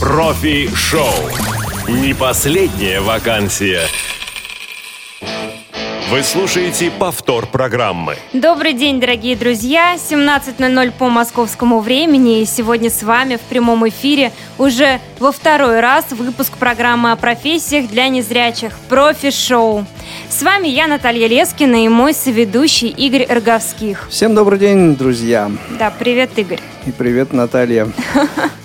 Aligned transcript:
Профи-шоу. 0.00 1.12
Не 1.86 2.14
последняя 2.14 3.02
вакансия. 3.02 3.82
Вы 6.10 6.22
слушаете 6.22 6.90
повтор 6.90 7.46
программы. 7.46 8.16
Добрый 8.32 8.72
день, 8.72 8.98
дорогие 8.98 9.36
друзья. 9.36 9.96
17.00 9.96 10.92
по 10.98 11.10
московскому 11.10 11.80
времени. 11.80 12.40
И 12.40 12.46
сегодня 12.46 12.88
с 12.88 13.02
вами 13.02 13.36
в 13.36 13.42
прямом 13.42 13.86
эфире 13.90 14.32
уже 14.56 15.00
во 15.18 15.32
второй 15.32 15.80
раз 15.80 16.06
выпуск 16.12 16.56
программы 16.56 17.12
о 17.12 17.16
профессиях 17.16 17.90
для 17.90 18.08
незрячих 18.08 18.72
«Профи-шоу». 18.88 19.84
С 20.30 20.42
вами 20.42 20.68
я, 20.68 20.86
Наталья 20.86 21.26
Лескина, 21.26 21.84
и 21.84 21.88
мой 21.88 22.14
соведущий 22.14 22.88
Игорь 22.88 23.26
Эрговских. 23.28 24.08
Всем 24.08 24.34
добрый 24.34 24.58
день, 24.58 24.96
друзья. 24.96 25.50
Да, 25.78 25.92
привет, 25.96 26.30
Игорь. 26.36 26.60
И 26.86 26.90
привет, 26.90 27.34
Наталья. 27.34 27.86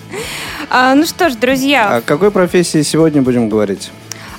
А, 0.69 0.95
ну 0.95 1.05
что 1.05 1.29
ж, 1.29 1.35
друзья. 1.35 1.97
О 1.97 2.01
какой 2.01 2.31
профессии 2.31 2.81
сегодня 2.81 3.21
будем 3.21 3.49
говорить? 3.49 3.91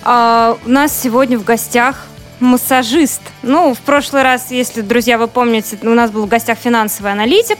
А, 0.03 0.57
у 0.65 0.69
нас 0.69 0.98
сегодня 0.98 1.39
в 1.39 1.45
гостях 1.45 2.07
массажист. 2.41 3.23
Ну, 3.43 3.75
в 3.75 3.79
прошлый 3.80 4.23
раз, 4.23 4.51
если, 4.51 4.81
друзья, 4.83 5.19
вы 5.19 5.29
помните, 5.29 5.79
у 5.83 5.91
нас 5.91 6.11
был 6.11 6.27
в 6.27 6.29
гостях 6.29 6.59
финансовый 6.59 7.12
аналитик, 7.12 7.59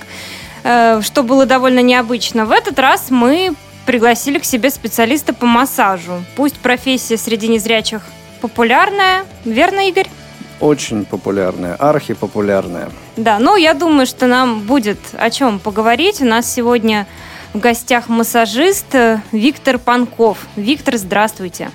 э, 0.65 1.01
что 1.02 1.23
было 1.23 1.47
довольно 1.47 1.80
необычно. 1.80 2.45
В 2.45 2.51
этот 2.51 2.79
раз 2.79 3.07
мы 3.10 3.55
пригласили 3.87 4.38
к 4.38 4.45
себе 4.45 4.71
специалиста 4.71 5.33
по 5.33 5.46
массажу. 5.46 6.23
Пусть 6.35 6.57
профессия 6.57 7.16
среди 7.16 7.48
незрячих 7.48 8.02
популярная, 8.41 9.24
верно, 9.45 9.88
Игорь? 9.88 10.09
Очень 10.60 11.05
популярная, 11.05 11.74
архипопулярная. 11.74 12.91
Да, 13.16 13.38
ну, 13.38 13.57
я 13.57 13.74
думаю, 13.74 14.07
что 14.07 14.27
нам 14.27 14.60
будет 14.60 14.98
о 15.16 15.30
чем 15.30 15.59
поговорить. 15.59 16.21
У 16.21 16.24
нас 16.24 16.52
сегодня 16.52 17.07
в 17.55 17.59
гостях 17.59 18.09
массажист 18.09 18.95
э, 18.95 19.20
Виктор 19.32 19.78
Панков. 19.78 20.38
Виктор, 20.56 20.96
здравствуйте. 20.96 21.70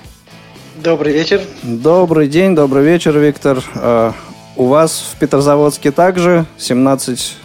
Добрый 0.76 1.12
вечер. 1.12 1.40
Добрый 1.62 2.28
день, 2.28 2.54
добрый 2.54 2.84
вечер, 2.84 3.18
Виктор. 3.18 3.62
Uh, 3.74 4.12
у 4.56 4.66
вас 4.66 5.12
в 5.12 5.18
Петрозаводске 5.18 5.92
также 5.92 6.46
17 6.58 7.36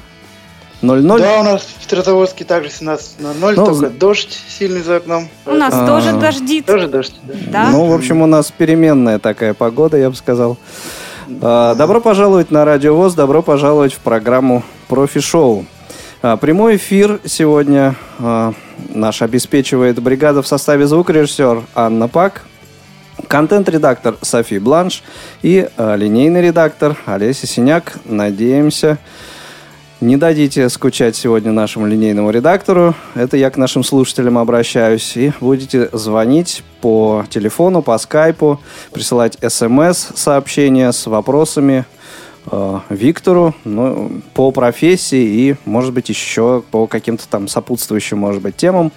0-0? 0.82 1.20
Да, 1.20 1.40
у 1.40 1.44
нас 1.44 1.64
в 1.64 1.82
Петрозаводске 1.82 2.46
также 2.46 2.70
17.00, 2.70 3.54
ну, 3.56 3.66
только 3.66 3.90
дождь 3.90 4.40
сильный 4.48 4.82
за 4.82 4.98
окном. 4.98 5.28
У 5.46 5.52
нас 5.52 5.74
а, 5.74 5.88
тоже 5.88 6.14
дождит. 6.14 6.66
Тоже 6.68 6.88
дождь, 6.88 7.16
да. 7.24 7.34
да. 7.48 7.70
Ну, 7.72 7.86
в 7.86 7.94
общем, 7.94 8.22
у 8.22 8.28
нас 8.28 8.52
переменная 8.52 9.18
такая 9.18 9.54
погода, 9.56 9.98
я 9.98 10.10
бы 10.10 10.16
сказал. 10.16 10.58
А, 11.42 11.74
добро 11.74 12.00
пожаловать 12.00 12.52
на 12.52 12.64
Радио 12.64 12.96
ВОЗ, 12.96 13.16
добро 13.16 13.42
пожаловать 13.42 13.94
в 13.94 14.00
программу 14.00 14.64
«Профи-шоу». 14.88 15.66
А, 16.24 16.36
прямой 16.36 16.78
эфир 16.78 17.20
сегодня 17.26 17.96
а, 18.18 18.54
наш 18.90 19.22
обеспечивает 19.22 20.02
бригада 20.02 20.42
в 20.42 20.48
составе 20.48 20.88
звукорежиссер 20.88 21.62
Анна 21.76 22.08
Пак, 22.08 22.44
контент-редактор 23.28 24.18
Софи 24.24 24.58
Бланш 24.58 25.04
и 25.44 25.70
а, 25.78 25.96
линейный 25.96 26.42
редактор 26.42 26.98
Олеся 27.06 27.46
Синяк. 27.46 28.00
Надеемся, 28.06 28.98
не 30.02 30.18
дадите 30.18 30.68
скучать 30.70 31.16
сегодня 31.16 31.52
нашему 31.52 31.86
линейному 31.86 32.32
редактору. 32.32 32.96
Это 33.14 33.38
я 33.38 33.52
к 33.52 33.58
нашим 33.58 33.84
слушателям 33.84 34.40
обращаюсь. 34.40 35.16
И 35.16 35.34
будете 35.40 35.88
звонить 35.94 36.64
по 36.82 37.26
телефону, 37.30 37.84
по 37.84 37.96
скайпу, 38.00 38.60
присылать 38.92 39.38
смс-сообщения 39.48 40.92
с 40.92 41.06
вопросами 41.06 41.86
Э, 42.50 42.80
Виктору 42.90 43.54
ну, 43.66 44.22
по 44.34 44.52
профессии 44.52 45.20
и, 45.22 45.56
может 45.66 45.94
быть, 45.94 46.10
еще 46.10 46.64
по 46.72 46.88
каким-то 46.88 47.28
там 47.28 47.48
сопутствующим, 47.48 48.18
может 48.18 48.42
быть, 48.42 48.56
темам. 48.56 48.92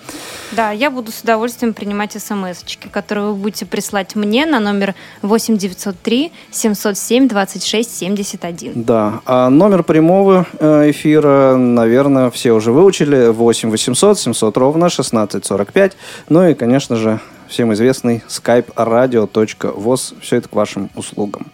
Да, 0.52 0.70
я 0.70 0.90
буду 0.90 1.10
с 1.10 1.20
удовольствием 1.20 1.74
принимать 1.74 2.12
смс 2.12 2.64
которые 2.92 3.28
вы 3.28 3.34
будете 3.34 3.66
прислать 3.66 4.14
мне 4.14 4.46
на 4.46 4.60
номер 4.60 4.94
8903 5.22 6.32
707 6.50 7.28
26 7.28 7.98
71. 7.98 8.84
Да, 8.84 9.20
а 9.26 9.50
номер 9.50 9.82
прямого 9.82 10.46
э, 10.58 10.90
эфира, 10.90 11.56
наверное, 11.56 12.30
все 12.30 12.52
уже 12.52 12.70
выучили. 12.72 13.28
8 13.28 13.70
800 13.70 14.18
700 14.18 14.56
ровно 14.56 14.86
1645. 14.86 15.96
Ну 16.28 16.48
и, 16.48 16.54
конечно 16.54 16.96
же, 16.96 17.20
всем 17.48 17.72
известный 17.72 18.22
skype 18.28 18.72
radio.voz. 18.74 20.14
Все 20.20 20.36
это 20.36 20.48
к 20.48 20.54
вашим 20.54 20.90
услугам. 20.94 21.46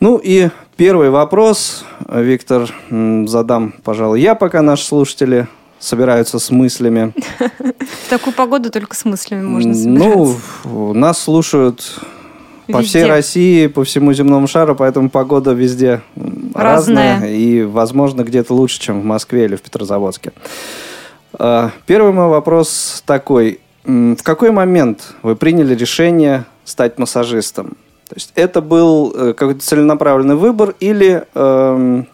Ну 0.00 0.20
и 0.22 0.50
первый 0.78 1.10
вопрос, 1.10 1.84
Виктор, 2.08 2.72
задам, 3.26 3.74
пожалуй, 3.82 4.20
я, 4.20 4.34
пока 4.34 4.62
наши 4.62 4.84
слушатели 4.84 5.48
собираются 5.80 6.38
с 6.38 6.50
мыслями. 6.50 7.12
В 7.38 8.08
такую 8.08 8.32
погоду 8.32 8.70
только 8.70 8.96
с 8.96 9.04
мыслями 9.04 9.42
можно 9.42 9.74
собираться. 9.74 10.38
Ну, 10.64 10.94
нас 10.94 11.18
слушают 11.18 12.00
по 12.68 12.80
всей 12.82 13.04
России, 13.04 13.66
по 13.66 13.84
всему 13.84 14.12
земному 14.12 14.46
шару, 14.46 14.76
поэтому 14.76 15.10
погода 15.10 15.52
везде 15.52 16.00
разная. 16.54 17.14
разная 17.14 17.34
и, 17.34 17.62
возможно, 17.62 18.22
где-то 18.22 18.54
лучше, 18.54 18.80
чем 18.80 19.00
в 19.00 19.04
Москве 19.04 19.46
или 19.46 19.56
в 19.56 19.62
Петрозаводске. 19.62 20.32
А, 21.32 21.72
первый 21.86 22.12
мой 22.12 22.28
вопрос 22.28 23.02
такой. 23.04 23.60
В 23.84 24.22
какой 24.22 24.52
момент 24.52 25.14
вы 25.22 25.34
приняли 25.34 25.74
решение 25.74 26.44
стать 26.64 26.98
массажистом? 26.98 27.76
То 28.08 28.14
есть 28.14 28.32
это 28.34 28.60
был 28.62 29.12
э, 29.14 29.34
какой-то 29.34 29.60
целенаправленный 29.60 30.34
выбор 30.34 30.74
или 30.80 31.26
эм, 31.34 32.08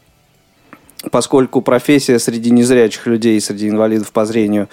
поскольку 1.10 1.62
профессия 1.62 2.18
среди 2.18 2.50
незрячих 2.50 3.06
людей, 3.06 3.40
среди 3.40 3.68
инвалидов 3.68 4.10
по 4.10 4.24
зрению, 4.24 4.68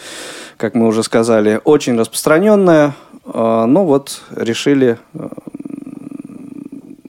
как 0.58 0.74
мы 0.74 0.88
уже 0.88 1.04
сказали, 1.04 1.62
очень 1.64 1.98
распространенная, 1.98 2.96
э, 3.26 3.66
ну 3.68 3.86
вот 3.86 4.22
решили 4.36 4.98
э, 5.14 5.28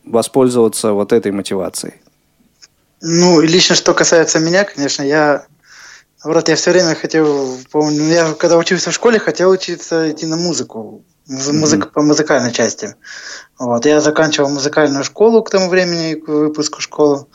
воспользоваться 0.05 0.93
вот 0.93 1.13
этой 1.13 1.33
мотивацией. 1.33 1.95
Ну, 3.01 3.41
лично 3.41 3.75
что 3.75 3.95
касается 3.95 4.39
меня, 4.39 4.65
конечно, 4.65 5.03
я 5.03 5.47
Наоборот, 6.25 6.49
я 6.49 6.55
все 6.55 6.71
время 6.71 6.95
хотел, 6.95 7.59
помню, 7.73 8.05
я 8.05 8.33
когда 8.35 8.57
учился 8.57 8.93
в 8.93 8.95
школе, 8.95 9.19
хотел 9.19 9.51
учиться 9.51 10.09
идти 10.09 10.25
на 10.27 10.37
музыку, 10.37 11.03
музыка, 11.27 11.89
mm-hmm. 11.89 11.93
по 11.93 12.03
музыкальной 12.03 12.53
части. 12.53 12.97
Вот, 13.59 13.87
я 13.87 14.01
заканчивал 14.01 14.49
музыкальную 14.49 15.05
школу 15.05 15.43
к 15.43 15.51
тому 15.51 15.69
времени, 15.69 16.15
к 16.15 16.29
выпуску 16.29 16.81
школы. 16.81 17.27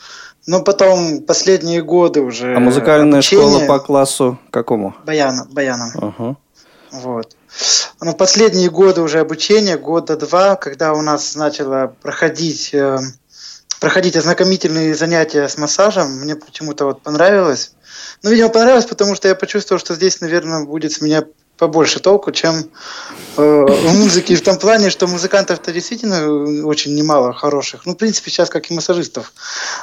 Но 0.45 0.61
потом 0.61 1.21
последние 1.23 1.81
годы 1.81 2.21
уже. 2.21 2.55
А 2.55 2.59
музыкальная 2.59 3.19
обучение... 3.19 3.45
школа 3.45 3.65
по 3.67 3.79
классу 3.79 4.39
какому? 4.49 4.95
Баяна, 5.05 5.45
баяна. 5.51 5.91
Uh-huh. 5.95 6.35
Вот. 6.91 7.35
Но 8.01 8.13
последние 8.13 8.69
годы 8.69 9.01
уже 9.01 9.19
обучения, 9.19 9.77
года 9.77 10.15
два, 10.15 10.55
когда 10.55 10.93
у 10.93 11.01
нас 11.01 11.35
начало 11.35 11.93
проходить, 12.01 12.73
э, 12.73 12.97
проходить 13.79 14.15
ознакомительные 14.15 14.95
занятия 14.95 15.47
с 15.47 15.57
массажем, 15.57 16.19
мне 16.19 16.35
почему-то 16.35 16.85
вот 16.85 17.01
понравилось. 17.01 17.73
Ну, 18.23 18.29
видимо, 18.29 18.49
понравилось, 18.49 18.85
потому 18.85 19.15
что 19.15 19.27
я 19.27 19.35
почувствовал, 19.35 19.79
что 19.79 19.95
здесь, 19.95 20.21
наверное, 20.21 20.65
будет 20.65 20.91
с 20.93 21.01
меня 21.01 21.23
побольше 21.57 21.99
толку, 21.99 22.31
чем 22.31 22.69
э, 23.37 23.41
в 23.41 23.97
музыке. 23.97 24.35
В 24.35 24.41
том 24.41 24.57
плане, 24.57 24.89
что 24.89 25.07
музыкантов-то 25.07 25.71
действительно 25.71 26.65
очень 26.65 26.95
немало 26.95 27.33
хороших. 27.33 27.85
Ну, 27.85 27.93
в 27.93 27.97
принципе, 27.97 28.31
сейчас 28.31 28.49
как 28.49 28.69
и 28.69 28.73
массажистов, 28.73 29.33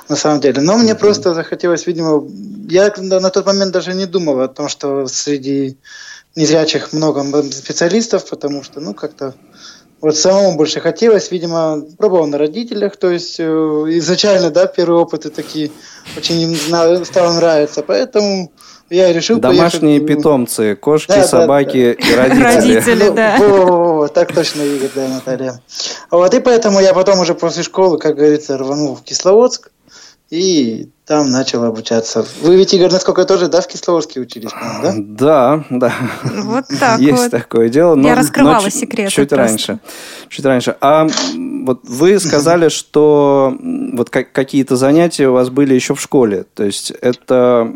на 0.08 0.16
самом 0.16 0.40
деле. 0.40 0.60
Но 0.60 0.76
мне 0.76 0.92
mm-hmm. 0.92 0.98
просто 0.98 1.34
захотелось, 1.34 1.86
видимо... 1.86 2.26
Я 2.68 2.92
на 2.96 3.30
тот 3.30 3.46
момент 3.46 3.72
даже 3.72 3.94
не 3.94 4.06
думал 4.06 4.40
о 4.40 4.48
том, 4.48 4.68
что 4.68 5.06
среди 5.06 5.76
незрячих 6.36 6.92
много 6.92 7.22
специалистов, 7.52 8.28
потому 8.28 8.62
что, 8.62 8.80
ну, 8.80 8.94
как-то 8.94 9.34
вот 10.00 10.16
самому 10.16 10.56
больше 10.56 10.80
хотелось, 10.80 11.30
видимо, 11.30 11.82
пробовал 11.96 12.26
на 12.26 12.36
родителях, 12.36 12.96
то 12.96 13.10
есть 13.10 13.36
э, 13.38 13.42
изначально, 13.44 14.50
да, 14.50 14.66
первые 14.66 15.00
опыты 15.00 15.30
такие 15.30 15.70
очень 16.16 16.40
им 16.42 17.04
стало 17.04 17.32
нравиться, 17.32 17.82
поэтому 17.82 18.52
я 18.90 19.12
решил 19.12 19.38
Домашние 19.38 20.00
поехать... 20.00 20.18
питомцы, 20.18 20.76
кошки, 20.76 21.08
да, 21.08 21.24
собаки 21.24 21.96
да, 21.98 22.06
да. 22.06 22.12
и 22.12 22.16
родители. 22.16 22.74
Родители, 22.74 23.08
да. 23.10 23.36
Ну, 23.38 24.08
так 24.12 24.32
точно, 24.32 24.62
Игорь, 24.62 24.90
да, 24.94 25.08
Наталья. 25.08 25.60
Вот, 26.10 26.34
и 26.34 26.40
поэтому 26.40 26.80
я 26.80 26.94
потом 26.94 27.20
уже 27.20 27.34
после 27.34 27.62
школы, 27.62 27.98
как 27.98 28.16
говорится, 28.16 28.58
рванул 28.58 28.96
в 28.96 29.02
Кисловодск, 29.02 29.70
и 30.34 30.88
там 31.06 31.30
начал 31.30 31.62
обучаться. 31.64 32.26
Вы 32.40 32.56
ведь, 32.56 32.74
Игорь, 32.74 32.90
насколько 32.90 33.24
тоже, 33.24 33.46
да, 33.48 33.60
в 33.60 33.68
Кисловодске 33.68 34.20
учились, 34.20 34.50
да? 34.82 34.94
Да, 34.96 35.64
да. 35.70 35.92
Вот 36.24 36.64
так 36.80 36.98
Есть 36.98 37.22
вот. 37.24 37.30
такое 37.30 37.68
дело. 37.68 37.94
Но, 37.94 38.08
Я 38.08 38.14
раскрывала 38.16 38.62
но 38.62 38.68
секрет. 38.68 39.10
Чуть 39.10 39.28
просто. 39.28 39.46
раньше. 39.46 39.78
Чуть 40.28 40.44
раньше. 40.44 40.76
А 40.80 41.06
вот 41.66 41.80
вы 41.84 42.18
сказали, 42.18 42.68
что 42.68 43.56
вот 43.92 44.10
какие-то 44.10 44.76
занятия 44.76 45.28
у 45.28 45.34
вас 45.34 45.50
были 45.50 45.74
еще 45.74 45.94
в 45.94 46.00
школе. 46.00 46.46
То 46.54 46.64
есть 46.64 46.90
это 46.90 47.70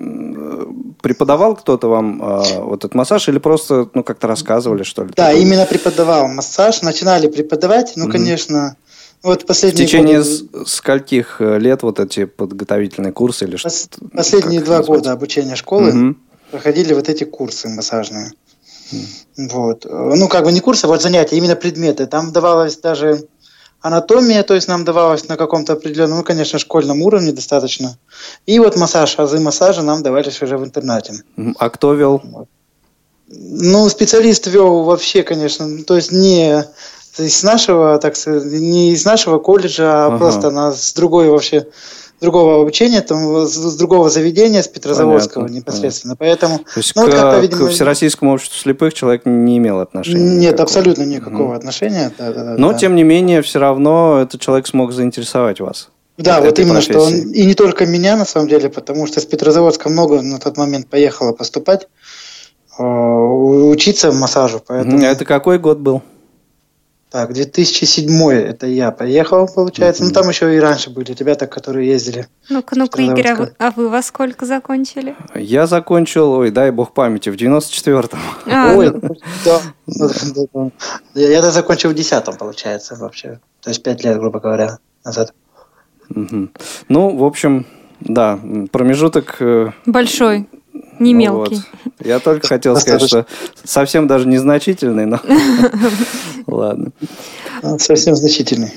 преподавал 1.00 1.54
кто-то 1.54 1.88
вам 1.88 2.20
э, 2.20 2.60
вот 2.60 2.80
этот 2.80 2.94
массаж 2.94 3.28
или 3.28 3.38
просто 3.38 3.88
ну 3.94 4.02
как-то 4.02 4.26
рассказывали 4.26 4.82
что 4.82 5.04
ли? 5.04 5.10
Да, 5.14 5.32
именно 5.32 5.64
преподавал 5.64 6.28
массаж. 6.28 6.82
Начинали 6.82 7.28
преподавать, 7.28 7.92
ну, 7.94 8.08
mm-hmm. 8.08 8.12
конечно, 8.12 8.76
вот 9.22 9.46
последние 9.46 9.86
В 9.86 9.88
течение 9.88 10.18
годы... 10.18 10.66
скольких 10.66 11.40
э, 11.40 11.58
лет 11.58 11.82
вот 11.82 11.98
эти 12.00 12.24
подготовительные 12.24 13.12
курсы 13.12 13.44
или 13.44 13.56
что? 13.56 13.70
Последние 14.12 14.60
два 14.60 14.78
назвать? 14.78 14.98
года 14.98 15.12
обучения 15.12 15.56
школы 15.56 15.90
угу. 16.10 16.16
проходили 16.50 16.94
вот 16.94 17.08
эти 17.08 17.24
курсы 17.24 17.68
массажные. 17.68 18.32
Вот. 19.36 19.84
Ну, 19.84 20.28
как 20.28 20.44
бы 20.44 20.52
не 20.52 20.60
курсы, 20.60 20.86
а 20.86 20.88
вот 20.88 21.02
занятия, 21.02 21.36
именно 21.36 21.56
предметы. 21.56 22.06
Там 22.06 22.32
давалось 22.32 22.76
даже 22.78 23.28
анатомия, 23.80 24.42
то 24.42 24.54
есть 24.54 24.68
нам 24.68 24.84
давалась 24.84 25.28
на 25.28 25.36
каком-то 25.36 25.74
определенном, 25.74 26.18
ну, 26.18 26.24
конечно, 26.24 26.58
школьном 26.58 27.02
уровне 27.02 27.32
достаточно. 27.32 27.98
И 28.46 28.58
вот 28.58 28.76
массаж, 28.76 29.18
азы 29.18 29.40
массажа 29.40 29.82
нам 29.82 30.02
давались 30.02 30.42
уже 30.42 30.58
в 30.58 30.64
интернате. 30.64 31.22
А 31.58 31.70
кто 31.70 31.94
вел? 31.94 32.22
Ну, 33.28 33.88
специалист 33.88 34.46
вел 34.46 34.84
вообще, 34.84 35.22
конечно, 35.22 35.84
то 35.84 35.96
есть 35.96 36.12
не 36.12 36.64
из 37.18 37.42
нашего, 37.42 37.98
так 37.98 38.16
сказать, 38.16 38.44
не 38.44 38.92
из 38.92 39.04
нашего 39.04 39.38
колледжа, 39.38 40.04
а 40.04 40.06
ага. 40.08 40.18
просто 40.18 40.48
она 40.48 40.72
с 40.72 40.92
другой 40.92 41.28
вообще 41.28 41.66
другого 42.20 42.62
обучения, 42.62 43.00
там, 43.00 43.46
с 43.46 43.76
другого 43.76 44.10
заведения, 44.10 44.62
с 44.62 44.68
Петрозаводского 44.68 45.42
Понятно. 45.42 45.56
непосредственно. 45.56 46.16
Поэтому, 46.16 46.58
То 46.58 46.64
есть 46.76 46.96
ну, 46.96 47.06
к, 47.06 47.10
вот 47.10 47.42
видимо... 47.42 47.68
к 47.68 47.70
Всероссийскому 47.70 48.32
обществу 48.32 48.58
слепых 48.58 48.94
человек 48.94 49.22
не 49.24 49.58
имел 49.58 49.80
отношения? 49.80 50.18
Нет, 50.18 50.40
никакого. 50.40 50.62
абсолютно 50.62 51.02
никакого 51.04 51.52
mm. 51.54 51.56
отношения. 51.56 52.12
Да, 52.18 52.32
да, 52.32 52.54
Но, 52.58 52.72
да. 52.72 52.78
тем 52.78 52.96
не 52.96 53.04
менее, 53.04 53.42
все 53.42 53.58
равно 53.58 54.20
этот 54.22 54.40
человек 54.40 54.66
смог 54.66 54.92
заинтересовать 54.92 55.60
вас. 55.60 55.90
Да, 56.16 56.40
вот 56.40 56.58
именно, 56.58 56.74
профессии. 56.74 56.92
что 56.92 57.02
он, 57.02 57.32
и 57.32 57.46
не 57.46 57.54
только 57.54 57.86
меня, 57.86 58.16
на 58.16 58.24
самом 58.24 58.48
деле, 58.48 58.68
потому 58.68 59.06
что 59.06 59.20
с 59.20 59.24
Петрозаводска 59.24 59.88
много 59.88 60.20
на 60.20 60.40
тот 60.40 60.56
момент 60.56 60.88
поехало 60.88 61.32
поступать, 61.32 61.86
э, 62.76 62.82
учиться 62.82 64.10
массажу. 64.10 64.60
Поэтому... 64.66 65.00
Это 65.00 65.24
какой 65.24 65.60
год 65.60 65.78
был? 65.78 66.02
Так, 67.10 67.32
2007 67.32 68.30
это 68.30 68.66
я 68.66 68.90
поехал, 68.90 69.48
получается. 69.48 70.02
Mm-hmm. 70.02 70.06
Ну, 70.08 70.12
там 70.12 70.28
еще 70.28 70.54
и 70.54 70.58
раньше 70.58 70.90
были 70.90 71.12
ребята, 71.12 71.46
которые 71.46 71.88
ездили. 71.88 72.28
Ну-ка, 72.50 72.76
ну-ка, 72.76 73.00
Игорь, 73.00 73.28
а 73.28 73.34
вы, 73.34 73.54
а 73.58 73.70
вы 73.70 73.88
во 73.88 74.02
сколько 74.02 74.44
закончили? 74.44 75.16
Я 75.34 75.66
закончил, 75.66 76.32
ой, 76.32 76.50
дай 76.50 76.70
бог 76.70 76.92
памяти, 76.92 77.30
в 77.30 77.36
94-м. 77.36 78.18
А, 78.46 78.74
ой, 78.76 78.90
ну... 78.90 79.16
да. 79.44 80.70
Я 81.14 81.50
закончил 81.50 81.90
в 81.90 81.94
10-м, 81.94 82.36
получается, 82.36 82.94
вообще. 82.96 83.40
То 83.62 83.70
есть 83.70 83.82
5 83.82 84.04
лет, 84.04 84.18
грубо 84.18 84.40
говоря, 84.40 84.78
назад. 85.02 85.32
Угу. 86.10 86.48
Ну, 86.90 87.16
в 87.16 87.24
общем, 87.24 87.66
да, 88.00 88.38
промежуток... 88.70 89.36
Э, 89.40 89.70
Большой. 89.86 90.46
Не 90.98 91.14
мелкий. 91.14 91.62
Вот. 91.84 92.06
Я 92.06 92.18
только 92.18 92.46
хотел 92.46 92.76
сказать, 92.76 93.02
что 93.02 93.26
совсем 93.64 94.06
даже 94.06 94.26
незначительный, 94.26 95.06
но 95.06 95.20
ладно. 96.46 96.90
Совсем 97.78 98.16
значительный. 98.16 98.72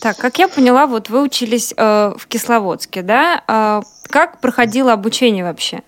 Так, 0.00 0.16
как 0.18 0.38
я 0.38 0.48
поняла, 0.48 0.86
вот 0.86 1.08
вы 1.08 1.22
учились 1.22 1.72
э, 1.76 2.12
в 2.16 2.26
Кисловодске, 2.26 3.02
да? 3.02 3.42
Э, 3.48 3.82
как 4.08 4.40
проходило 4.40 4.92
обучение 4.92 5.42
вообще? 5.44 5.80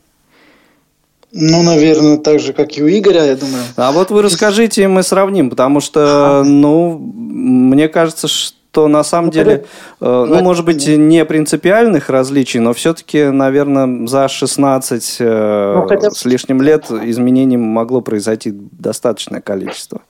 Ну, 1.31 1.63
наверное, 1.63 2.17
так 2.17 2.41
же, 2.41 2.55
как 2.55 2.77
и 2.79 2.83
у 2.83 2.89
Игоря, 2.89 3.25
я 3.25 3.37
думаю. 3.37 3.63
А 3.77 3.93
вот 3.93 4.11
вы 4.11 4.23
расскажите, 4.23 4.89
мы 4.89 5.03
сравним, 5.03 5.51
потому 5.51 5.81
что, 5.81 6.43
ну, 6.45 6.99
мне 6.99 7.89
кажется, 7.89 8.29
что 8.29 8.58
что 8.79 8.87
на 8.87 9.03
самом 9.03 9.27
ну, 9.27 9.33
деле, 9.33 9.65
э, 10.01 10.25
ну, 10.29 10.41
может 10.41 10.65
быть, 10.65 10.87
не 10.87 11.25
принципиальных 11.25 12.11
различий, 12.11 12.61
но 12.61 12.73
все-таки, 12.73 13.25
наверное, 13.25 14.07
за 14.07 14.29
16 14.29 15.17
э, 15.19 15.75
ну, 15.75 15.89
хотя... 15.89 16.11
с 16.13 16.25
лишним 16.25 16.63
лет 16.63 16.89
изменений 16.89 17.57
могло 17.57 18.01
произойти 18.03 18.53
достаточное 18.53 19.41
количество. 19.41 20.03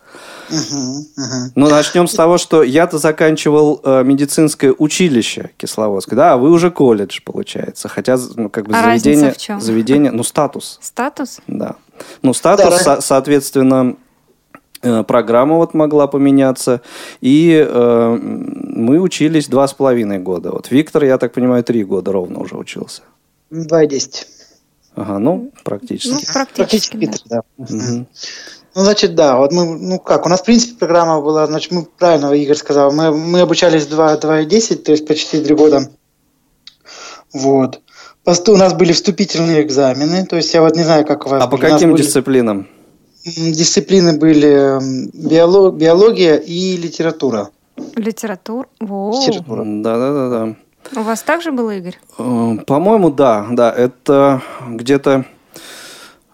Ну, 1.55 1.69
начнем 1.69 2.06
с 2.06 2.14
того, 2.14 2.37
что 2.37 2.62
я-то 2.62 2.99
заканчивал 2.99 3.81
э, 3.82 4.02
медицинское 4.05 4.75
училище 4.76 5.50
Кисловодск, 5.56 6.12
да, 6.14 6.34
а 6.34 6.37
вы 6.37 6.50
уже 6.50 6.70
колледж, 6.70 7.20
получается. 7.25 7.88
Хотя, 7.88 8.19
ну, 8.37 8.50
как 8.50 8.66
бы 8.66 8.75
а 8.75 8.82
заведение, 8.82 9.34
заведение, 9.60 10.10
ну, 10.10 10.22
статус. 10.22 10.78
Статус? 10.82 11.40
Да. 11.46 11.76
Ну, 12.20 12.34
статус, 12.34 12.70
да, 12.70 12.78
со- 12.78 13.00
соответственно, 13.00 13.96
программа 14.81 15.57
вот 15.57 15.75
могла 15.75 16.07
поменяться, 16.07 16.81
и 17.21 17.67
э, 17.67 18.19
мы 18.21 19.01
учились 19.01 19.49
два 19.49 19.67
с 19.67 19.75
половиной 19.75 20.19
года. 20.19 20.51
Вот 20.51 20.71
Виктор, 20.71 21.05
я 21.05 21.19
так 21.19 21.33
понимаю, 21.33 21.65
три 21.65 21.85
года 21.85 22.13
ровно 22.13 22.41
уже 22.41 22.57
учился. 22.57 23.03
Два 23.51 23.85
и 23.85 23.87
десять. 23.87 24.27
Ага, 24.95 25.19
ну, 25.19 25.53
практически. 25.65 26.13
Ну, 26.13 26.19
практически, 26.33 26.97
практически 26.97 27.29
да. 27.29 27.43
да. 27.57 27.65
Угу. 27.65 28.07
Ну, 28.75 28.85
значит, 28.85 29.15
да, 29.15 29.37
вот 29.37 29.53
мы, 29.53 29.79
ну 29.79 29.99
как, 29.99 30.27
у 30.27 30.29
нас, 30.29 30.41
в 30.41 30.45
принципе, 30.45 30.77
программа 30.77 31.21
была, 31.21 31.47
значит, 31.47 31.73
мы, 31.73 31.85
правильно 31.85 32.33
Игорь 32.33 32.57
сказал, 32.57 32.93
мы, 32.93 33.11
мы 33.17 33.41
обучались 33.41 33.87
2, 33.87 34.19
2 34.19 34.41
и 34.41 34.47
10, 34.47 34.85
то 34.85 34.93
есть 34.93 35.07
почти 35.07 35.41
три 35.41 35.55
года. 35.55 35.91
Вот. 37.33 37.81
У 38.25 38.57
нас 38.57 38.75
были 38.75 38.93
вступительные 38.93 39.63
экзамены, 39.63 40.27
то 40.27 40.37
есть 40.37 40.53
я 40.53 40.61
вот 40.61 40.77
не 40.77 40.83
знаю, 40.83 41.07
как 41.07 41.27
у 41.27 41.31
вас. 41.31 41.43
А 41.43 41.47
по 41.47 41.57
каким 41.57 41.93
были... 41.93 42.03
дисциплинам? 42.03 42.69
Дисциплины 43.37 44.19
были 44.19 44.79
биолог, 45.15 45.77
биология 45.77 46.37
и 46.37 46.77
литература. 46.77 47.51
Литература? 47.97 48.69
Литература. 48.81 49.65
Да, 49.65 49.99
да, 49.99 50.13
да, 50.13 50.31
да. 50.31 50.57
У 50.97 51.03
вас 51.03 51.23
также 51.23 51.53
было, 51.53 51.77
Игорь? 51.77 51.99
Э, 52.19 52.57
по-моему, 52.67 53.11
да, 53.11 53.47
да. 53.51 53.73
Это 53.73 54.43
где-то 54.67 55.25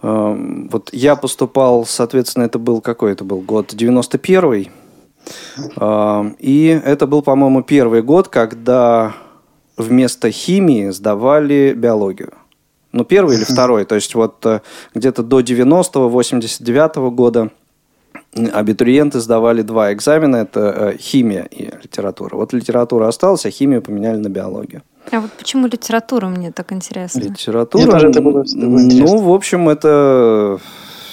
э, 0.02 0.67
вот 0.70 0.91
я 0.93 1.17
поступал, 1.17 1.87
соответственно, 1.87 2.44
это 2.44 2.58
был 2.58 2.81
какой 2.81 3.12
это 3.12 3.25
был 3.25 3.41
год 3.41 3.75
91 3.75 4.69
э, 5.76 6.31
и 6.38 6.81
это 6.85 7.06
был, 7.06 7.23
по-моему, 7.23 7.62
первый 7.62 8.02
год, 8.02 8.29
когда 8.29 9.14
вместо 9.76 10.31
химии 10.31 10.91
сдавали 10.91 11.75
биологию. 11.76 12.32
Ну, 12.94 13.05
первый 13.05 13.37
или 13.37 13.44
второй. 13.49 13.85
То 13.85 13.96
есть 13.96 14.14
вот 14.14 14.46
э, 14.46 14.61
где-то 14.94 15.23
до 15.23 15.41
90-го, 15.41 16.08
89-го 16.08 17.11
года 17.11 17.50
абитуриенты 18.52 19.20
сдавали 19.20 19.62
два 19.62 19.93
экзамена. 19.93 20.37
Это 20.37 20.61
э, 20.61 20.96
химия 20.99 21.43
и 21.50 21.64
литература. 21.82 22.37
Вот 22.37 22.52
литература 22.52 23.08
осталась, 23.08 23.46
а 23.46 23.50
химию 23.50 23.82
поменяли 23.82 24.19
на 24.19 24.29
биологию. 24.29 24.82
А 25.11 25.20
вот 25.20 25.32
почему 25.32 25.67
литература 25.67 26.29
мне 26.29 26.52
так 26.52 26.73
интересно? 26.73 27.20
Литература? 27.20 27.82
Мне 27.82 27.93
тоже 27.93 28.08
это 28.08 28.23
было, 28.23 28.44
ну, 28.55 29.19
в 29.19 29.32
общем, 29.32 29.69
это 29.69 30.58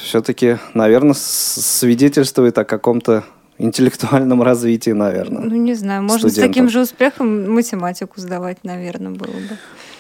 все-таки, 0.04 0.58
наверное, 0.74 1.16
свидетельствует 1.16 2.58
о 2.58 2.64
каком-то 2.64 3.24
интеллектуальном 3.58 4.42
развитии, 4.42 4.92
наверное. 4.92 5.44
Ну, 5.44 5.56
не 5.56 5.74
знаю, 5.74 6.04
можно 6.04 6.30
студентов. 6.30 6.44
с 6.44 6.48
таким 6.48 6.70
же 6.70 6.82
успехом 6.82 7.52
математику 7.52 8.20
сдавать, 8.20 8.64
наверное, 8.64 9.12
было 9.12 9.32
бы. 9.32 9.58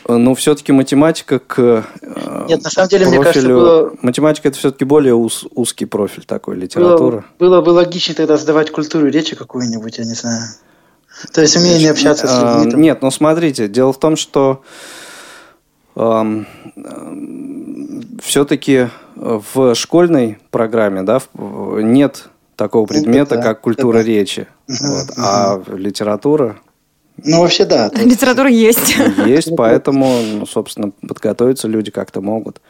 Э, 0.07 0.15
ну, 0.15 0.36
все-таки 0.36 0.71
математика 0.71 1.39
к 1.39 1.86
э, 2.01 2.45
Нет, 2.48 2.63
на 2.63 2.69
самом 2.69 2.89
деле, 2.89 3.06
профилю... 3.06 3.21
мне 3.21 3.24
кажется, 3.24 3.48
было... 3.48 3.94
Математика– 4.01 4.48
это 4.50 4.57
все-таки 4.57 4.86
более 4.86 5.13
уз... 5.13 5.45
узкий 5.53 5.86
профиль 5.86 6.24
такой, 6.25 6.56
литература. 6.56 7.25
Было, 7.39 7.50
было 7.50 7.62
бы 7.62 7.69
логичнее 7.69 8.15
тогда 8.15 8.37
сдавать 8.37 8.71
культуру 8.71 9.07
речи 9.07 9.35
какую-нибудь, 9.35 9.97
я 9.97 10.06
не 10.06 10.14
знаю. 10.14 10.44
То 11.33 11.42
есть 11.42 11.56
умение 11.57 11.92
общаться 11.92 12.28
с 12.28 12.42
людьми. 12.42 12.71
Там. 12.71 12.81
Нет, 12.81 13.02
ну 13.02 13.11
смотрите, 13.11 13.68
дело 13.68 13.94
в 13.94 13.99
том, 13.99 14.16
что 14.16 14.64
эм, 15.95 16.47
все-таки 18.23 18.90
в 19.16 19.75
школьной 19.75 20.40
программе 20.49 21.04
да, 21.04 21.21
нет 21.33 22.30
такого 22.56 22.85
предмета, 22.85 23.42
как 23.42 23.61
культура 23.61 23.99
речи. 23.99 24.47
Вот. 24.68 25.11
А 25.18 25.61
литература 25.68 26.57
ну, 27.18 27.41
вообще, 27.41 27.65
да. 27.65 27.89
Литература 27.94 28.49
есть. 28.49 28.95
Есть, 29.25 29.56
поэтому, 29.56 30.21
ну, 30.21 30.45
собственно, 30.45 30.91
подготовиться 31.07 31.68
люди 31.68 31.91
как-то 31.91 32.21
могут. 32.21 32.61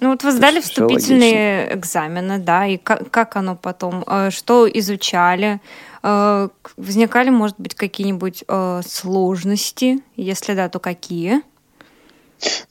Ну 0.00 0.10
вот 0.10 0.24
вы 0.24 0.32
сдали 0.32 0.60
вступительные 0.60 1.76
экзамены, 1.76 2.38
да, 2.38 2.66
и 2.66 2.76
как, 2.76 3.08
как 3.12 3.36
оно 3.36 3.54
потом, 3.54 4.04
э, 4.04 4.30
что 4.30 4.68
изучали, 4.68 5.60
э, 6.02 6.48
возникали, 6.76 7.30
может 7.30 7.54
быть, 7.60 7.76
какие-нибудь 7.76 8.42
э, 8.48 8.80
сложности, 8.84 10.02
если 10.16 10.54
да, 10.54 10.68
то 10.68 10.80
какие? 10.80 11.42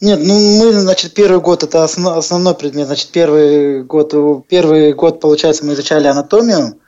Нет, 0.02 0.20
ну 0.22 0.34
мы, 0.60 0.74
значит, 0.74 1.14
первый 1.14 1.40
год 1.40 1.64
это 1.64 1.86
основной, 1.86 2.20
основной 2.20 2.54
предмет, 2.54 2.88
значит, 2.88 3.12
первый 3.12 3.84
год, 3.84 4.14
первый 4.50 4.92
год, 4.92 5.22
получается, 5.22 5.66
мы 5.66 5.72
изучали 5.72 6.08
анатомию, 6.08 6.81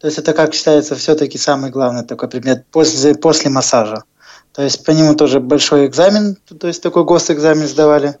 то 0.00 0.06
есть 0.06 0.18
это, 0.18 0.32
как 0.32 0.54
считается, 0.54 0.94
все-таки 0.94 1.38
самый 1.38 1.70
главный 1.70 2.04
такой 2.04 2.28
предмет 2.28 2.66
после, 2.70 3.14
после 3.14 3.50
массажа. 3.50 4.04
То 4.52 4.62
есть 4.62 4.84
по 4.84 4.90
нему 4.90 5.14
тоже 5.14 5.40
большой 5.40 5.86
экзамен, 5.86 6.36
то 6.58 6.66
есть 6.66 6.82
такой 6.82 7.04
госэкзамен 7.04 7.66
сдавали. 7.66 8.16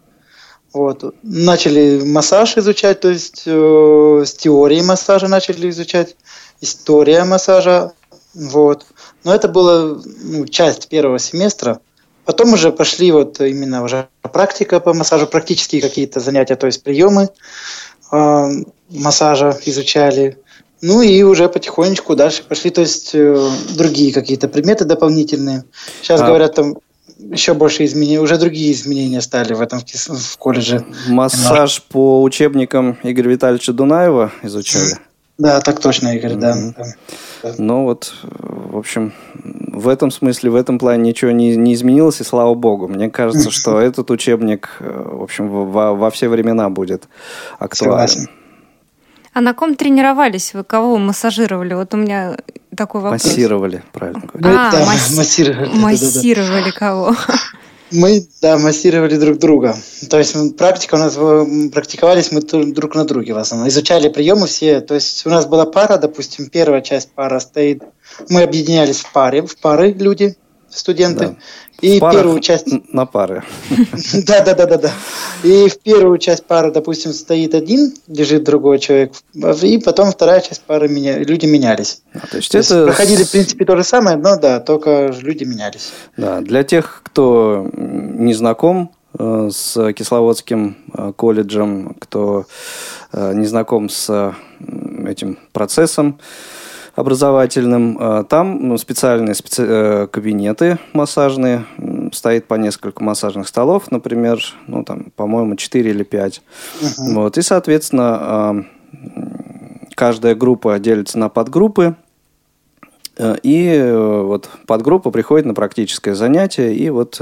Вот. 0.72 1.14
Начали 1.22 2.02
массаж 2.04 2.58
изучать, 2.58 3.00
то 3.00 3.08
есть 3.08 3.44
э, 3.46 4.24
с 4.26 4.34
теорией 4.34 4.82
массажа 4.82 5.28
начали 5.28 5.70
изучать, 5.70 6.16
история 6.60 7.24
массажа. 7.24 7.92
Вот. 8.34 8.84
Но 9.24 9.34
это 9.34 9.48
была 9.48 9.96
ну, 10.22 10.46
часть 10.46 10.88
первого 10.88 11.18
семестра. 11.18 11.80
Потом 12.26 12.52
уже 12.52 12.72
пошли 12.72 13.12
вот 13.12 13.40
именно 13.40 13.82
уже 13.82 14.08
практика 14.20 14.80
по 14.80 14.92
массажу, 14.92 15.26
практические 15.26 15.80
какие-то 15.80 16.20
занятия, 16.20 16.56
то 16.56 16.66
есть 16.66 16.82
приемы 16.82 17.30
э, 18.12 18.46
массажа 18.90 19.58
изучали. 19.64 20.38
Ну 20.86 21.02
и 21.02 21.22
уже 21.22 21.48
потихонечку 21.48 22.14
дальше 22.14 22.44
пошли, 22.48 22.70
то 22.70 22.80
есть 22.80 23.10
э, 23.12 23.50
другие 23.76 24.12
какие-то 24.12 24.46
предметы 24.46 24.84
дополнительные. 24.84 25.64
Сейчас 26.00 26.20
а, 26.20 26.26
говорят 26.26 26.54
там... 26.54 26.76
еще 27.18 27.54
больше 27.54 27.84
изменений, 27.84 28.20
уже 28.20 28.38
другие 28.38 28.70
изменения 28.72 29.20
стали 29.20 29.52
в 29.52 29.60
этом 29.60 29.80
в 29.80 30.38
колледже. 30.38 30.84
Массаж 31.08 31.82
по 31.82 32.22
учебникам 32.22 32.98
Игоря 33.02 33.30
Витальевича 33.30 33.72
Дунаева 33.72 34.30
изучали? 34.44 34.94
Да, 35.38 35.60
так 35.60 35.80
точно, 35.80 36.16
Игорь, 36.16 36.34
mm-hmm. 36.34 36.74
да. 37.42 37.54
Ну 37.58 37.82
вот, 37.82 38.14
в 38.22 38.76
общем, 38.78 39.12
в 39.34 39.88
этом 39.88 40.12
смысле, 40.12 40.50
в 40.50 40.54
этом 40.54 40.78
плане 40.78 41.02
ничего 41.10 41.32
не, 41.32 41.56
не 41.56 41.74
изменилось, 41.74 42.20
и 42.20 42.24
слава 42.24 42.54
богу. 42.54 42.86
Мне 42.86 43.10
кажется, 43.10 43.50
что 43.56 43.80
этот 43.80 44.12
учебник, 44.12 44.76
э, 44.78 45.08
в 45.14 45.22
общем, 45.22 45.48
во, 45.48 45.94
во 45.94 46.10
все 46.10 46.28
времена 46.28 46.70
будет 46.70 47.08
актуален. 47.58 47.92
Согласен. 47.92 48.28
А 49.36 49.42
на 49.42 49.52
ком 49.52 49.74
тренировались? 49.74 50.54
Вы 50.54 50.64
кого 50.64 50.96
массажировали? 50.96 51.74
Вот 51.74 51.92
у 51.92 51.98
меня 51.98 52.38
такой 52.74 53.02
вопрос. 53.02 53.22
Массировали, 53.22 53.82
правильно 53.92 54.22
говорить. 54.32 54.58
А, 54.58 54.70
да, 54.72 54.86
масс... 54.86 55.10
массировали. 55.14 55.68
Массировали 55.74 56.70
кого? 56.70 57.14
Мы, 57.90 58.26
да, 58.40 58.56
массировали 58.56 59.18
друг 59.18 59.36
друга. 59.36 59.76
То 60.08 60.16
есть 60.16 60.56
практика 60.56 60.94
у 60.94 60.98
нас, 60.98 61.18
практиковались 61.70 62.32
мы 62.32 62.40
друг 62.40 62.94
на 62.94 63.04
друге 63.04 63.34
в 63.34 63.36
основном. 63.36 63.68
Изучали 63.68 64.08
приемы 64.08 64.46
все. 64.46 64.80
То 64.80 64.94
есть 64.94 65.26
у 65.26 65.28
нас 65.28 65.44
была 65.44 65.66
пара, 65.66 65.98
допустим, 65.98 66.48
первая 66.48 66.80
часть 66.80 67.10
пара 67.10 67.38
стоит. 67.38 67.82
Мы 68.30 68.42
объединялись 68.42 69.00
в 69.00 69.12
паре, 69.12 69.42
в 69.42 69.58
пары 69.58 69.92
люди, 69.92 70.34
студенты. 70.76 71.28
Да. 71.28 71.34
И 71.80 71.98
в 71.98 72.10
первую 72.10 72.40
часть... 72.40 72.68
На 72.92 73.06
пары. 73.06 73.42
Да, 74.12 74.40
да, 74.40 74.54
да, 74.54 74.66
да, 74.66 74.78
да. 74.78 74.92
И 75.42 75.68
в 75.68 75.78
первую 75.80 76.18
часть 76.18 76.44
пары, 76.44 76.70
допустим, 76.70 77.12
стоит 77.12 77.54
один, 77.54 77.94
лежит 78.06 78.44
другой 78.44 78.78
человек, 78.78 79.12
и 79.62 79.78
потом 79.78 80.10
вторая 80.10 80.40
часть 80.40 80.62
пары 80.62 80.88
меня... 80.88 81.18
люди 81.18 81.46
менялись. 81.46 82.02
А, 82.14 82.26
то 82.26 82.36
есть 82.38 82.50
то 82.50 82.58
это... 82.58 82.86
проходили, 82.86 83.24
в 83.24 83.30
принципе, 83.30 83.64
то 83.64 83.76
же 83.76 83.84
самое, 83.84 84.16
но 84.16 84.38
да, 84.38 84.60
только 84.60 85.14
люди 85.20 85.44
менялись. 85.44 85.92
Да, 86.16 86.40
для 86.40 86.62
тех, 86.64 87.02
кто 87.04 87.68
не 87.74 88.34
знаком 88.34 88.92
э, 89.18 89.50
с 89.52 89.92
Кисловодским 89.92 90.76
э, 90.92 91.12
колледжем, 91.14 91.94
кто 92.00 92.46
э, 93.12 93.32
не 93.34 93.46
знаком 93.46 93.88
с 93.88 94.34
этим 95.06 95.38
процессом, 95.52 96.18
образовательным. 96.96 97.98
А, 98.00 98.24
там 98.24 98.68
ну, 98.68 98.78
специальные 98.78 99.34
специ... 99.34 99.62
Э, 99.64 100.06
кабинеты 100.10 100.78
массажные, 100.94 101.66
стоит 102.12 102.46
по 102.46 102.54
несколько 102.54 103.04
массажных 103.04 103.46
столов, 103.46 103.90
например, 103.90 104.40
ну 104.66 104.82
там, 104.82 105.12
по-моему, 105.14 105.56
4 105.56 105.90
или 105.90 106.02
5. 106.02 106.42
Uh-huh. 106.80 107.14
Вот, 107.14 107.38
и, 107.38 107.42
соответственно, 107.42 108.18
а, 108.18 108.56
каждая 109.94 110.34
группа 110.34 110.78
делится 110.78 111.18
на 111.18 111.28
подгруппы, 111.28 111.96
э, 113.18 113.36
и 113.42 113.66
э, 113.66 114.22
вот 114.22 114.48
подгруппа 114.66 115.10
приходит 115.10 115.46
на 115.46 115.54
практическое 115.54 116.14
занятие, 116.14 116.74
и 116.74 116.88
вот 116.88 117.20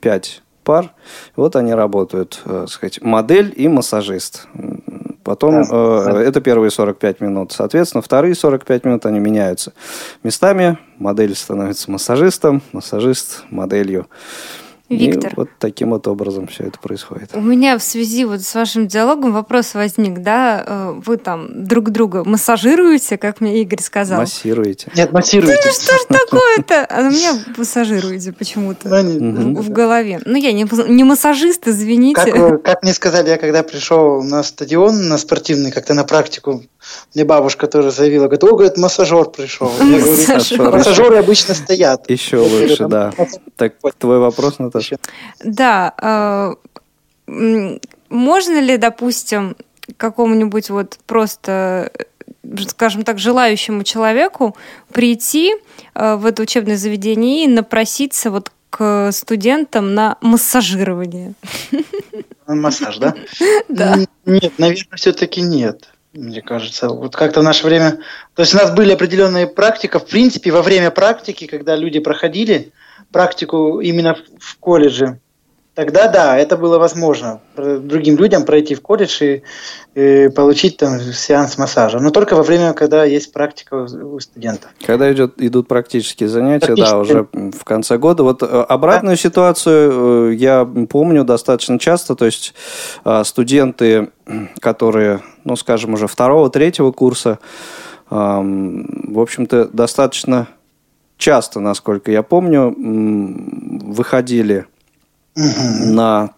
пять 0.00 0.42
пар, 0.62 0.92
вот 1.34 1.56
они 1.56 1.74
работают, 1.74 2.42
сказать, 2.68 3.02
модель 3.02 3.52
и 3.56 3.68
массажист. 3.68 4.46
Потом 5.28 5.62
да. 5.62 6.20
э, 6.20 6.22
это 6.26 6.40
первые 6.40 6.70
45 6.70 7.20
минут. 7.20 7.52
Соответственно, 7.52 8.00
вторые 8.00 8.34
45 8.34 8.84
минут 8.86 9.04
они 9.04 9.18
меняются. 9.18 9.74
Местами 10.22 10.78
модель 10.98 11.34
становится 11.36 11.90
массажистом, 11.90 12.62
массажист 12.72 13.44
моделью. 13.50 14.06
Виктор. 14.88 15.32
И 15.32 15.36
вот 15.36 15.48
таким 15.58 15.90
вот 15.90 16.08
образом 16.08 16.46
все 16.46 16.64
это 16.64 16.78
происходит. 16.78 17.30
У 17.34 17.40
меня 17.40 17.76
в 17.78 17.82
связи 17.82 18.24
вот 18.24 18.42
с 18.42 18.54
вашим 18.54 18.88
диалогом 18.88 19.32
вопрос 19.32 19.74
возник, 19.74 20.20
да, 20.20 20.64
э, 20.66 21.00
вы 21.04 21.18
там 21.18 21.64
друг 21.64 21.90
друга 21.90 22.24
массажируете, 22.24 23.18
как 23.18 23.40
мне 23.40 23.60
Игорь 23.60 23.82
сказал? 23.82 24.20
Массируете. 24.20 24.90
Нет, 24.94 25.12
массируете. 25.12 25.60
Ну 25.64 25.72
что 25.72 25.92
ж 25.92 26.00
такое-то? 26.08 26.86
А 26.86 27.02
меня 27.02 27.34
массажируете 27.56 28.32
почему-то 28.32 28.88
в 28.88 29.70
голове. 29.70 30.20
Ну 30.24 30.36
я 30.36 30.52
не 30.52 31.04
массажист, 31.04 31.68
извините. 31.68 32.58
Как 32.64 32.82
мне 32.82 32.94
сказали, 32.94 33.28
я 33.28 33.36
когда 33.36 33.62
пришел 33.62 34.22
на 34.22 34.42
стадион, 34.42 35.08
на 35.08 35.18
спортивный, 35.18 35.70
как-то 35.70 35.94
на 35.94 36.04
практику, 36.04 36.62
мне 37.14 37.24
бабушка 37.24 37.66
тоже 37.66 37.90
заявила, 37.90 38.24
говорит, 38.24 38.44
о, 38.44 38.54
говорит, 38.54 38.76
массажер 38.76 39.26
пришел. 39.26 39.70
Я 39.78 40.00
говорю, 40.00 40.76
массажеры 40.76 41.16
обычно 41.18 41.54
стоят. 41.54 42.08
Еще 42.10 42.38
лучше, 42.38 42.86
да. 42.86 43.12
Так, 43.56 43.74
твой 43.98 44.18
вопрос, 44.18 44.58
Наташа? 44.58 44.98
Да. 45.42 45.94
А, 46.00 46.54
можно 48.08 48.60
ли, 48.60 48.76
допустим, 48.76 49.56
какому-нибудь 49.96 50.70
вот 50.70 50.98
просто 51.06 51.90
скажем 52.68 53.02
так, 53.02 53.18
желающему 53.18 53.84
человеку 53.84 54.56
прийти 54.92 55.54
а, 55.94 56.16
в 56.16 56.24
это 56.24 56.42
учебное 56.42 56.76
заведение 56.76 57.44
и 57.44 57.48
напроситься 57.48 58.30
вот 58.30 58.50
к 58.70 59.10
студентам 59.12 59.94
на 59.94 60.16
массажирование. 60.20 61.34
Массаж, 62.46 62.98
да? 62.98 63.14
Да. 63.68 63.96
Нет, 64.24 64.52
наверное, 64.58 64.96
все-таки 64.96 65.40
нет 65.40 65.88
мне 66.18 66.42
кажется. 66.42 66.88
Вот 66.88 67.14
как-то 67.14 67.40
в 67.40 67.44
наше 67.44 67.64
время... 67.66 67.98
То 68.34 68.42
есть 68.42 68.54
у 68.54 68.58
нас 68.58 68.72
были 68.72 68.92
определенные 68.92 69.46
практика. 69.46 69.98
В 69.98 70.06
принципе, 70.06 70.50
во 70.50 70.62
время 70.62 70.90
практики, 70.90 71.46
когда 71.46 71.76
люди 71.76 72.00
проходили 72.00 72.72
практику 73.12 73.80
именно 73.80 74.16
в 74.38 74.58
колледже, 74.58 75.20
тогда 75.78 76.08
да, 76.08 76.36
это 76.36 76.56
было 76.56 76.76
возможно 76.76 77.38
другим 77.56 78.16
людям 78.16 78.44
пройти 78.44 78.74
в 78.74 78.82
колледж 78.82 79.22
и, 79.22 79.42
и 79.94 80.28
получить 80.28 80.76
там 80.76 80.98
сеанс 80.98 81.56
массажа. 81.56 82.00
Но 82.00 82.10
только 82.10 82.34
во 82.34 82.42
время, 82.42 82.72
когда 82.72 83.04
есть 83.04 83.32
практика 83.32 83.86
у 83.86 84.18
студентов. 84.18 84.72
Когда 84.84 85.12
идет, 85.12 85.34
идут 85.36 85.68
практические 85.68 86.28
занятия, 86.30 86.74
да, 86.74 86.98
уже 86.98 87.28
в 87.32 87.62
конце 87.62 87.96
года. 87.96 88.24
Вот 88.24 88.42
э, 88.42 88.46
обратную 88.46 89.14
да. 89.14 89.22
ситуацию 89.22 90.32
э, 90.32 90.34
я 90.34 90.68
помню 90.90 91.22
достаточно 91.22 91.78
часто. 91.78 92.16
То 92.16 92.24
есть 92.24 92.54
э, 93.04 93.22
студенты, 93.24 94.08
которые, 94.58 95.20
ну, 95.44 95.54
скажем, 95.54 95.94
уже 95.94 96.08
второго, 96.08 96.50
третьего 96.50 96.90
курса, 96.90 97.38
в 98.10 99.20
общем-то, 99.20 99.66
достаточно 99.66 100.48
часто, 101.18 101.60
насколько 101.60 102.10
я 102.10 102.24
помню, 102.24 102.74
выходили 102.76 104.66
на 105.38 106.30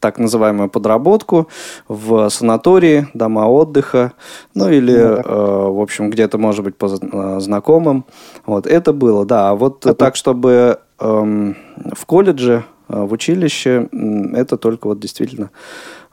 так 0.00 0.18
называемую 0.18 0.68
подработку 0.68 1.48
в 1.86 2.28
санатории, 2.28 3.06
дома 3.14 3.46
отдыха, 3.46 4.12
ну 4.52 4.68
или, 4.68 4.96
ну, 4.96 5.16
да. 5.16 5.22
э, 5.24 5.68
в 5.70 5.80
общем, 5.80 6.10
где-то, 6.10 6.38
может 6.38 6.64
быть, 6.64 6.76
по 6.76 6.86
э, 6.86 7.40
знакомым. 7.40 8.04
Вот 8.44 8.66
это 8.66 8.92
было, 8.92 9.24
да. 9.24 9.50
А 9.50 9.54
вот 9.54 9.86
а 9.86 9.94
так, 9.94 10.16
чтобы 10.16 10.80
э, 10.98 11.52
в 11.92 12.06
колледже, 12.06 12.64
в 12.88 13.12
училище, 13.12 13.88
это 14.34 14.56
только 14.56 14.88
вот 14.88 14.98
действительно 14.98 15.50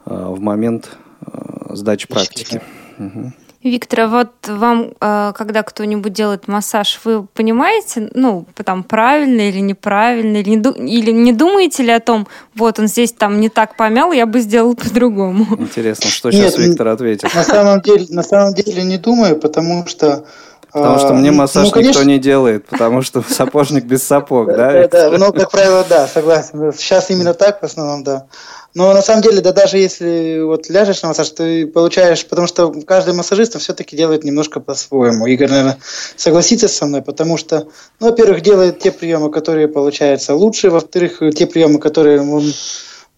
э, 0.06 0.26
в 0.28 0.40
момент 0.40 0.96
э, 1.26 1.74
сдачи 1.74 2.06
практики. 2.06 2.62
Угу. 2.98 3.32
Виктор, 3.62 4.00
а 4.00 4.08
вот 4.08 4.30
вам, 4.48 4.92
э, 4.98 5.32
когда 5.36 5.62
кто-нибудь 5.62 6.14
делает 6.14 6.48
массаж, 6.48 6.98
вы 7.04 7.26
понимаете, 7.26 8.08
ну, 8.14 8.46
там, 8.64 8.82
правильно 8.82 9.42
или 9.42 9.58
неправильно, 9.58 10.38
или 10.38 10.48
не, 10.48 10.90
или 10.90 11.10
не 11.10 11.34
думаете 11.34 11.82
ли 11.82 11.90
о 11.90 12.00
том, 12.00 12.26
вот 12.54 12.78
он 12.78 12.86
здесь 12.86 13.12
там 13.12 13.38
не 13.38 13.50
так 13.50 13.76
помял, 13.76 14.12
я 14.12 14.24
бы 14.24 14.40
сделал 14.40 14.74
по-другому? 14.74 15.46
Интересно, 15.58 16.08
что 16.08 16.32
сейчас 16.32 16.56
Нет, 16.56 16.68
Виктор 16.68 16.88
ответит? 16.88 17.34
На 17.34 17.44
самом 17.44 17.82
деле, 17.82 18.06
на 18.08 18.22
самом 18.22 18.54
деле 18.54 18.82
не 18.82 18.96
думаю, 18.96 19.36
потому 19.36 19.86
что 19.86 20.24
Потому 20.72 20.98
что 20.98 21.14
мне 21.14 21.30
а, 21.30 21.32
массаж 21.32 21.66
ну, 21.66 21.72
конечно... 21.72 22.00
никто 22.00 22.10
не 22.10 22.18
делает, 22.18 22.66
потому 22.66 23.02
что 23.02 23.22
сапожник 23.28 23.84
без 23.84 24.02
сапог, 24.02 24.48
да? 24.48 24.88
Да, 24.88 25.10
ну, 25.18 25.32
как 25.32 25.50
правило, 25.50 25.84
да, 25.88 26.06
согласен. 26.06 26.72
Сейчас 26.72 27.10
именно 27.10 27.34
так 27.34 27.60
в 27.60 27.64
основном, 27.64 28.04
да. 28.04 28.26
Но 28.72 28.92
на 28.92 29.02
самом 29.02 29.22
деле, 29.22 29.40
да 29.40 29.52
даже 29.52 29.78
если 29.78 30.42
вот 30.42 30.68
ляжешь 30.68 31.02
на 31.02 31.08
массаж, 31.08 31.28
ты 31.30 31.66
получаешь, 31.66 32.24
потому 32.24 32.46
что 32.46 32.72
каждый 32.86 33.14
массажист 33.14 33.58
все-таки 33.58 33.96
делает 33.96 34.22
немножко 34.22 34.60
по-своему. 34.60 35.26
Игорь, 35.26 35.48
наверное, 35.48 35.78
согласится 36.16 36.68
со 36.68 36.86
мной, 36.86 37.02
потому 37.02 37.36
что, 37.36 37.66
ну, 37.98 38.10
во-первых, 38.10 38.42
делает 38.42 38.78
те 38.78 38.92
приемы, 38.92 39.30
которые 39.30 39.66
получаются 39.66 40.34
лучше, 40.34 40.70
во-вторых, 40.70 41.20
те 41.34 41.46
приемы, 41.46 41.80
которые 41.80 42.20
он 42.20 42.52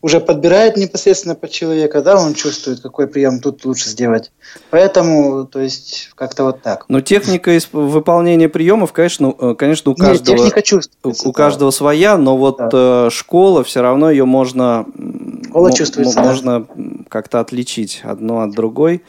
уже 0.03 0.19
подбирает 0.21 0.77
непосредственно 0.77 1.37
под 1.37 1.51
человека, 1.53 2.03
да, 2.03 2.21
он 2.21 2.35
чувствует, 2.35 2.81
какой 2.81 3.07
прием 3.07 3.39
тут 3.39 3.65
лучше 3.65 3.89
сделать. 3.89 4.33
Поэтому, 4.71 5.47
то 5.47 5.61
есть, 5.61 6.11
как-то 6.17 6.43
вот 6.43 6.61
так. 6.61 6.85
Но 6.89 7.01
техника 7.01 7.57
выполнения 7.73 8.49
приемов, 8.49 8.93
конечно, 8.93 9.33
э, 9.39 9.55
конечно 9.57 9.93
у 9.93 9.95
каждого, 9.95 10.37
Нет, 10.37 10.55
техника 10.55 10.85
у, 11.05 11.33
каждого 11.33 11.71
своя, 11.71 12.19
но 12.19 12.37
вот 12.37 12.59
да. 12.59 12.69
Э, 12.73 13.11
школа 13.11 13.63
все 13.63 13.81
равно 13.81 14.11
ее 14.11 14.25
можно, 14.25 14.85
школа 15.49 15.73
чувствуется, 15.73 16.21
можно 16.21 16.67
да. 16.75 16.85
как-то 17.09 17.39
отличить 17.39 18.01
одно 18.03 18.41
от 18.41 18.51
другой. 18.51 19.03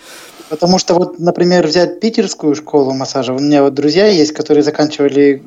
Потому 0.53 0.77
что 0.77 0.93
вот, 0.93 1.17
например, 1.17 1.65
взять 1.65 1.99
питерскую 1.99 2.53
школу 2.53 2.93
массажа. 2.93 3.33
У 3.33 3.39
меня 3.39 3.63
вот 3.63 3.73
друзья 3.73 4.05
есть, 4.05 4.33
которые 4.33 4.61
заканчивали 4.61 5.41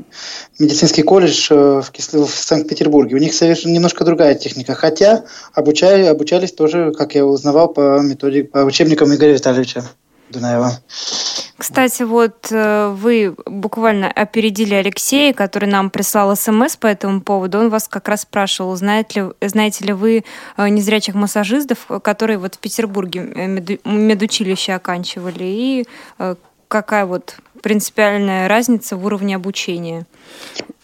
медицинский 0.59 1.03
колледж 1.03 1.47
э, 1.49 1.81
в, 1.81 1.93
Кисло... 1.93 2.27
в 2.27 2.35
Санкт-Петербурге. 2.35 3.15
У 3.15 3.21
них 3.21 3.33
совершенно 3.33 3.73
немножко 3.73 4.05
другая 4.05 4.35
техника. 4.35 4.75
Хотя 4.75 5.25
обучали, 5.55 6.07
обучались 6.07 6.51
тоже, 6.51 6.91
как 6.91 7.15
я 7.15 7.25
узнавал, 7.25 7.69
по 7.69 8.01
методике, 8.01 8.49
по 8.49 8.59
учебникам 8.65 9.15
Игоря 9.15 9.35
Витальевича 9.35 9.85
Дунаева. 10.31 10.73
Кстати, 11.59 12.03
вот 12.03 12.49
э, 12.51 12.95
вы 12.95 13.35
буквально 13.47 14.11
опередили 14.11 14.75
Алексея, 14.75 15.33
который 15.33 15.69
нам 15.69 15.89
прислал 15.89 16.37
смс 16.37 16.77
по 16.77 16.87
этому 16.87 17.23
поводу. 17.23 17.59
Он 17.59 17.71
вас 17.71 17.89
как 17.89 18.09
раз 18.09 18.23
спрашивал, 18.23 18.77
знаете 18.77 19.33
ли, 19.41 19.49
знаете 19.49 19.85
ли 19.85 19.93
вы 19.95 20.25
э, 20.57 20.69
незрячих 20.69 21.15
массажистов, 21.15 21.87
которые 22.03 22.39
вот 22.39 22.57
в 22.57 22.59
Петербурге 22.59 23.21
медучилище 23.85 24.75
оканчивали, 24.75 25.45
и 25.45 25.85
какая 26.69 27.07
вот 27.07 27.39
принципиальная 27.63 28.49
разница 28.49 28.97
в 28.97 29.07
уровне 29.07 29.37
обучения? 29.37 30.07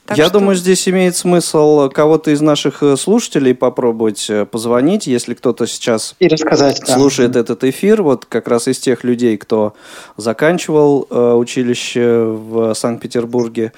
Так 0.06 0.18
Я 0.18 0.24
что... 0.24 0.40
думаю, 0.40 0.56
здесь 0.56 0.88
имеет 0.88 1.14
смысл 1.14 1.88
кого-то 1.88 2.32
из 2.32 2.40
наших 2.40 2.82
э, 2.82 2.96
слушателей 2.96 3.54
попробовать 3.54 4.28
э, 4.28 4.44
позвонить, 4.44 5.06
если 5.06 5.34
кто-то 5.34 5.66
сейчас 5.66 6.16
и 6.18 6.26
рассказать, 6.26 6.82
слушает 6.84 7.30
да. 7.30 7.40
этот 7.40 7.62
эфир, 7.62 8.02
вот 8.02 8.24
как 8.24 8.48
раз 8.48 8.66
из 8.66 8.80
тех 8.80 9.04
людей, 9.04 9.36
кто 9.36 9.74
заканчивал 10.16 11.06
э, 11.08 11.34
училище 11.34 12.24
в 12.24 12.74
Санкт-Петербурге 12.74 13.72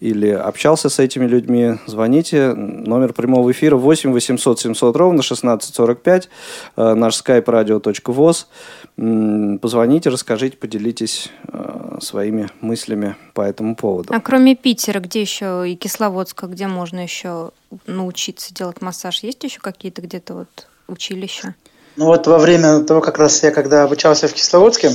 или 0.00 0.30
общался 0.30 0.88
с 0.88 0.98
этими 0.98 1.26
людьми, 1.26 1.78
звоните. 1.86 2.54
Номер 2.54 3.12
прямого 3.12 3.50
эфира 3.50 3.76
8 3.76 4.12
800 4.12 4.60
700 4.60 4.96
ровно 4.96 5.20
1645, 5.20 6.28
э, 6.76 6.94
наш 6.94 7.20
skype 7.20 7.44
radio.voz. 7.44 9.58
Позвоните, 9.60 10.10
расскажите, 10.10 10.56
поделитесь 10.56 11.30
э, 11.52 11.98
своими 12.00 12.48
мыслями 12.60 13.16
по 13.34 13.42
этому 13.42 13.74
поводу. 13.74 14.14
А 14.14 14.20
кроме 14.20 14.54
Питера, 14.54 15.00
где 15.00 15.20
еще 15.20 15.68
и 15.68 15.74
Кисловодска, 15.74 16.46
где 16.46 16.68
можно 16.68 17.00
еще 17.00 17.50
научиться 17.86 18.54
делать 18.54 18.80
массаж? 18.80 19.22
Есть 19.22 19.42
еще 19.42 19.60
какие-то 19.60 20.02
где-то 20.02 20.34
вот 20.34 20.68
училища? 20.86 21.54
Ну 21.96 22.06
вот 22.06 22.28
во 22.28 22.38
время 22.38 22.84
того, 22.84 23.00
как 23.00 23.18
раз 23.18 23.42
я 23.42 23.50
когда 23.50 23.82
обучался 23.82 24.28
в 24.28 24.32
Кисловодске, 24.32 24.90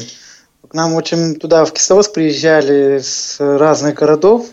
к 0.66 0.74
нам 0.74 0.94
очень 0.94 1.36
туда 1.36 1.66
в 1.66 1.74
Кисловодск 1.74 2.14
приезжали 2.14 3.00
с 3.00 3.36
разных 3.40 3.96
городов, 3.96 4.48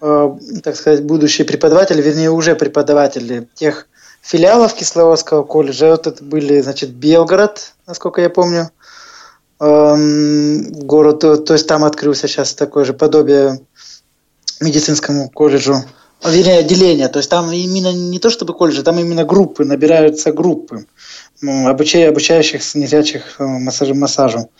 так 0.00 0.76
сказать, 0.76 1.04
будущие 1.04 1.46
преподаватели, 1.46 2.02
вернее 2.02 2.30
уже 2.30 2.54
преподаватели 2.54 3.48
тех 3.54 3.88
филиалов 4.22 4.74
Кисловодского 4.74 5.42
колледжа. 5.42 5.90
Вот 5.90 6.06
это 6.06 6.22
были, 6.22 6.60
значит, 6.60 6.90
Белгород, 6.90 7.72
насколько 7.86 8.20
я 8.20 8.30
помню, 8.30 8.70
Эм, 9.58 10.70
город, 10.70 11.20
то 11.20 11.52
есть 11.54 11.66
там 11.66 11.84
открылся 11.84 12.28
сейчас 12.28 12.52
такое 12.52 12.84
же 12.84 12.92
подобие 12.92 13.58
медицинскому 14.60 15.30
колледжу, 15.30 15.76
а, 16.22 16.30
вернее, 16.30 16.58
отделение, 16.58 17.08
то 17.08 17.20
есть 17.20 17.30
там 17.30 17.50
именно 17.50 17.90
не 17.90 18.18
то 18.18 18.28
чтобы 18.28 18.52
колледжи, 18.52 18.82
там 18.82 18.98
именно 18.98 19.24
группы, 19.24 19.64
набираются 19.64 20.32
группы 20.32 20.86
обучая, 21.42 22.10
обучающих 22.10 22.62
незрячих 22.74 23.36
э, 23.38 23.44
массажу. 23.44 23.94
массажу. 23.94 24.50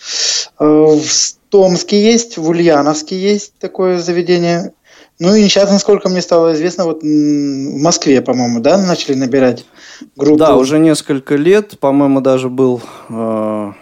Э, 0.59 0.65
в 0.65 1.35
Томске 1.51 2.03
есть, 2.03 2.39
в 2.39 2.49
Ульяновске 2.49 3.19
есть 3.19 3.53
такое 3.59 3.99
заведение. 3.99 4.73
Ну 5.19 5.35
и 5.35 5.43
сейчас, 5.45 5.71
насколько 5.71 6.09
мне 6.09 6.21
стало 6.21 6.55
известно, 6.55 6.85
вот 6.85 7.03
в 7.03 7.83
Москве, 7.83 8.21
по-моему, 8.21 8.61
да, 8.61 8.77
начали 8.77 9.15
набирать 9.15 9.65
группу. 10.15 10.39
Да, 10.39 10.57
уже 10.57 10.79
несколько 10.79 11.37
лет, 11.37 11.79
по-моему, 11.79 12.21
даже 12.21 12.51
был 12.51 12.83
э, 13.09 13.73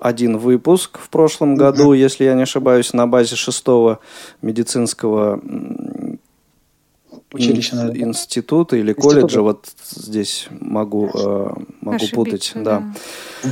один 0.00 0.38
выпуск 0.38 0.98
в 0.98 1.10
прошлом 1.10 1.56
году, 1.56 1.92
mm-hmm. 1.92 1.98
если 1.98 2.24
я 2.24 2.34
не 2.34 2.42
ошибаюсь, 2.42 2.94
на 2.94 3.06
базе 3.06 3.36
шестого 3.36 4.00
медицинского 4.40 5.40
Училища, 7.32 7.76
ин- 7.76 8.08
института 8.08 8.76
или 8.76 8.92
Института. 8.92 9.20
колледжа. 9.20 9.42
Вот 9.42 9.68
здесь 9.90 10.46
могу, 10.50 11.10
э, 11.12 11.50
могу 11.82 11.96
Ошибиться, 11.96 12.14
путать. 12.14 12.52
Да. 12.54 12.94
Да. 13.42 13.50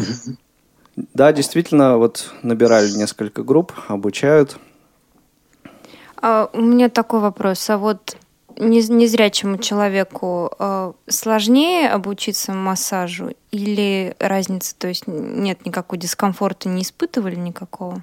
да, 1.12 1.32
действительно, 1.32 1.98
вот 1.98 2.30
набирали 2.42 2.90
несколько 2.92 3.42
групп, 3.42 3.72
обучают. 3.88 4.56
А, 6.28 6.50
у 6.52 6.60
меня 6.60 6.88
такой 6.88 7.20
вопрос. 7.20 7.70
А 7.70 7.78
вот 7.78 8.16
незрячему 8.58 9.58
человеку 9.58 10.50
э, 10.58 10.92
сложнее 11.06 11.88
обучиться 11.88 12.52
массажу 12.52 13.36
или 13.52 14.16
разница, 14.18 14.74
то 14.76 14.88
есть 14.88 15.04
нет 15.06 15.64
никакого 15.64 16.00
дискомфорта, 16.00 16.68
не 16.68 16.82
испытывали 16.82 17.36
никакого? 17.36 18.02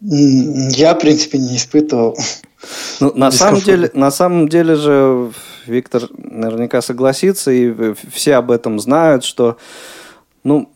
Я, 0.00 0.94
в 0.94 1.00
принципе, 1.00 1.38
не 1.38 1.56
испытывал. 1.56 2.16
Ну, 3.00 3.12
на 3.16 3.32
самом 3.32 3.60
деле, 3.60 3.90
на 3.92 4.12
самом 4.12 4.48
деле 4.48 4.76
же 4.76 5.32
Виктор 5.66 6.02
наверняка 6.16 6.80
согласится, 6.80 7.50
и 7.50 7.94
все 8.12 8.36
об 8.36 8.52
этом 8.52 8.78
знают, 8.78 9.24
что 9.24 9.56
ну, 10.44 10.70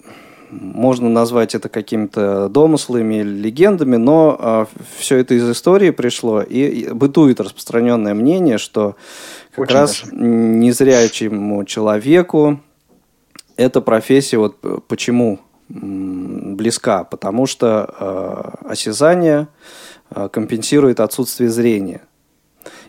можно 0.60 1.08
назвать 1.08 1.54
это 1.54 1.68
какими-то 1.68 2.48
домыслами 2.48 3.16
или 3.16 3.28
легендами, 3.28 3.96
но 3.96 4.36
э, 4.38 4.66
все 4.98 5.18
это 5.18 5.34
из 5.34 5.48
истории 5.50 5.90
пришло, 5.90 6.42
и, 6.42 6.60
и 6.60 6.88
бытует 6.90 7.40
распространенное 7.40 8.14
мнение, 8.14 8.58
что 8.58 8.96
как 9.50 9.64
Очень 9.64 9.74
раз 9.74 10.02
даже. 10.02 10.16
незрячему 10.16 11.64
человеку 11.64 12.60
эта 13.56 13.80
профессия, 13.80 14.38
вот 14.38 14.56
почему 14.88 15.40
близка, 15.68 17.04
потому 17.04 17.46
что 17.46 17.94
э, 17.98 18.68
осязание 18.70 19.48
э, 20.10 20.28
компенсирует 20.30 21.00
отсутствие 21.00 21.50
зрения. 21.50 22.02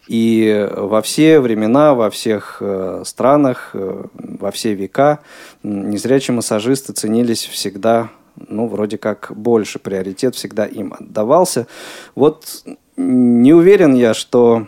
И 0.07 0.69
во 0.71 1.01
все 1.01 1.39
времена, 1.39 1.95
во 1.95 2.09
всех 2.09 2.57
э, 2.59 3.01
странах, 3.05 3.71
э, 3.73 4.03
во 4.13 4.51
все 4.51 4.73
века 4.73 5.19
незрячие 5.63 6.35
массажисты 6.35 6.93
ценились 6.93 7.43
всегда, 7.43 8.09
ну, 8.35 8.67
вроде 8.67 8.99
как 8.99 9.31
больше, 9.35 9.79
приоритет 9.79 10.35
всегда 10.35 10.65
им 10.65 10.93
отдавался. 10.93 11.65
Вот 12.13 12.63
не 12.97 13.53
уверен 13.53 13.95
я, 13.95 14.13
что 14.13 14.67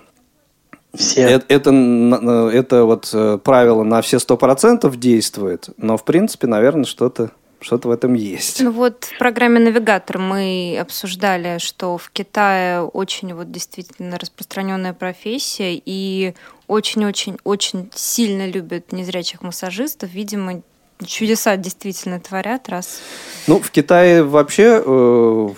все. 0.95 1.21
Это, 1.21 1.45
это, 1.49 2.49
это 2.51 2.85
вот 2.85 3.09
э, 3.13 3.37
правило 3.43 3.83
на 3.83 4.01
все 4.01 4.17
сто 4.17 4.37
процентов 4.37 4.97
действует, 4.99 5.69
но 5.77 5.97
в 5.97 6.03
принципе, 6.03 6.47
наверное, 6.47 6.85
что-то 6.85 7.31
что-то 7.59 7.87
в 7.87 7.91
этом 7.91 8.13
есть. 8.13 8.61
Ну 8.61 8.71
вот 8.71 9.05
в 9.05 9.17
программе 9.17 9.59
«Навигатор» 9.59 10.17
мы 10.17 10.77
обсуждали, 10.79 11.57
что 11.59 11.97
в 11.97 12.09
Китае 12.11 12.81
очень 12.81 13.33
вот 13.33 13.51
действительно 13.51 14.17
распространенная 14.17 14.93
профессия, 14.93 15.81
и 15.83 16.33
очень-очень-очень 16.67 17.91
сильно 17.95 18.47
любят 18.47 18.91
незрячих 18.91 19.41
массажистов. 19.41 20.11
Видимо, 20.11 20.61
чудеса 21.05 21.55
действительно 21.57 22.19
творят, 22.19 22.69
раз... 22.69 22.99
Ну, 23.47 23.59
в 23.59 23.71
Китае 23.71 24.23
вообще... 24.23 24.81
Э, 24.85 25.49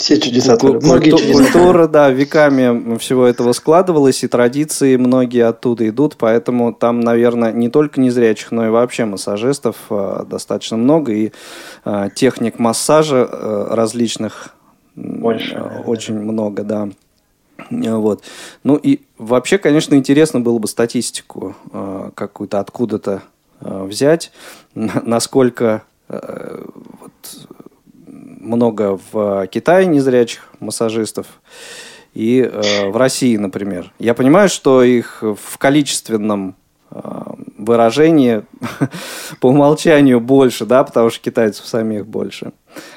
Все 0.00 0.18
чудеса 0.18 0.56
творят. 0.56 0.82
Многие 0.82 1.10
чудеса. 1.10 1.32
Культура, 1.32 1.86
да, 1.86 2.08
веками 2.08 2.96
всего 2.96 3.26
этого 3.26 3.52
складывалась, 3.52 4.24
и 4.24 4.28
традиции 4.28 4.96
многие 4.96 5.44
оттуда 5.46 5.86
идут, 5.90 6.16
поэтому 6.16 6.72
там, 6.72 7.00
наверное, 7.00 7.52
не 7.52 7.68
только 7.68 8.00
незрячих, 8.00 8.50
но 8.50 8.66
и 8.66 8.70
вообще 8.70 9.04
массажистов 9.04 9.76
э, 9.90 10.24
достаточно 10.26 10.78
много, 10.78 11.12
и 11.12 11.32
э, 11.84 12.08
техник 12.14 12.58
массажа 12.58 13.28
э, 13.30 13.66
различных 13.72 14.54
Больше, 14.96 15.82
очень 15.84 16.18
много, 16.18 16.64
да. 16.64 16.88
Вот. 17.68 18.24
Ну 18.64 18.76
и 18.76 19.00
вообще, 19.18 19.58
конечно, 19.58 19.94
интересно 19.94 20.40
было 20.40 20.58
бы 20.58 20.66
статистику 20.66 21.54
какую-то 22.14 22.58
откуда-то 22.58 23.20
взять, 23.60 24.32
насколько 24.74 25.82
вот, 26.08 27.12
много 28.50 28.98
в 29.12 29.46
Китае 29.46 29.86
незрячих 29.86 30.48
массажистов 30.58 31.26
и 32.14 32.40
э, 32.40 32.88
в 32.88 32.96
России, 32.96 33.36
например. 33.36 33.92
Я 33.98 34.14
понимаю, 34.14 34.48
что 34.48 34.82
их 34.82 35.22
в 35.22 35.58
количественном 35.58 36.56
выражении 37.56 38.42
по 39.40 39.46
умолчанию 39.46 40.20
больше, 40.20 40.66
да, 40.66 40.82
потому 40.82 41.10
что 41.10 41.22
китайцев 41.22 41.66
самих 41.66 42.06
больше. 42.06 42.52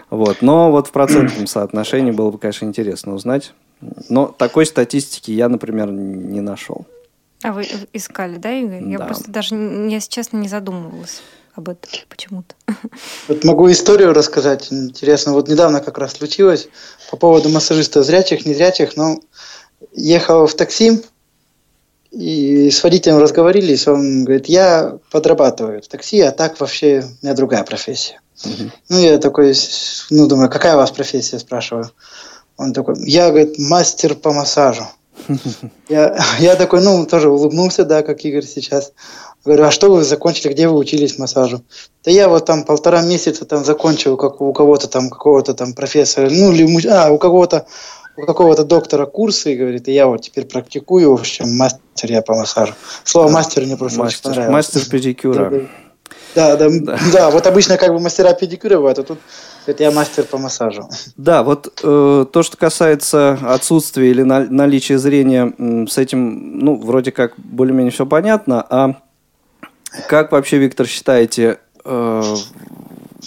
Вот. 0.10 0.42
Но 0.42 0.72
вот 0.72 0.88
в 0.88 0.92
процентном 0.92 1.48
соотношении 1.48 2.12
было 2.12 2.32
бы, 2.32 2.38
конечно, 2.38 2.66
интересно 2.66 3.14
узнать. 3.14 3.54
Но 4.10 4.28
такой 4.28 4.66
статистики 4.66 5.32
я, 5.32 5.50
например, 5.50 5.92
не 5.92 6.42
нашел. 6.42 6.86
А 7.44 7.52
вы 7.52 7.68
искали, 7.92 8.38
да, 8.38 8.52
Игорь? 8.52 8.88
Я 8.90 9.00
просто 9.00 9.30
даже, 9.30 9.56
если 9.56 10.10
честно, 10.10 10.38
не 10.38 10.48
задумывалась 10.48 11.22
об 11.56 11.70
этом 11.70 11.90
почему-то. 12.10 12.56
Вот 13.28 13.44
могу 13.44 13.72
историю 13.72 14.14
рассказать. 14.14 14.72
Интересно, 14.72 15.34
вот 15.34 15.48
недавно 15.48 15.82
как 15.82 15.98
раз 15.98 16.14
случилось 16.14 16.68
по 17.12 17.18
поводу 17.18 17.50
массажиста 17.50 18.04
зрячих, 18.04 18.46
незрячих, 18.46 18.96
но 18.96 19.20
ехал 19.94 20.48
в 20.48 20.56
такси, 20.56 21.04
и 22.14 22.70
с 22.70 22.84
водителем 22.84 23.18
разговорились, 23.18 23.88
он 23.88 24.24
говорит, 24.24 24.46
я 24.46 25.00
подрабатываю 25.10 25.82
в 25.82 25.88
такси, 25.88 26.22
а 26.22 26.32
так 26.32 26.60
вообще 26.60 27.04
у 27.04 27.26
меня 27.26 27.36
другая 27.36 27.64
профессия. 27.64 28.22
Угу. 28.46 28.72
Ну, 28.90 29.00
я 29.00 29.18
такой, 29.18 29.56
ну, 30.12 30.28
думаю, 30.28 30.50
какая 30.50 30.76
у 30.76 30.78
вас 30.78 30.92
профессия, 30.92 31.40
спрашиваю. 31.40 31.90
Он 32.56 32.72
такой, 32.72 32.96
я, 33.10 33.30
говорит, 33.30 33.58
мастер 33.58 34.14
по 34.14 34.32
массажу. 34.32 34.88
Я, 35.90 36.18
я 36.40 36.56
такой, 36.56 36.82
ну, 36.82 37.06
тоже 37.06 37.30
улыбнулся, 37.30 37.86
да, 37.86 38.02
как 38.02 38.26
Игорь 38.26 38.46
сейчас. 38.46 38.94
Говорю, 39.46 39.66
а 39.66 39.72
что 39.72 39.92
вы 39.92 40.04
закончили, 40.04 40.54
где 40.54 40.68
вы 40.68 40.78
учились 40.78 41.18
массажу? 41.18 41.64
Да 42.06 42.12
я 42.12 42.30
вот 42.30 42.46
там 42.46 42.64
полтора 42.64 43.02
месяца 43.02 43.46
там 43.46 43.66
закончил, 43.66 44.16
как 44.16 44.40
у 44.40 44.54
кого-то 44.54 44.88
там, 44.88 45.10
какого-то 45.10 45.54
там 45.54 45.74
профессора, 45.74 46.30
ну, 46.30 46.52
или, 46.54 46.88
а, 46.88 47.12
у 47.12 47.18
кого-то 47.18 47.66
у 48.16 48.26
какого-то 48.26 48.64
доктора 48.64 49.06
курсы, 49.06 49.54
и 49.54 49.58
говорит, 49.58 49.88
и 49.88 49.92
я 49.92 50.08
вот 50.08 50.22
теперь 50.22 50.46
практикую, 50.46 51.12
в 51.12 51.20
общем, 51.20 51.56
мастер 51.58 52.12
я 52.12 52.22
по 52.22 52.36
массажу. 52.36 52.74
Слово 53.04 53.30
мастер 53.30 53.66
мне 53.66 53.76
просто 53.76 54.00
мастер, 54.00 54.20
очень 54.20 54.24
понравилось. 54.24 54.54
Мастер 54.54 54.90
педикюра. 54.90 55.68
Да, 56.36 56.56
да, 56.56 56.70
да, 56.70 57.00
да, 57.12 57.30
вот 57.32 57.46
обычно 57.46 57.78
как 57.78 57.92
бы 57.92 58.00
мастера 58.00 58.34
педикюра 58.34 58.78
бывают, 58.78 59.00
а 59.00 59.04
тут 59.04 59.20
это 59.66 59.84
я 59.84 59.92
мастер 59.92 60.26
по 60.26 60.38
массажу. 60.38 60.90
Да, 61.16 61.44
вот 61.44 61.68
э, 61.84 62.26
то, 62.32 62.44
что 62.44 62.58
касается 62.58 63.40
отсутствия 63.44 64.10
или 64.10 64.24
на, 64.24 64.42
наличия 64.42 64.98
зрения, 64.98 65.54
с 65.88 65.98
этим, 65.98 66.60
ну, 66.60 66.76
вроде 66.76 67.12
как 67.12 67.34
более-менее 67.38 67.92
все 67.92 68.06
понятно. 68.06 68.66
А 68.70 68.96
как 70.08 70.32
вообще, 70.32 70.58
Виктор, 70.58 70.88
считаете, 70.88 71.60
э, 71.84 72.36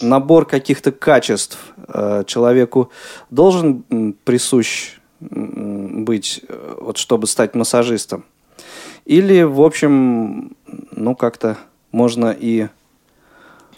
набор 0.01 0.47
каких-то 0.47 0.93
качеств 0.93 1.59
э, 1.89 2.25
человеку 2.27 2.91
должен 3.31 4.15
присущ 4.25 4.99
быть, 5.21 6.43
э, 6.49 6.75
вот 6.81 6.99
чтобы 6.99 7.27
стать 7.27 7.55
массажистом? 7.55 8.25
Или, 9.05 9.43
в 9.43 9.63
общем, 9.63 10.57
ну, 10.91 11.15
как-то 11.15 11.57
можно 11.93 12.37
и 12.39 12.69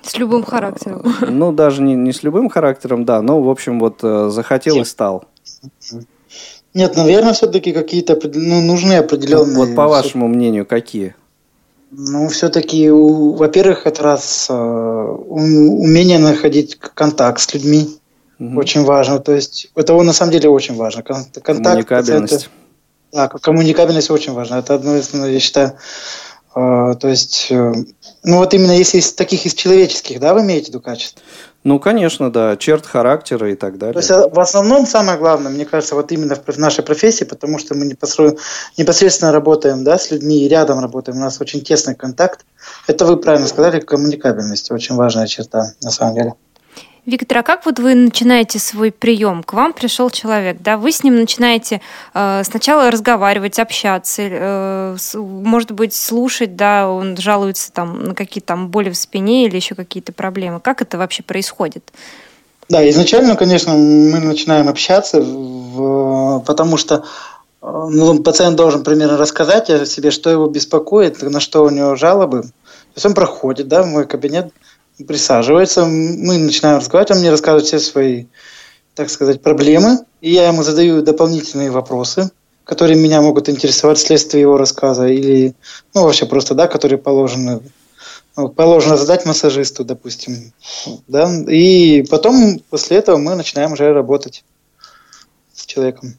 с 0.02 0.16
любым 0.16 0.44
характером. 0.44 1.02
Ну, 1.28 1.52
даже 1.52 1.82
не, 1.82 1.94
не 1.94 2.12
с 2.12 2.22
любым 2.22 2.48
характером, 2.48 3.04
да, 3.04 3.20
но, 3.20 3.42
в 3.42 3.50
общем, 3.50 3.80
вот 3.80 3.98
э, 4.02 4.30
захотел 4.30 4.80
и 4.80 4.84
стал. 4.84 5.24
Нет, 6.72 6.96
наверное, 6.96 7.32
все-таки 7.32 7.72
какие-то 7.72 8.18
ну, 8.34 8.62
нужны 8.62 8.94
определенные... 8.94 9.56
Вот 9.56 9.74
по 9.74 9.88
вашему 9.88 10.28
мнению, 10.28 10.66
какие? 10.66 11.14
Ну, 11.90 12.28
все-таки, 12.28 12.90
во-первых, 12.90 13.86
это 13.86 14.02
раз 14.02 14.46
э, 14.50 14.52
умение 14.54 16.18
находить 16.18 16.78
контакт 16.78 17.40
с 17.40 17.54
людьми. 17.54 17.98
Угу. 18.38 18.58
Очень 18.58 18.84
важно. 18.84 19.18
То 19.20 19.32
есть, 19.32 19.70
это 19.74 19.94
на 20.02 20.12
самом 20.12 20.32
деле 20.32 20.50
очень 20.50 20.76
важно. 20.76 21.02
Контакт, 21.02 21.42
коммуникабельность. 21.42 22.32
Это, 22.32 22.50
да, 23.12 23.28
коммуникабельность 23.28 24.10
очень 24.10 24.32
важна. 24.32 24.58
Это 24.58 24.74
одно 24.74 24.96
из, 24.96 25.14
я 25.14 25.40
считаю, 25.40 25.78
э, 26.54 26.94
то 27.00 27.08
есть 27.08 27.50
ну 28.24 28.38
вот 28.38 28.52
именно 28.54 28.72
если 28.72 28.98
из 28.98 29.12
таких 29.12 29.46
из 29.46 29.54
человеческих, 29.54 30.20
да, 30.20 30.34
вы 30.34 30.42
имеете 30.42 30.66
в 30.66 30.68
виду 30.68 30.80
качеств? 30.80 31.22
Ну, 31.64 31.80
конечно, 31.80 32.32
да, 32.32 32.56
черт 32.56 32.86
характера 32.86 33.50
и 33.50 33.56
так 33.56 33.78
далее. 33.78 33.94
То 33.94 33.98
есть 33.98 34.10
а, 34.10 34.28
в 34.28 34.38
основном 34.38 34.86
самое 34.86 35.18
главное, 35.18 35.50
мне 35.50 35.64
кажется, 35.64 35.96
вот 35.96 36.12
именно 36.12 36.36
в 36.36 36.58
нашей 36.58 36.84
профессии, 36.84 37.24
потому 37.24 37.58
что 37.58 37.74
мы 37.74 37.86
непосредственно 38.76 39.32
работаем 39.32 39.82
да, 39.82 39.98
с 39.98 40.10
людьми 40.10 40.44
и 40.44 40.48
рядом 40.48 40.78
работаем, 40.78 41.18
у 41.18 41.20
нас 41.20 41.40
очень 41.40 41.60
тесный 41.60 41.96
контакт. 41.96 42.46
Это 42.86 43.04
вы 43.06 43.16
правильно 43.16 43.48
сказали, 43.48 43.80
коммуникабельность, 43.80 44.70
очень 44.70 44.94
важная 44.94 45.26
черта 45.26 45.72
на 45.82 45.90
самом 45.90 46.14
деле. 46.14 46.34
Виктор, 47.08 47.38
а 47.38 47.42
как 47.42 47.64
вот 47.64 47.78
вы 47.78 47.94
начинаете 47.94 48.58
свой 48.58 48.92
прием? 48.92 49.42
К 49.42 49.54
вам 49.54 49.72
пришел 49.72 50.10
человек, 50.10 50.58
да, 50.60 50.76
вы 50.76 50.92
с 50.92 51.02
ним 51.02 51.16
начинаете 51.16 51.80
э, 52.12 52.42
сначала 52.44 52.90
разговаривать, 52.90 53.58
общаться, 53.58 54.22
э, 54.30 54.96
с, 54.98 55.14
может 55.18 55.70
быть, 55.70 55.94
слушать, 55.94 56.54
да, 56.54 56.86
он 56.86 57.16
жалуется 57.16 57.72
там 57.72 58.04
на 58.04 58.14
какие-то 58.14 58.48
там 58.48 58.68
боли 58.68 58.90
в 58.90 58.96
спине 58.98 59.46
или 59.46 59.56
еще 59.56 59.74
какие-то 59.74 60.12
проблемы. 60.12 60.60
Как 60.60 60.82
это 60.82 60.98
вообще 60.98 61.22
происходит? 61.22 61.90
Да, 62.68 62.86
изначально, 62.90 63.36
конечно, 63.36 63.72
мы 63.72 64.18
начинаем 64.18 64.68
общаться, 64.68 65.22
в, 65.22 66.40
потому 66.40 66.76
что 66.76 67.04
э, 67.62 67.86
ну, 67.90 68.22
пациент 68.22 68.56
должен 68.56 68.84
примерно 68.84 69.16
рассказать 69.16 69.70
о 69.70 69.86
себе, 69.86 70.10
что 70.10 70.28
его 70.28 70.46
беспокоит, 70.46 71.22
на 71.22 71.40
что 71.40 71.64
у 71.64 71.70
него 71.70 71.96
жалобы. 71.96 72.42
То 72.42 72.96
есть 72.96 73.06
он 73.06 73.14
проходит 73.14 73.66
да, 73.66 73.82
в 73.82 73.86
мой 73.86 74.06
кабинет, 74.06 74.52
присаживается, 75.04 75.84
мы 75.84 76.38
начинаем 76.38 76.78
разговаривать, 76.78 77.12
он 77.12 77.18
мне 77.18 77.30
рассказывает 77.30 77.66
все 77.66 77.78
свои, 77.78 78.26
так 78.94 79.10
сказать, 79.10 79.42
проблемы, 79.42 80.00
и 80.20 80.32
я 80.32 80.48
ему 80.48 80.62
задаю 80.62 81.02
дополнительные 81.02 81.70
вопросы, 81.70 82.30
которые 82.64 82.98
меня 82.98 83.22
могут 83.22 83.48
интересовать 83.48 83.98
вследствие 83.98 84.42
его 84.42 84.56
рассказа, 84.56 85.06
или, 85.06 85.54
ну, 85.94 86.02
вообще 86.02 86.26
просто, 86.26 86.54
да, 86.54 86.66
которые 86.66 86.98
положены, 86.98 87.60
ну, 88.36 88.48
положено 88.48 88.96
задать 88.96 89.24
массажисту, 89.24 89.84
допустим, 89.84 90.52
да, 91.06 91.32
и 91.48 92.02
потом 92.02 92.60
после 92.70 92.98
этого 92.98 93.16
мы 93.16 93.34
начинаем 93.34 93.72
уже 93.72 93.92
работать 93.92 94.44
с 95.54 95.64
человеком. 95.64 96.14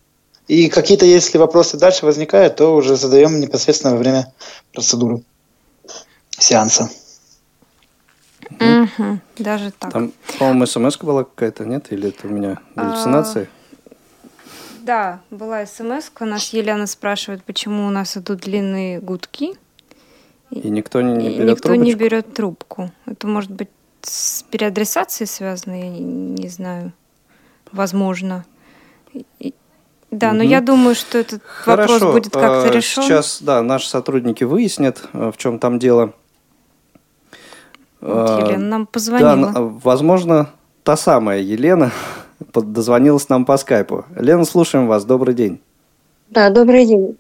И 0.48 0.68
какие-то, 0.68 1.06
если 1.06 1.38
вопросы 1.38 1.78
дальше 1.78 2.06
возникают, 2.06 2.56
то 2.56 2.76
уже 2.76 2.96
задаем 2.96 3.40
непосредственно 3.40 3.94
во 3.94 4.00
время 4.00 4.34
процедуры 4.74 5.22
сеанса. 6.32 6.90
Угу, 8.52 9.20
даже 9.38 9.72
так. 9.72 9.94
Там, 9.94 10.12
по-моему, 10.38 10.66
смс 10.66 10.98
была 10.98 11.24
какая-то, 11.24 11.66
нет? 11.66 11.92
Или 11.92 12.10
это 12.10 12.28
у 12.28 12.32
меня 12.32 12.58
галлюцинации? 12.76 13.48
А, 13.48 13.94
да, 14.82 15.20
была 15.30 15.66
смс 15.66 16.12
-ка. 16.14 16.26
Нас 16.26 16.50
Елена 16.54 16.88
спрашивает, 16.88 17.44
почему 17.44 17.86
у 17.88 17.90
нас 17.90 18.18
идут 18.18 18.40
длинные 18.40 19.00
гудки. 19.00 19.54
И 20.52 20.70
никто 20.70 21.02
не, 21.02 21.14
не 21.14 21.30
берет 21.30 21.50
Никто 21.50 21.70
трубочку? 21.70 21.86
не 21.86 21.94
берет 21.94 22.34
трубку. 22.34 22.92
Это 23.06 23.28
может 23.28 23.52
быть 23.52 23.70
с 24.02 24.44
переадресацией 24.44 25.28
связано, 25.28 25.76
я 25.76 25.90
не, 25.90 26.00
не 26.00 26.50
знаю. 26.50 26.92
Возможно. 27.72 28.46
И, 29.40 29.54
да, 30.12 30.30
угу. 30.30 30.38
но 30.38 30.44
я 30.44 30.62
думаю, 30.62 30.96
что 30.96 31.18
этот 31.20 31.44
Хорошо. 31.44 31.94
вопрос 31.94 32.14
будет 32.14 32.34
как-то 32.34 32.64
а, 32.64 32.72
решен. 32.72 33.04
Сейчас, 33.04 33.42
да, 33.42 33.62
наши 33.62 33.88
сотрудники 33.88 34.44
выяснят, 34.44 35.04
в 35.14 35.34
чем 35.38 35.60
там 35.60 35.78
дело. 35.78 36.14
Вот 38.02 38.30
а, 38.30 38.40
Елена 38.46 38.66
нам 38.66 38.86
позвонила. 38.88 39.52
Да, 39.52 39.62
возможно, 39.62 40.50
та 40.84 40.96
самая 40.96 41.40
Елена 41.40 41.92
дозвонилась 42.54 43.30
нам 43.30 43.46
по 43.46 43.58
скайпу. 43.58 44.06
Лена, 44.16 44.46
слушаем 44.46 44.88
вас. 44.88 45.06
Добрый 45.06 45.34
день. 45.34 45.60
Да, 46.30 46.50
добрый 46.50 46.86
день, 46.86 47.18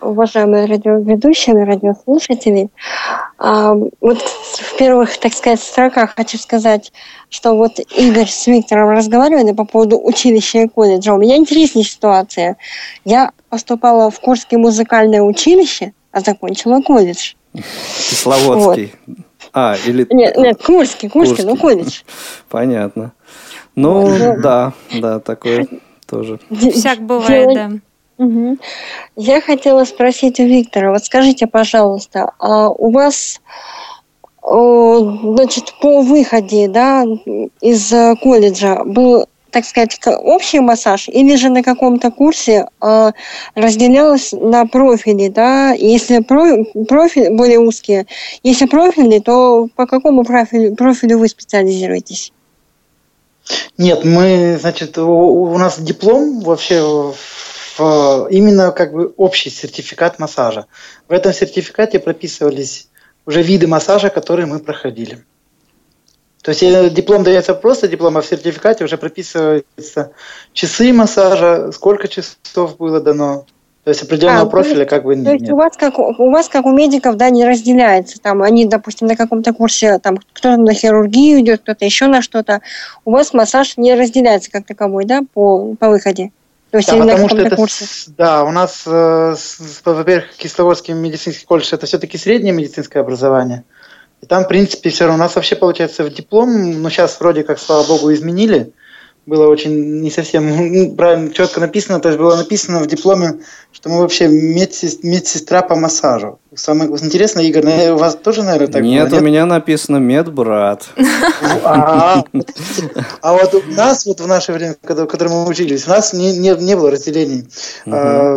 уважаемые 0.00 0.66
радиоведущие, 0.66 1.64
радиослушатели. 1.64 2.68
А, 3.38 3.74
вот 4.00 4.18
в 4.18 4.76
первых, 4.76 5.16
так 5.18 5.32
сказать, 5.32 5.60
строках 5.60 6.14
хочу 6.16 6.38
сказать, 6.38 6.92
что 7.28 7.54
вот 7.54 7.78
Игорь 7.96 8.28
с 8.28 8.46
Виктором 8.46 8.90
разговаривали 8.90 9.52
по 9.52 9.64
поводу 9.64 9.98
училища 10.02 10.58
и 10.58 10.68
колледжа. 10.68 11.14
У 11.14 11.18
меня 11.18 11.36
интересная 11.36 11.84
ситуация. 11.84 12.56
Я 13.04 13.30
поступала 13.48 14.10
в 14.10 14.20
Курское 14.20 14.58
музыкальное 14.58 15.22
училище, 15.22 15.92
а 16.10 16.20
закончила 16.20 16.80
колледж. 16.82 17.34
Кисловодский. 17.54 18.92
Вот. 19.06 19.16
А, 19.52 19.76
или... 19.86 20.06
Нет, 20.10 20.36
нет, 20.36 20.62
Курский, 20.62 21.08
Курский, 21.08 21.44
ну 21.44 21.56
колледж. 21.56 22.02
Понятно. 22.48 23.12
Ну, 23.74 24.06
вот. 24.06 24.40
да, 24.40 24.72
да, 24.94 25.20
такое 25.20 25.66
тоже. 26.06 26.38
Всяк 26.50 27.00
бывает, 27.00 27.54
да. 27.54 27.70
Угу. 28.24 28.58
Я 29.16 29.40
хотела 29.40 29.84
спросить 29.84 30.38
у 30.38 30.44
Виктора, 30.44 30.92
вот 30.92 31.04
скажите, 31.04 31.46
пожалуйста, 31.46 32.32
а 32.38 32.68
у 32.68 32.90
вас 32.90 33.40
значит, 34.42 35.72
по 35.80 36.02
выходе 36.02 36.68
да, 36.68 37.04
из 37.60 37.92
колледжа 38.20 38.82
был 38.84 39.26
так 39.52 39.66
сказать, 39.66 39.98
общий 40.06 40.60
массаж, 40.60 41.08
или 41.08 41.36
же 41.36 41.50
на 41.50 41.62
каком-то 41.62 42.10
курсе 42.10 42.66
э, 42.80 43.10
разделялось 43.54 44.32
на 44.32 44.66
профили, 44.66 45.28
да, 45.28 45.72
если 45.72 46.20
про, 46.20 46.64
профиль 46.88 47.30
более 47.30 47.58
узкие, 47.58 48.06
если 48.42 48.66
профили, 48.66 49.18
то 49.18 49.68
по 49.76 49.86
какому 49.86 50.24
профилю, 50.24 50.74
профилю 50.74 51.18
вы 51.18 51.28
специализируетесь? 51.28 52.32
Нет, 53.76 54.04
мы, 54.04 54.58
значит, 54.58 54.96
у, 54.96 55.06
у 55.06 55.58
нас 55.58 55.78
диплом 55.78 56.40
вообще 56.40 56.80
в, 57.76 58.28
именно 58.30 58.72
как 58.72 58.92
бы 58.92 59.12
общий 59.18 59.50
сертификат 59.50 60.18
массажа. 60.18 60.66
В 61.08 61.12
этом 61.12 61.34
сертификате 61.34 61.98
прописывались 61.98 62.88
уже 63.26 63.42
виды 63.42 63.66
массажа, 63.66 64.08
которые 64.08 64.46
мы 64.46 64.60
проходили. 64.60 65.24
То 66.42 66.50
есть 66.50 66.62
э, 66.62 66.90
диплом 66.90 67.22
дается 67.22 67.54
просто 67.54 67.88
диплом, 67.88 68.16
а 68.16 68.20
в 68.20 68.26
сертификате 68.26 68.84
уже 68.84 68.98
прописываются 68.98 70.12
часы 70.52 70.92
массажа, 70.92 71.70
сколько 71.72 72.08
часов 72.08 72.76
было 72.76 73.00
дано. 73.00 73.46
То 73.84 73.90
есть 73.90 74.02
определенного 74.02 74.46
а, 74.46 74.50
профиля 74.50 74.84
как 74.84 75.04
бы 75.04 75.16
нет. 75.16 75.24
То 75.24 75.32
есть 75.32 75.50
у 75.50 75.56
вас 75.56 75.76
как 75.76 75.98
у 75.98 76.30
вас 76.30 76.48
как 76.48 76.66
у 76.66 76.72
медиков 76.72 77.16
да 77.16 77.30
не 77.30 77.44
разделяется 77.44 78.20
там 78.20 78.42
они 78.42 78.64
допустим 78.64 79.08
на 79.08 79.16
каком-то 79.16 79.52
курсе 79.52 79.98
там 79.98 80.18
кто-то 80.18 80.56
на 80.56 80.72
хирургию 80.72 81.40
идет 81.40 81.62
кто-то 81.62 81.84
еще 81.84 82.06
на 82.06 82.22
что-то 82.22 82.60
у 83.04 83.10
вас 83.10 83.32
массаж 83.32 83.76
не 83.76 83.94
разделяется 83.94 84.52
как 84.52 84.66
таковой 84.66 85.04
да 85.04 85.22
по 85.34 85.74
по 85.74 85.88
выходе 85.88 86.30
то 86.72 86.78
есть 86.78 86.88
да, 86.88 86.96
потому 86.96 87.28
что 87.28 87.38
это, 87.38 87.54
курсе? 87.54 87.84
да, 88.16 88.44
у 88.44 88.50
нас, 88.50 88.84
э, 88.86 89.34
во-первых, 89.84 90.30
Кисловодский 90.38 90.94
медицинский 90.94 91.44
колледж 91.44 91.68
это 91.70 91.84
все-таки 91.84 92.16
среднее 92.16 92.54
медицинское 92.54 93.00
образование. 93.00 93.64
И 94.22 94.26
там, 94.26 94.44
в 94.44 94.48
принципе, 94.48 94.90
все 94.90 95.04
равно 95.04 95.16
у 95.16 95.26
нас 95.26 95.34
вообще 95.34 95.56
получается 95.56 96.04
в 96.04 96.10
диплом, 96.14 96.80
ну 96.80 96.90
сейчас 96.90 97.18
вроде 97.18 97.42
как, 97.42 97.58
слава 97.58 97.86
богу, 97.86 98.12
изменили, 98.12 98.72
было 99.26 99.48
очень 99.48 100.00
не 100.00 100.10
совсем 100.10 100.48
ну, 100.72 100.94
правильно, 100.94 101.32
четко 101.32 101.60
написано. 101.60 102.00
То 102.00 102.08
есть 102.08 102.18
было 102.18 102.36
написано 102.36 102.80
в 102.80 102.86
дипломе, 102.86 103.40
что 103.72 103.88
мы 103.88 104.00
вообще 104.00 104.28
медсестра 104.28 105.62
по 105.62 105.76
массажу. 105.76 106.38
Самое 106.54 106.90
интересное, 106.90 107.44
Игорь, 107.44 107.90
у 107.92 107.96
вас 107.96 108.14
тоже, 108.14 108.42
наверное, 108.42 108.68
так 108.68 108.82
Нет, 108.82 109.08
было? 109.08 109.20
у 109.20 109.22
меня 109.22 109.46
написано 109.46 109.96
медбрат. 109.96 110.90
А, 111.64 112.24
а 113.22 113.32
вот 113.32 113.54
у 113.54 113.62
нас, 113.72 114.04
вот 114.04 114.20
в 114.20 114.26
наше 114.26 114.52
время, 114.52 114.76
когда, 114.84 115.04
в 115.04 115.06
котором 115.06 115.32
мы 115.32 115.48
учились, 115.48 115.86
у 115.86 115.90
нас 115.90 116.12
не, 116.12 116.54
было 116.76 116.90
разделений. 116.90 117.48
А, 117.86 118.36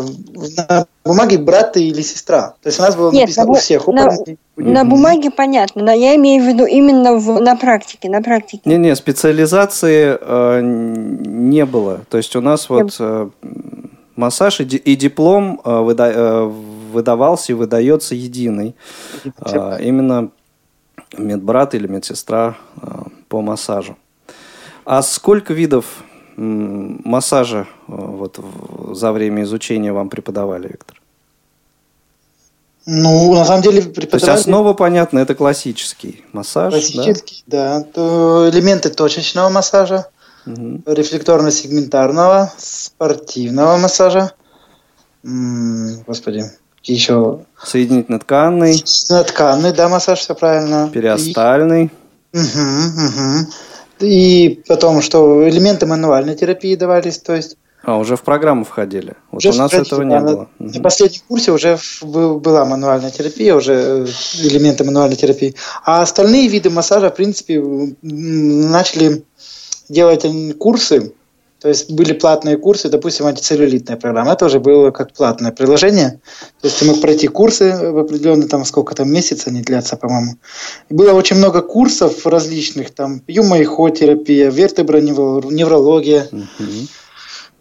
на 0.69 0.86
бумаге 1.04 1.38
брат 1.39 1.73
ты 1.73 1.84
или 1.84 2.01
сестра. 2.01 2.54
То 2.63 2.67
есть 2.69 2.80
у 2.80 2.84
нас 2.84 2.95
было 2.95 3.12
написано 3.12 3.47
на 3.47 3.51
у 3.51 3.56
всех. 3.56 3.86
на- 4.56 4.86
бумаге 4.86 5.30
понятно, 5.32 5.84
но 5.84 5.91
я 5.91 6.15
имею 6.15 6.41
в 6.43 6.47
виду 6.47 6.65
именно 6.65 7.19
на 7.41 7.56
практике, 7.58 8.10
на 8.10 8.21
практике. 8.21 8.62
Не-не, 8.63 8.95
специализации 8.95 10.17
э, 10.19 10.62
не 10.63 11.65
было. 11.65 12.01
То 12.10 12.17
есть 12.17 12.34
у 12.38 12.41
нас 12.41 12.69
вот 12.69 12.95
э, 12.97 13.30
массаж 14.15 14.62
и, 14.62 14.65
ди- 14.65 14.78
и 14.78 14.95
диплом 14.95 15.60
э, 15.65 15.69
выда- 15.69 16.13
э, 16.15 16.51
выдавался 16.91 17.52
и 17.52 17.56
выдается 17.56 18.15
единый. 18.15 18.76
Э, 19.45 19.78
именно 19.82 20.32
медбрат 21.17 21.76
или 21.76 21.88
медсестра 21.88 22.56
э, 22.82 22.88
по 23.30 23.41
массажу. 23.41 23.98
А 24.86 25.02
сколько 25.02 25.54
видов 25.54 25.86
м, 26.38 27.02
массажа 27.06 27.67
э, 27.88 27.91
вот 27.95 28.38
в- 28.39 28.93
за 28.95 29.12
время 29.12 29.43
изучения 29.43 29.91
вам 29.93 30.10
преподавали, 30.10 30.67
Виктор? 30.67 31.02
Ну, 32.88 33.34
на 33.34 33.45
самом 33.45 33.63
деле, 33.63 33.82
То 33.82 34.17
есть 34.17 34.28
основа, 34.28 34.74
понятно, 34.74 35.17
это 35.19 35.34
классический 35.34 36.24
массаж, 36.34 36.71
да? 36.74 36.80
классический, 36.80 37.43
да. 37.48 37.82
То 37.82 38.48
элементы 38.52 38.89
точечного 38.91 39.50
массажа, 39.50 40.08
Мгм. 40.45 40.84
рефлекторно-сегментарного, 40.86 42.50
спортивного 42.58 43.78
массажа. 43.78 44.34
М, 45.24 46.04
Господи, 46.06 46.43
еще? 46.86 47.39
Соединительно-тканный, 47.63 48.84
Тканный, 49.28 49.74
да, 49.74 49.89
массаж, 49.89 50.19
все 50.19 50.36
правильно. 50.36 50.89
периостальный. 50.93 51.86
И, 51.86 52.38
Мгм, 52.38 53.06
мгм. 53.06 53.48
И 54.00 54.62
потом, 54.67 55.02
что 55.02 55.48
элементы 55.48 55.86
мануальной 55.86 56.36
терапии 56.36 56.76
давались, 56.76 57.17
то 57.19 57.34
есть 57.34 57.56
А, 57.84 57.98
уже 57.98 58.15
в 58.17 58.24
программу 58.24 58.65
входили. 58.65 59.13
Вот 59.32 59.45
Уже 59.45 59.50
у 59.52 59.62
нас 59.62 59.71
этого 59.74 60.02
не 60.02 60.19
на- 60.19 60.21
было. 60.21 60.48
На 60.60 60.82
последнем 60.82 61.21
курсе 61.28 61.52
уже 61.52 61.78
была 62.02 62.65
мануальная 62.65 63.12
терапия, 63.12 63.56
уже 63.56 63.74
э, 63.74 64.08
элементы 64.41 64.84
мануальной 64.84 65.15
терапии. 65.15 65.56
А 65.86 66.02
остальные 66.02 66.48
виды 66.50 66.69
массажа, 66.71 67.10
в 67.12 67.15
принципе, 67.15 67.62
начали 68.02 69.24
делать 69.88 70.26
курсы. 70.58 71.13
То 71.65 71.69
есть 71.69 71.89
были 71.89 72.13
платные 72.13 72.58
курсы, 72.58 72.89
допустим, 72.89 73.25
антицеллюлитная 73.25 73.97
программа. 73.97 74.34
Это 74.34 74.45
уже 74.45 74.60
было 74.60 74.91
как 74.91 75.12
платное 75.13 75.51
приложение. 75.51 76.19
То 76.62 76.67
есть 76.67 76.78
ты 76.78 76.86
мог 76.86 77.01
пройти 77.01 77.25
курсы 77.25 77.91
в 77.91 77.97
определенные, 77.97 78.47
там, 78.47 78.63
сколько 78.65 78.93
там 78.93 79.12
месяцев 79.12 79.47
они 79.47 79.63
длятся, 79.63 79.97
по-моему. 79.97 80.36
Было 80.91 81.13
очень 81.13 81.38
много 81.38 81.63
курсов 81.63 82.23
различных, 82.28 82.93
там, 82.93 83.23
юмоихотерапия, 83.25 84.51
вертеброневрология, 84.51 86.28
Мгм. 86.32 86.88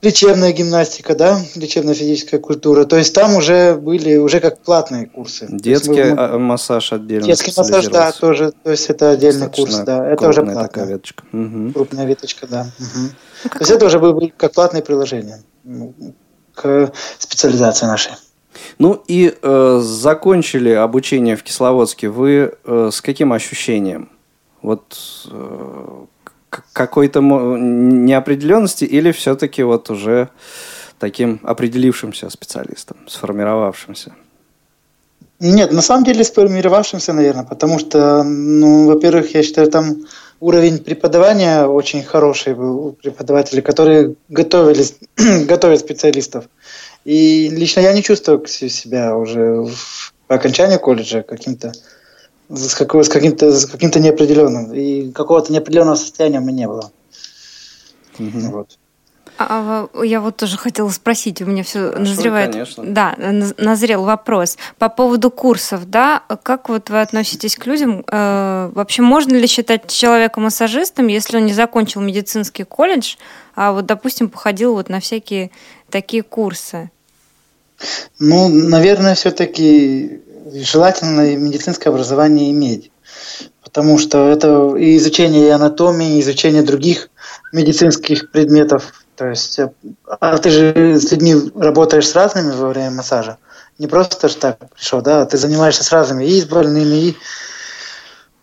Лечебная 0.04 0.52
гимнастика, 0.52 1.14
да, 1.16 1.40
лечебная 1.56 1.94
физическая 1.94 2.38
культура. 2.38 2.84
То 2.84 2.96
есть 2.96 3.14
там 3.14 3.34
уже 3.36 3.74
были 3.74 4.16
уже 4.16 4.40
как 4.40 4.60
платные 4.60 5.06
курсы. 5.06 5.46
Детский 5.50 5.90
мы- 6.04 6.14
а, 6.16 6.38
массаж 6.38 6.92
отдельно 6.92 7.26
детский 7.26 7.52
массаж, 7.56 7.86
да, 7.88 8.12
тоже, 8.12 8.52
то 8.62 8.70
есть 8.70 8.88
это 8.90 9.10
отдельный 9.10 9.46
Достаточно 9.48 9.64
курс, 9.64 9.86
да, 9.86 10.06
это 10.06 10.28
уже 10.28 10.42
крупная 10.42 10.54
такая 10.62 10.68
платно. 10.84 10.90
веточка. 10.92 11.24
Мгм. 11.32 11.72
Крупная 11.72 12.04
веточка, 12.06 12.46
да. 12.46 12.66
Ну, 12.78 13.48
То 13.50 13.58
есть 13.58 13.70
это 13.70 13.86
уже 13.86 13.98
были 13.98 14.32
как 14.36 14.52
платные 14.52 14.82
приложения 14.82 15.42
к 16.54 16.92
специализации 17.18 17.86
нашей. 17.86 18.12
Ну 18.78 19.02
и 19.08 19.34
э, 19.42 19.80
закончили 19.82 20.70
обучение 20.70 21.34
в 21.36 21.42
Кисловодске. 21.42 22.08
Вы 22.08 22.54
э, 22.64 22.90
с 22.92 23.00
каким 23.00 23.32
ощущением? 23.32 24.10
Вот 24.62 24.96
э, 25.30 26.04
какой-то 26.72 27.20
неопределенности 27.20 28.84
или 28.84 29.12
все-таки 29.12 29.62
вот 29.62 29.90
уже 29.90 30.28
таким 30.98 31.40
определившимся 31.42 32.30
специалистом, 32.30 32.96
сформировавшимся? 33.08 34.12
Нет, 35.40 35.72
на 35.72 35.82
самом 35.82 36.04
деле 36.04 36.24
сформировавшимся, 36.24 37.12
наверное, 37.12 37.44
потому 37.44 37.78
что, 37.78 38.22
ну, 38.22 38.86
во-первых, 38.86 39.34
я 39.34 39.42
считаю, 39.42 39.70
там 39.70 39.96
уровень 40.40 40.78
преподавания 40.78 41.66
очень 41.66 42.02
хороший 42.02 42.54
был 42.54 42.86
у 42.86 42.92
преподавателей, 42.92 43.62
которые 43.62 44.14
готовились, 44.28 44.94
готовят 45.46 45.80
специалистов. 45.80 46.44
И 47.04 47.48
лично 47.50 47.80
я 47.80 47.92
не 47.92 48.02
чувствую 48.02 48.46
себя 48.46 49.16
уже 49.16 49.62
в- 49.62 50.14
по 50.26 50.36
окончанию 50.36 50.78
колледжа 50.78 51.22
каким-то 51.22 51.72
с, 52.56 52.74
какого- 52.74 53.02
с 53.02 53.08
каким-то 53.08 53.52
с 53.52 53.66
каким-то 53.66 54.00
неопределенным. 54.00 54.72
И 54.74 55.10
какого-то 55.12 55.52
неопределенного 55.52 55.96
состояния 55.96 56.38
у 56.38 56.42
меня 56.42 56.52
не 56.58 56.66
было. 56.68 56.90
Вот. 58.18 58.78
А, 59.36 59.88
а, 59.92 60.04
я 60.04 60.20
вот 60.20 60.36
тоже 60.36 60.56
хотела 60.56 60.88
спросить, 60.90 61.42
у 61.42 61.46
меня 61.46 61.64
все 61.64 61.88
Хорошо, 61.90 61.98
назревает. 61.98 62.52
конечно. 62.52 62.84
Да, 62.86 63.14
наз- 63.18 63.54
назрел 63.58 64.04
вопрос 64.04 64.56
по 64.78 64.88
поводу 64.88 65.28
курсов, 65.32 65.90
да? 65.90 66.22
Как 66.44 66.68
вот 66.68 66.88
вы 66.90 67.00
относитесь 67.00 67.56
к 67.56 67.66
людям? 67.66 68.04
Э, 68.12 68.70
вообще 68.72 69.02
можно 69.02 69.34
ли 69.34 69.48
считать 69.48 69.88
человека 69.90 70.38
массажистом, 70.38 71.08
если 71.08 71.36
он 71.38 71.46
не 71.46 71.52
закончил 71.52 72.00
медицинский 72.00 72.62
колледж, 72.62 73.16
а 73.56 73.72
вот, 73.72 73.86
допустим, 73.86 74.28
походил 74.28 74.74
вот 74.74 74.88
на 74.88 75.00
всякие 75.00 75.50
такие 75.90 76.22
курсы? 76.22 76.90
Ну, 78.20 78.48
наверное, 78.48 79.16
все-таки 79.16 80.20
желательно 80.52 81.36
медицинское 81.36 81.90
образование 81.90 82.50
иметь. 82.50 82.90
Потому 83.62 83.98
что 83.98 84.28
это 84.28 84.76
и 84.76 84.96
изучение 84.96 85.52
анатомии, 85.54 86.16
и 86.16 86.20
изучение 86.20 86.62
других 86.62 87.10
медицинских 87.52 88.30
предметов. 88.30 88.92
То 89.16 89.28
есть, 89.28 89.58
э, 89.58 89.70
а 90.20 90.38
ты 90.38 90.50
же 90.50 90.98
с 90.98 91.10
людьми 91.12 91.36
работаешь 91.54 92.08
с 92.08 92.14
разными 92.14 92.52
во 92.52 92.68
время 92.68 92.90
массажа. 92.90 93.38
Не 93.78 93.86
просто 93.86 94.28
так 94.28 94.58
пришел, 94.74 95.02
да, 95.02 95.24
ты 95.26 95.36
занимаешься 95.36 95.84
с 95.84 95.92
разными, 95.92 96.24
и 96.24 96.40
с 96.40 96.44
больными, 96.44 97.08
и, 97.08 97.16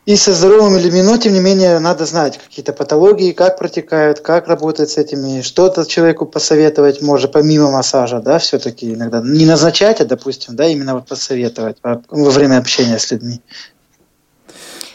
и 0.05 0.15
со 0.15 0.33
здоровыми 0.33 0.81
людьми, 0.81 1.01
но 1.03 1.17
тем 1.17 1.33
не 1.33 1.39
менее 1.39 1.79
надо 1.79 2.05
знать 2.05 2.39
какие-то 2.39 2.73
патологии, 2.73 3.33
как 3.33 3.59
протекают, 3.59 4.19
как 4.19 4.47
работать 4.47 4.89
с 4.89 4.97
этими, 4.97 5.41
что-то 5.41 5.85
человеку 5.85 6.25
посоветовать 6.25 7.01
может 7.01 7.31
помимо 7.31 7.71
массажа, 7.71 8.19
да, 8.19 8.39
все-таки 8.39 8.93
иногда 8.93 9.21
не 9.23 9.45
назначать, 9.45 10.01
а 10.01 10.05
допустим, 10.05 10.55
да, 10.55 10.67
именно 10.67 10.95
вот 10.95 11.07
посоветовать 11.07 11.77
во 11.83 12.29
время 12.31 12.57
общения 12.57 12.97
с 12.97 13.11
людьми. 13.11 13.41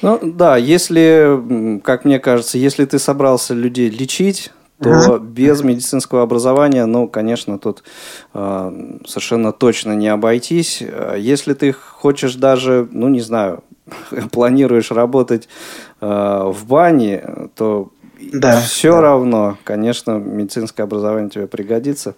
Ну 0.03 0.19
да, 0.23 0.57
если, 0.57 1.81
как 1.83 2.05
мне 2.05 2.19
кажется, 2.19 2.59
если 2.59 2.85
ты 2.85 2.99
собрался 2.99 3.55
людей 3.55 3.89
лечить, 3.89 4.51
то 4.79 5.19
без 5.19 5.63
медицинского 5.63 6.23
образования, 6.23 6.85
ну, 6.85 7.09
конечно, 7.09 7.59
тут 7.59 7.83
э, 8.35 8.99
совершенно 9.07 9.53
точно 9.53 9.93
не 9.93 10.09
обойтись. 10.09 10.83
А 10.83 11.15
Если 11.15 11.55
ты 11.55 11.73
хочешь 11.73 12.35
даже, 12.35 12.87
ну, 12.93 13.09
не 13.09 13.21
знаю, 13.21 13.65
планируешь 14.33 14.91
работать 14.91 15.49
э, 16.01 16.07
в 16.07 16.67
бане, 16.67 17.23
то 17.55 17.91
Да, 18.33 18.61
все 18.61 18.93
да. 18.93 19.01
равно, 19.01 19.57
конечно, 19.65 20.13
медицинское 20.13 20.83
образование 20.85 21.31
тебе 21.31 21.47
пригодится. 21.47 22.15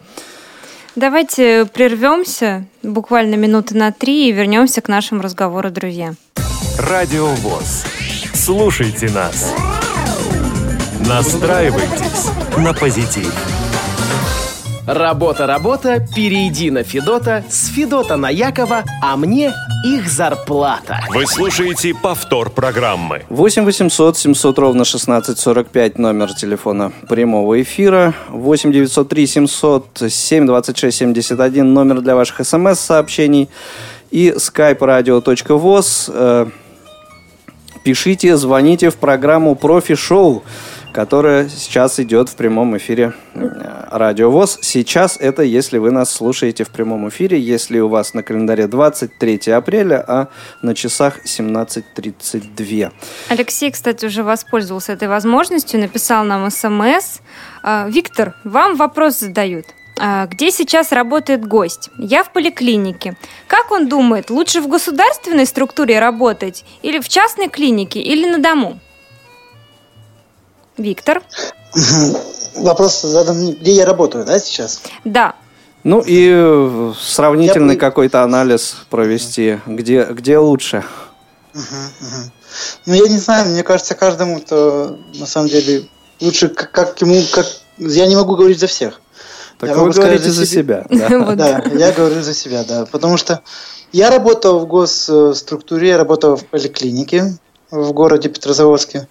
Давайте 0.96 1.64
прервемся 1.66 2.64
буквально 2.82 3.36
минуты 3.36 3.76
на 3.76 3.92
три 3.92 4.28
и 4.28 4.32
вернемся 4.32 4.80
к 4.80 4.88
нашему 4.88 5.22
разговору, 5.22 5.70
друзья. 5.70 6.14
Радио 6.78 7.26
ВОЗ. 7.26 7.84
Слушайте 8.34 9.08
нас. 9.10 9.54
Настраивайтесь 11.06 12.30
на 12.56 12.72
позитив. 12.74 13.57
Работа, 14.88 15.46
работа, 15.46 16.02
перейди 16.16 16.70
на 16.70 16.82
Федота, 16.82 17.44
с 17.50 17.68
Федота 17.68 18.16
на 18.16 18.30
Якова, 18.30 18.84
а 19.02 19.18
мне 19.18 19.52
их 19.84 20.08
зарплата. 20.08 21.00
Вы 21.10 21.26
слушаете 21.26 21.92
повтор 21.92 22.48
программы. 22.48 23.20
8 23.28 23.66
800 23.66 24.16
700 24.16 24.58
ровно 24.58 24.82
1645 24.84 25.98
номер 25.98 26.32
телефона 26.32 26.90
прямого 27.06 27.60
эфира. 27.60 28.14
8 28.30 28.72
903 28.72 29.26
700 29.26 30.04
7 30.08 30.46
26 30.46 30.96
71 30.96 31.74
номер 31.74 32.00
для 32.00 32.14
ваших 32.14 32.46
смс-сообщений. 32.46 33.50
И 34.10 34.30
skype 34.30 34.78
radio.voz. 34.78 36.10
Э, 36.14 36.46
Пишите, 37.84 38.36
звоните 38.36 38.90
в 38.90 38.96
программу 38.96 39.54
«Профи-шоу», 39.54 40.42
которая 40.98 41.48
сейчас 41.48 42.00
идет 42.00 42.28
в 42.28 42.34
прямом 42.34 42.76
эфире 42.76 43.12
э, 43.34 43.48
Радио 43.92 44.32
ВОЗ. 44.32 44.58
Сейчас 44.62 45.16
это, 45.20 45.44
если 45.44 45.78
вы 45.78 45.92
нас 45.92 46.10
слушаете 46.10 46.64
в 46.64 46.70
прямом 46.70 47.08
эфире, 47.08 47.38
если 47.38 47.78
у 47.78 47.86
вас 47.86 48.14
на 48.14 48.24
календаре 48.24 48.66
23 48.66 49.52
апреля, 49.52 50.04
а 50.04 50.26
на 50.60 50.74
часах 50.74 51.24
17.32. 51.24 52.90
Алексей, 53.28 53.70
кстати, 53.70 54.06
уже 54.06 54.24
воспользовался 54.24 54.92
этой 54.92 55.06
возможностью, 55.06 55.78
написал 55.78 56.24
нам 56.24 56.50
смс. 56.50 57.20
А, 57.62 57.86
Виктор, 57.88 58.34
вам 58.42 58.74
вопрос 58.74 59.20
задают. 59.20 59.66
А, 60.00 60.26
Где 60.26 60.50
сейчас 60.50 60.90
работает 60.90 61.46
гость? 61.46 61.90
Я 61.96 62.24
в 62.24 62.32
поликлинике. 62.32 63.14
Как 63.46 63.70
он 63.70 63.86
думает, 63.88 64.30
лучше 64.30 64.60
в 64.60 64.66
государственной 64.66 65.46
структуре 65.46 66.00
работать 66.00 66.64
или 66.82 66.98
в 66.98 67.08
частной 67.08 67.48
клинике, 67.48 68.00
или 68.00 68.28
на 68.28 68.38
дому? 68.38 68.80
Виктор? 70.78 71.22
Вопрос 72.56 73.02
задан, 73.02 73.52
где 73.52 73.72
я 73.72 73.86
работаю, 73.86 74.24
да, 74.24 74.38
сейчас? 74.38 74.80
Да. 75.04 75.34
Ну 75.84 76.00
и 76.00 76.30
э, 76.32 76.92
сравнительный 76.98 77.74
Я 77.74 77.80
какой-то 77.80 78.22
анализ 78.22 78.76
провести, 78.90 79.60
где, 79.66 80.04
где 80.04 80.38
лучше. 80.38 80.84
Ну, 82.86 82.94
я 82.94 83.08
не 83.08 83.18
знаю, 83.18 83.50
мне 83.50 83.62
кажется, 83.62 83.94
каждому-то, 83.94 84.98
на 85.14 85.26
самом 85.26 85.48
деле, 85.48 85.88
лучше 86.20 86.48
как, 86.48 86.72
как 86.72 87.00
ему, 87.00 87.20
как... 87.32 87.46
Я 87.78 88.06
не 88.06 88.16
могу 88.16 88.34
говорить 88.34 88.58
за 88.58 88.66
всех. 88.66 89.00
Так 89.58 89.70
Я 89.70 89.76
вы 89.76 89.90
говорите 89.90 90.30
за 90.30 90.46
себя. 90.46 90.86
да. 90.88 91.08
Вот. 91.24 91.36
Да, 91.36 91.62
я 91.74 91.92
говорю 91.92 92.22
за 92.22 92.34
себя, 92.34 92.64
да. 92.64 92.86
Потому 92.86 93.16
что 93.16 93.42
я 93.92 94.10
работал 94.10 94.60
в 94.60 94.66
госструктуре, 94.66 95.88
я 95.88 95.98
работал 95.98 96.36
в 96.36 96.44
поликлинике 96.44 97.38
в 97.70 97.92
городе 97.92 98.28
Петрозаводске. 98.28 99.08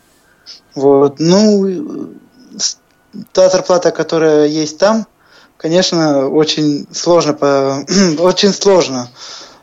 Вот. 0.77 1.15
Ну, 1.19 2.09
та 3.33 3.49
зарплата, 3.49 3.91
которая 3.91 4.45
есть 4.47 4.77
там, 4.77 5.05
конечно, 5.57 6.29
очень 6.29 6.87
сложно, 6.91 7.33
по... 7.33 7.83
очень 8.19 8.53
сложно. 8.53 9.09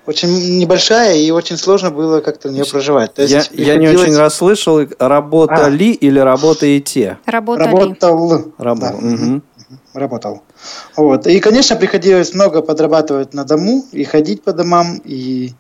Очень 0.07 0.59
небольшая 0.59 1.17
и 1.17 1.31
очень 1.31 1.57
сложно 1.57 1.91
было 1.91 2.21
как-то 2.21 2.49
в 2.49 2.53
нее 2.53 2.65
проживать. 2.67 3.15
То 3.15 3.23
есть 3.23 3.33
Я, 3.33 3.39
я 3.65 3.75
не 3.77 3.87
приходилось- 3.87 4.09
очень 4.09 4.17
расслышал, 4.19 4.81
работали 4.99 5.85
или 5.85 6.19
работаете? 6.19 7.17
Работали. 7.25 7.67
Работал. 7.69 8.33
Рабо- 8.59 8.81
Да. 8.81 8.93
Мгм. 9.01 9.43
работал. 9.95 10.43
Вот. 10.97 11.27
И, 11.27 11.41
конечно, 11.41 11.77
приходилось 11.77 12.35
много 12.35 12.61
подрабатывать 12.61 13.33
на 13.35 13.45
дому 13.45 13.85
и 13.93 14.05
ходить 14.05 14.43
по 14.43 14.53
домам, 14.53 15.01
и, 15.05 15.53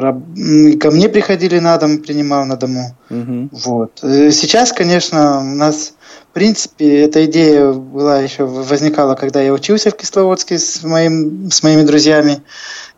раб- 0.00 0.36
и 0.36 0.76
ко 0.76 0.90
мне 0.90 1.08
приходили 1.08 1.58
на 1.58 1.76
дом, 1.78 1.98
принимал 1.98 2.44
на 2.44 2.56
дому. 2.56 2.96
Мгм. 3.10 3.50
Вот. 3.52 4.00
Э, 4.02 4.30
Сейчас, 4.30 4.72
конечно, 4.72 5.40
у 5.40 5.54
нас, 5.54 5.94
в 6.30 6.34
принципе, 6.34 7.02
эта 7.02 7.24
идея 7.26 7.72
была 7.72 8.20
еще 8.20 8.44
возникала, 8.44 9.14
когда 9.14 9.40
я 9.42 9.52
учился 9.52 9.90
в 9.90 9.96
Кисловодске 9.96 10.58
с, 10.58 10.82
моим, 10.82 11.50
с 11.50 11.62
моими 11.62 11.82
друзьями. 11.82 12.42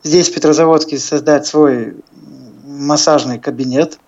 Здесь, 0.02 0.28
в 0.28 0.34
Петрозаводске, 0.34 0.98
создать 0.98 1.46
свой 1.46 1.96
массажный 2.64 3.38
кабинет, 3.38 3.98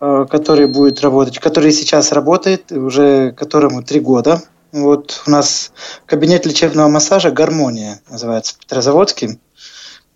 э, 0.00 0.26
который 0.30 0.66
будет 0.66 1.00
работать, 1.00 1.38
который 1.38 1.72
сейчас 1.72 2.12
работает, 2.12 2.72
уже 2.72 3.32
которому 3.32 3.82
три 3.82 4.00
года. 4.00 4.42
Вот 4.72 5.22
у 5.26 5.30
нас 5.30 5.72
кабинет 6.06 6.44
лечебного 6.44 6.88
массажа 6.88 7.30
«Гармония» 7.30 8.00
называется 8.10 8.54
в 8.54 8.58
Петрозаводске. 8.58 9.38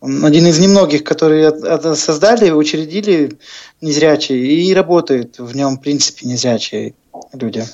Он 0.00 0.24
один 0.24 0.46
из 0.46 0.58
немногих, 0.58 1.04
которые 1.04 1.48
от- 1.48 1.62
от- 1.64 1.98
создали, 1.98 2.50
учредили 2.50 3.38
незрячие 3.82 4.38
и 4.46 4.74
работает 4.74 5.38
в 5.38 5.54
нем, 5.54 5.76
в 5.76 5.80
принципе, 5.80 6.26
незрячие 6.26 6.94
люди. 7.34 7.64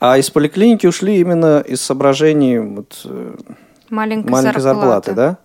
А 0.00 0.16
из 0.16 0.30
поликлиники 0.30 0.86
ушли 0.86 1.20
именно 1.20 1.60
из 1.60 1.82
соображений 1.82 2.58
вот, 2.58 3.02
э, 3.04 3.34
Маленькая, 3.90 4.30
маленькой 4.30 4.60
зарплаты, 4.60 5.12
да? 5.12 5.38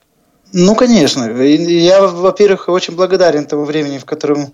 Ну, 0.53 0.73
конечно. 0.75 1.25
Я, 1.25 2.07
во-первых, 2.07 2.69
очень 2.69 2.95
благодарен 2.95 3.45
тому 3.45 3.65
времени, 3.65 3.97
в 3.97 4.05
котором 4.05 4.53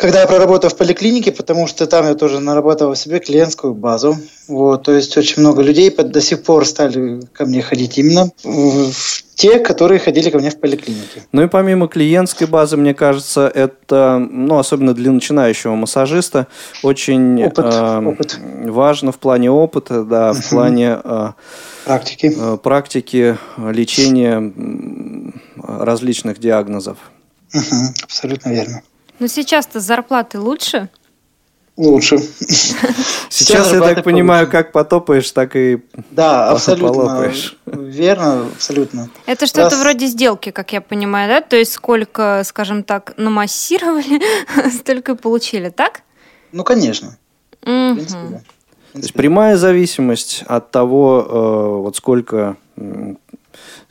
когда 0.00 0.20
я 0.22 0.26
проработал 0.26 0.70
в 0.70 0.76
поликлинике, 0.76 1.30
потому 1.30 1.66
что 1.66 1.86
там 1.86 2.06
я 2.06 2.14
тоже 2.14 2.40
наработал 2.40 2.94
себе 2.96 3.18
клиентскую 3.20 3.74
базу. 3.74 4.16
Вот, 4.48 4.84
то 4.84 4.92
есть 4.92 5.16
очень 5.18 5.40
много 5.42 5.62
людей 5.62 5.90
до 5.90 6.20
сих 6.20 6.42
пор 6.42 6.64
стали 6.66 7.20
ко 7.32 7.44
мне 7.44 7.60
ходить 7.62 7.98
именно 7.98 8.30
в- 8.42 8.90
те, 9.34 9.58
которые 9.58 9.98
ходили 9.98 10.30
ко 10.30 10.38
мне 10.38 10.50
в 10.50 10.58
поликлинике. 10.58 11.22
Ну 11.32 11.42
и 11.42 11.48
помимо 11.48 11.86
клиентской 11.88 12.46
базы, 12.46 12.76
мне 12.76 12.94
кажется, 12.94 13.50
это, 13.54 14.18
ну, 14.18 14.58
особенно 14.58 14.92
для 14.94 15.10
начинающего 15.12 15.74
массажиста, 15.74 16.46
очень 16.82 17.42
Опыт, 17.44 17.64
э, 17.66 17.98
опыт. 18.06 18.38
важно 18.64 19.12
в 19.12 19.18
плане 19.18 19.50
опыта, 19.50 20.02
да, 20.04 20.32
в 20.32 20.48
плане 20.50 20.98
э, 21.04 21.28
Практики. 21.84 22.32
э, 22.36 22.56
практики 22.62 23.38
лечения 23.58 24.52
различных 25.66 26.38
диагнозов. 26.38 26.96
Абсолютно 28.02 28.50
верно. 28.50 28.82
Но 29.20 29.28
сейчас-то 29.28 29.78
зарплаты 29.80 30.40
лучше? 30.40 30.88
Лучше. 31.76 32.18
Сейчас, 33.30 33.72
я 33.72 33.80
так 33.80 34.04
понимаю, 34.04 34.50
как 34.50 34.72
потопаешь, 34.72 35.30
так 35.30 35.56
и... 35.56 35.78
Да, 36.10 36.50
абсолютно. 36.50 36.88
полопаешь. 36.88 37.56
Верно, 37.64 38.46
абсолютно. 38.54 39.08
Это 39.24 39.46
что-то 39.46 39.76
вроде 39.78 40.06
сделки, 40.06 40.50
как 40.50 40.72
я 40.72 40.80
понимаю, 40.80 41.28
да? 41.28 41.40
То 41.40 41.56
есть 41.56 41.72
сколько, 41.72 42.42
скажем 42.44 42.82
так, 42.82 43.14
намассировали, 43.16 44.20
столько 44.70 45.12
и 45.12 45.14
получили, 45.14 45.70
так? 45.70 46.02
Ну, 46.52 46.64
конечно. 46.64 47.16
В 47.62 47.70
Мгм. 47.70 47.94
принципе, 47.94 48.18
да. 48.30 48.38
В 48.90 48.92
То 48.94 48.98
есть 48.98 49.12
прямая 49.14 49.56
зависимость 49.56 50.42
от 50.46 50.70
того, 50.72 51.24
э, 51.28 51.82
вот 51.82 51.96
сколько, 51.96 52.56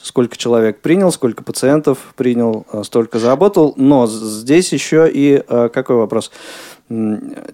сколько 0.01 0.37
человек 0.37 0.81
принял, 0.81 1.11
сколько 1.11 1.43
пациентов 1.43 2.13
принял, 2.15 2.65
э, 2.71 2.83
столько 2.83 3.19
заработал. 3.19 3.73
Но 3.75 4.07
здесь 4.07 4.71
еще 4.73 5.09
и 5.11 5.43
э, 5.47 5.69
какой 5.73 5.97
вопрос? 5.97 6.31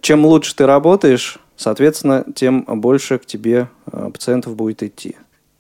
Чем 0.02 0.26
лучше 0.26 0.56
ты 0.56 0.66
работаешь, 0.66 1.40
соответственно, 1.58 2.24
тем 2.36 2.64
больше 2.68 3.18
к 3.18 3.26
тебе 3.26 3.68
э, 3.92 4.10
пациентов 4.14 4.56
будет 4.56 4.84
идти. 4.84 5.16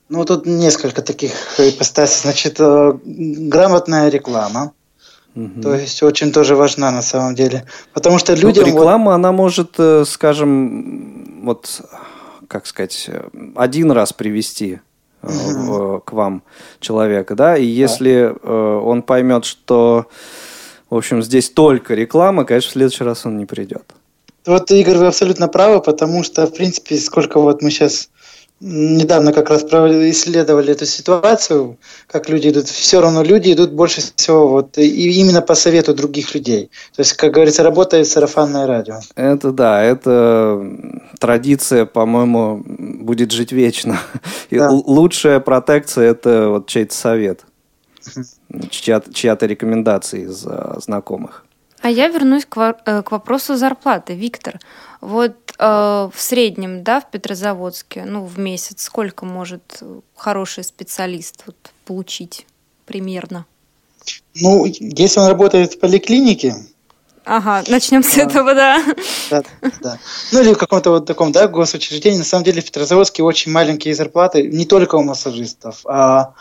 Ну, 0.07 0.23
тут 0.23 0.45
несколько 0.45 1.01
таких 1.01 1.31
ипостасей. 1.57 2.21
Значит, 2.21 2.59
грамотная 2.59 4.09
реклама. 4.09 4.71
Мгм. 5.33 5.61
То 5.63 5.73
есть 5.73 6.01
очень 6.03 6.31
тоже 6.31 6.55
важна 6.55 6.91
на 6.91 7.01
самом 7.01 7.35
деле. 7.35 7.65
Потому 7.91 8.19
что 8.19 8.33
Ну, 8.35 8.41
людям... 8.47 8.63
вот- 8.65 8.69
реклама, 8.71 9.15
она 9.15 9.31
может, 9.31 9.77
скажем, 10.05 11.41
вот, 11.43 11.81
как 12.47 12.67
сказать, 12.67 13.09
один 13.55 13.91
раз 13.91 14.13
привести 14.13 14.79
э, 15.27 15.99
к 16.05 16.13
вам 16.13 16.43
человека, 16.79 17.35
да, 17.35 17.57
и 17.57 17.65
если 17.65 18.33
э, 18.33 18.79
он 18.83 19.01
поймет, 19.01 19.45
что, 19.45 20.05
в 20.89 20.95
общем, 20.95 21.21
здесь 21.21 21.49
только 21.49 21.93
реклама, 21.93 22.45
конечно, 22.45 22.69
в 22.69 22.73
следующий 22.73 23.03
раз 23.03 23.25
он 23.25 23.37
не 23.37 23.45
придет. 23.45 23.83
Вот, 24.45 24.69
Игорь, 24.69 24.97
вы 24.97 25.07
абсолютно 25.07 25.47
правы, 25.47 25.81
потому 25.81 26.23
что, 26.23 26.45
в 26.45 26.53
принципе, 26.53 26.97
сколько 26.97 27.39
вот 27.39 27.61
мы 27.61 27.71
сейчас 27.71 28.09
недавно 28.61 29.33
как 29.33 29.49
раз 29.49 29.63
исследовали 29.63 30.71
эту 30.71 30.85
ситуацию, 30.85 31.77
как 32.07 32.29
люди 32.29 32.49
идут, 32.49 32.67
все 32.67 33.01
равно 33.01 33.21
люди 33.21 33.51
идут 33.51 33.71
больше 33.71 34.01
всего 34.15 34.47
вот 34.47 34.77
и 34.77 35.19
именно 35.19 35.41
по 35.41 35.55
совету 35.55 35.93
других 35.93 36.33
людей. 36.33 36.69
То 36.95 37.01
есть, 37.01 37.13
как 37.13 37.33
говорится, 37.33 37.63
работает 37.63 38.07
сарафанное 38.07 38.65
радио. 38.65 38.99
Это 39.15 39.51
да, 39.51 39.83
это 39.83 40.61
традиция, 41.19 41.85
по-моему, 41.85 42.63
будет 42.65 43.31
жить 43.31 43.51
вечно. 43.51 43.99
И 44.49 44.57
Да. 44.57 44.69
лучшая 44.69 45.39
протекция 45.39 46.11
это 46.11 46.49
вот 46.49 46.67
чей-то 46.67 46.95
совет, 46.95 47.41
чья-то, 48.69 49.13
чья-то 49.13 49.45
рекомендация 49.45 50.21
из 50.21 50.45
э, 50.47 50.75
знакомых. 50.79 51.45
А 51.81 51.89
я 51.89 52.07
вернусь 52.07 52.45
к, 52.45 52.77
э, 52.85 53.03
к 53.03 53.11
вопросу 53.11 53.55
зарплаты. 53.55 54.15
Виктор, 54.15 54.59
вот 55.01 55.35
э, 55.57 55.63
в 55.65 56.13
среднем, 56.15 56.83
да, 56.83 57.01
в 57.01 57.09
Петрозаводске, 57.11 58.05
ну, 58.05 58.25
в 58.25 58.39
месяц 58.39 58.83
сколько 58.83 59.25
может 59.25 59.81
хороший 60.15 60.63
специалист 60.63 61.43
вот, 61.45 61.55
получить 61.85 62.45
примерно? 62.85 63.45
Ну, 64.35 64.65
если 64.65 65.19
он 65.19 65.27
работает 65.27 65.73
в 65.73 65.79
поликлинике, 65.79 66.55
Ага, 67.25 67.63
начнем 67.67 68.03
с 68.03 68.17
этого, 68.17 68.53
да. 68.53 68.83
Да, 69.31 69.43
да. 69.81 69.97
Ну 70.31 70.41
или 70.41 70.53
в 70.53 70.57
каком-то 70.57 70.91
вот 70.91 71.07
таком, 71.07 71.31
да, 71.31 71.47
госучреждении. 71.47 72.19
На 72.19 72.23
самом 72.23 72.43
деле 72.43 72.61
в 72.61 72.65
Петрозаводске 72.65 73.23
очень 73.23 73.51
маленькие 73.51 73.95
зарплаты, 73.95 74.43
не 74.43 74.65
только 74.65 74.95
у 74.95 75.03
массажистов, 75.03 75.81
а 75.85 76.33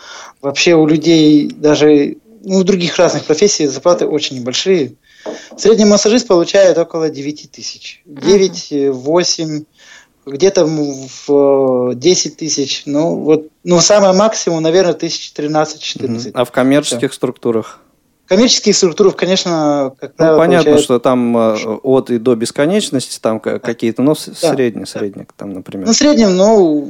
вообще 0.42 0.74
у 0.74 0.86
людей 0.86 1.48
даже 1.48 2.18
ну, 2.42 2.60
в 2.60 2.64
других 2.64 2.96
разных 2.98 3.24
профессий 3.24 3.66
зарплаты 3.66 4.06
очень 4.06 4.38
небольшие. 4.38 4.96
Средний 5.56 5.84
массажист 5.84 6.26
получает 6.26 6.76
около 6.78 7.08
9 7.10 7.50
тысяч. 7.50 8.02
9, 8.06 8.92
8, 8.94 9.64
где-то 10.26 10.66
в 10.66 11.94
10 11.94 12.36
тысяч. 12.36 12.82
Ну, 12.86 13.16
вот, 13.16 13.48
ну, 13.62 13.80
самое 13.80 14.12
максимум, 14.14 14.62
наверное, 14.62 14.94
тысяч 14.94 15.32
13-14. 15.36 16.30
А 16.34 16.44
в 16.44 16.50
коммерческих 16.50 17.12
структурах? 17.12 17.80
Коммерческих 18.26 18.74
структурах, 18.74 19.16
конечно, 19.16 19.92
как 20.00 20.12
Ну, 20.18 20.38
понятно, 20.38 20.64
получают- 20.64 20.80
что 20.84 20.98
там 20.98 21.36
э, 21.36 21.56
от 21.82 22.10
и 22.10 22.18
до 22.18 22.34
бесконечности, 22.34 23.18
там 23.20 23.38
ка- 23.38 23.58
какие-то, 23.58 24.00
ну, 24.02 24.14
с- 24.14 24.26
Да. 24.40 24.54
средний, 24.54 24.86
средний, 24.86 25.26
там, 25.36 25.52
например. 25.52 25.86
Ну, 25.86 25.92
в 25.92 25.96
среднем, 25.96 26.34
ну, 26.34 26.88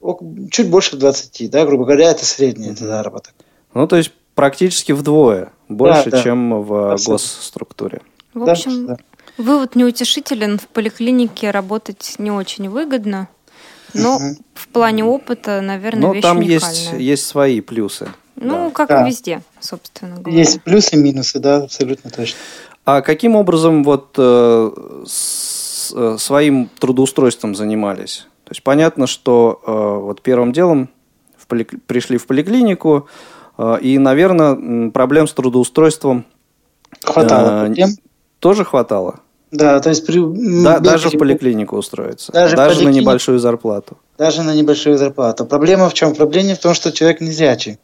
ок- 0.00 0.22
чуть 0.52 0.68
больше 0.70 0.96
20, 0.96 1.48
да, 1.48 1.66
грубо 1.66 1.84
говоря, 1.84 2.12
это 2.12 2.24
средний 2.24 2.68
это 2.68 2.84
заработок. 2.86 3.34
Ну, 3.74 3.88
то 3.88 3.96
есть 3.96 4.12
практически 4.36 4.92
вдвое 4.92 5.50
больше, 5.68 6.10
да. 6.10 6.22
чем 6.22 6.62
в 6.62 6.92
Абсолютно. 6.92 7.12
госструктуре. 7.14 8.02
В 8.34 8.44
Да, 8.44 8.52
общем, 8.52 8.86
да. 8.86 8.96
вывод 9.36 9.74
неутешителен. 9.76 10.58
В 10.58 10.68
поликлинике 10.68 11.50
работать 11.50 12.14
не 12.18 12.30
очень 12.30 12.68
выгодно. 12.68 13.28
Но 13.94 14.18
Мгм. 14.18 14.36
в 14.54 14.68
плане 14.68 15.04
опыта, 15.04 15.60
наверное, 15.60 16.02
Но 16.08 16.12
вещь 16.12 16.22
там 16.22 16.38
уникальная. 16.38 16.70
есть, 16.70 16.92
есть 16.98 17.26
свои 17.26 17.60
плюсы. 17.60 18.08
Ну, 18.36 18.66
да. 18.66 18.70
как 18.70 18.88
Да. 18.88 19.02
и 19.04 19.10
везде, 19.10 19.42
собственно 19.60 20.16
говоря. 20.20 20.38
Есть 20.38 20.62
плюсы 20.62 20.94
и 20.94 20.98
минусы, 20.98 21.38
да, 21.40 21.64
абсолютно 21.64 22.10
точно. 22.10 22.36
А 22.84 23.00
каким 23.00 23.34
образом 23.34 23.82
вот 23.84 24.14
э, 24.16 24.70
с- 25.06 25.92
э, 25.96 26.16
своим 26.18 26.70
трудоустройством 26.78 27.54
занимались? 27.54 28.26
То 28.44 28.52
есть 28.52 28.62
понятно, 28.62 29.06
что 29.06 29.60
э, 29.66 29.72
вот 30.04 30.22
первым 30.22 30.52
делом 30.52 30.88
в 31.36 31.46
полик- 31.48 31.80
пришли 31.86 32.16
в 32.18 32.26
поликлинику, 32.26 33.08
э, 33.08 33.37
и, 33.80 33.98
наверное, 33.98 34.90
проблем 34.90 35.26
с 35.26 35.32
трудоустройством 35.32 36.24
Хватало 37.04 37.68
э, 37.76 37.86
тоже 38.38 38.64
хватало. 38.64 39.20
Да, 39.50 39.80
то 39.80 39.88
есть 39.88 40.06
при, 40.06 40.20
Да, 40.62 40.78
даже 40.78 41.08
в 41.08 41.18
поликлинику 41.18 41.76
устроиться. 41.76 42.32
Даже 42.32 42.56
в 42.56 42.84
на 42.84 42.88
небольшую 42.90 43.38
зарплату. 43.38 43.96
даже 44.18 44.42
на 44.42 44.54
небольшую 44.54 44.98
зарплату. 44.98 45.46
Проблема 45.46 45.88
в 45.88 45.94
чем? 45.94 46.14
Проблема 46.14 46.54
в 46.54 46.58
том, 46.58 46.74
что 46.74 46.92
человек 46.92 47.20
незрячий. 47.20 47.78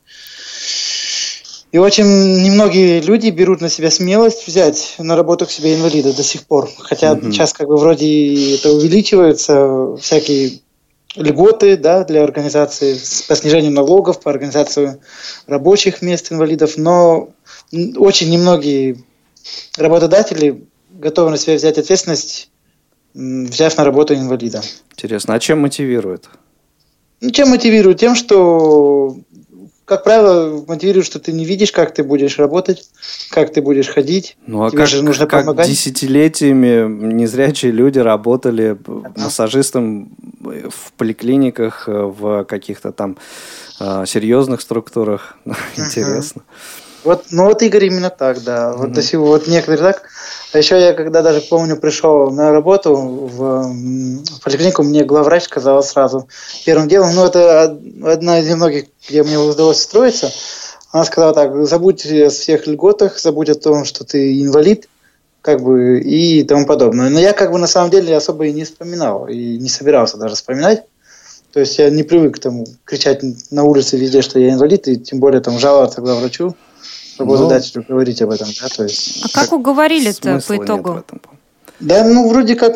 И 1.73 1.79
очень 1.79 2.05
немногие 2.45 3.01
люди 3.01 3.31
берут 3.31 3.61
на 3.61 3.69
себя 3.69 3.91
смелость 3.91 4.47
взять 4.47 4.95
на 4.99 5.17
работу 5.17 5.45
к 5.47 5.51
себе 5.51 5.75
инвалида 5.75 6.15
до 6.15 6.23
сих 6.23 6.45
пор. 6.45 6.71
Хотя 6.79 7.15
Мгм. 7.17 7.33
сейчас 7.33 7.53
как 7.53 7.67
бы 7.67 7.77
вроде 7.77 8.55
это 8.55 8.71
увеличивается, 8.71 9.97
всякие 10.01 10.61
льготы 11.17 11.77
да, 11.77 12.05
для 12.05 12.25
организации 12.25 12.95
по 13.29 13.37
снижению 13.37 13.73
налогов, 13.73 14.21
по 14.21 14.31
организации 14.31 15.01
рабочих 15.47 16.03
мест 16.03 16.33
инвалидов, 16.33 16.77
но 16.77 17.31
очень 17.73 18.31
немногие 18.31 18.99
работодатели 19.77 20.65
готовы 20.91 21.31
на 21.31 21.37
себя 21.37 21.57
взять 21.57 21.79
ответственность, 21.79 22.51
взяв 23.15 23.77
на 23.77 23.85
работу 23.85 24.15
инвалида. 24.15 24.63
Интересно, 24.93 25.35
а 25.35 25.41
чем 25.41 25.61
мотивирует? 25.61 26.29
Ну, 27.21 27.31
чем 27.31 27.51
мотивирует? 27.51 27.99
Тем, 27.99 28.15
что, 28.15 29.17
как 29.85 30.03
правило, 30.05 30.65
мотивирует, 30.67 31.05
что 31.05 31.19
ты 31.19 31.33
не 31.33 31.45
видишь, 31.45 31.71
как 31.71 31.93
ты 31.93 32.03
будешь 32.03 32.39
работать, 32.39 32.89
как 33.31 33.53
ты 33.53 33.61
будешь 33.61 33.89
ходить. 33.89 34.37
Ну 34.47 34.65
а 34.65 34.71
Тебе 34.71 34.79
как, 34.79 34.89
же 34.89 35.03
нужно 35.03 35.27
как 35.27 35.43
помогать. 35.43 35.69
десятилетиями 35.69 37.13
незрячие 37.13 37.71
люди 37.71 37.99
работали 37.99 38.79
массажистом 39.17 40.17
в 40.41 40.93
поликлиниках, 40.97 41.89
э, 41.89 41.93
в 41.93 42.45
каких-то 42.45 42.93
там 42.93 43.19
э, 43.81 44.05
серьезных 44.07 44.63
структурах? 44.63 45.37
Интересно. 45.77 46.43
Вот, 47.05 47.27
ну 47.31 47.45
вот 47.45 47.63
Игорь 47.63 47.87
именно 47.87 48.11
так, 48.11 48.43
да. 48.43 48.73
Вот 48.73 48.93
до 48.93 49.03
сих 49.03 49.21
вот 49.21 49.47
некоторые 49.47 49.93
так. 49.93 50.03
А 50.53 50.59
еще 50.59 50.81
я 50.81 50.95
когда 50.95 51.21
даже 51.23 51.41
помню 51.43 51.77
пришел 51.77 52.31
на 52.31 52.51
работу 52.53 52.95
в, 52.95 53.73
в 53.73 54.41
поликлинику, 54.43 54.83
мне 54.83 55.05
главврач 55.05 55.45
сказала 55.45 55.83
сразу 55.83 56.29
первым 56.65 56.89
делом, 56.89 57.15
ну 57.15 57.27
это 57.27 57.65
од- 57.65 58.09
одна 58.09 58.41
из 58.41 58.49
немногих, 58.49 58.87
где 59.09 59.23
мне 59.23 59.39
удалось 59.39 59.81
устроиться. 59.81 60.31
Она 60.93 61.05
сказала 61.05 61.35
так: 61.35 61.67
забудь 61.67 62.07
о 62.07 62.31
всех 62.31 62.67
льготах, 62.67 63.19
забудь 63.19 63.51
о 63.51 63.55
том, 63.55 63.85
что 63.85 64.05
ты 64.05 64.41
инвалид, 64.41 64.89
как 65.43 65.61
бы 65.61 66.01
и 66.01 66.43
тому 66.45 66.67
подобное. 66.67 67.11
Но 67.11 67.19
я 67.19 67.33
как 67.33 67.51
бы 67.53 67.59
на 67.59 67.67
самом 67.67 67.91
деле 67.91 68.17
особо 68.17 68.47
и 68.47 68.53
не 68.53 68.65
вспоминал 68.65 69.27
и 69.27 69.59
не 69.59 69.69
собирался 69.69 70.17
даже 70.17 70.37
вспоминать. 70.37 70.85
То 71.53 71.61
есть 71.61 71.79
я 71.79 71.91
не 71.91 72.03
привык 72.03 72.37
к 72.37 72.39
тому 72.41 72.67
кричать 72.85 73.23
на 73.51 73.65
улице 73.65 73.97
везде, 73.97 74.23
что 74.23 74.39
я 74.39 74.51
инвалид, 74.51 74.89
и 74.89 74.97
тем 74.97 75.21
более 75.21 75.41
там 75.41 75.59
жаловаться 75.59 76.01
главврачу, 76.01 76.57
работодателю 77.19 77.85
говорить 77.89 78.23
об 78.23 78.31
этом, 78.31 78.49
да, 78.61 78.69
то 78.69 78.83
есть. 78.85 79.25
А 79.25 79.29
как 79.41 79.53
уговорили-то 79.53 80.41
Смысла 80.41 80.57
по 80.57 80.65
итогу? 80.65 81.05
Да, 81.81 82.05
ну 82.07 82.29
вроде 82.29 82.55
как 82.55 82.75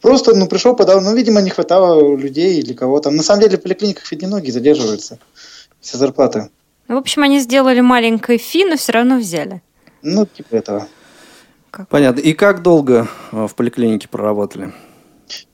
просто, 0.00 0.34
ну 0.34 0.46
пришел, 0.46 0.76
подал, 0.76 1.00
ну 1.00 1.14
видимо 1.14 1.40
не 1.40 1.50
хватало 1.50 2.16
людей 2.16 2.58
или 2.60 2.72
кого-то. 2.72 3.10
На 3.10 3.22
самом 3.22 3.42
деле 3.42 3.58
в 3.58 3.62
поликлиниках 3.62 4.10
ведь 4.10 4.22
немногие 4.22 4.52
задерживаются 4.52 5.18
все 5.80 5.96
зарплаты. 5.98 6.50
Ну, 6.88 6.96
В 6.96 6.98
общем, 6.98 7.22
они 7.22 7.40
сделали 7.40 7.80
маленькое 7.80 8.38
фи, 8.38 8.64
но 8.64 8.76
все 8.76 8.92
равно 8.92 9.16
взяли. 9.18 9.62
Ну 10.02 10.26
типа 10.26 10.56
этого. 10.56 10.88
Как- 11.70 11.88
Понятно. 11.88 12.20
И 12.20 12.32
как 12.32 12.62
долго 12.62 13.06
э, 13.32 13.46
в 13.46 13.54
поликлинике 13.54 14.08
проработали? 14.08 14.72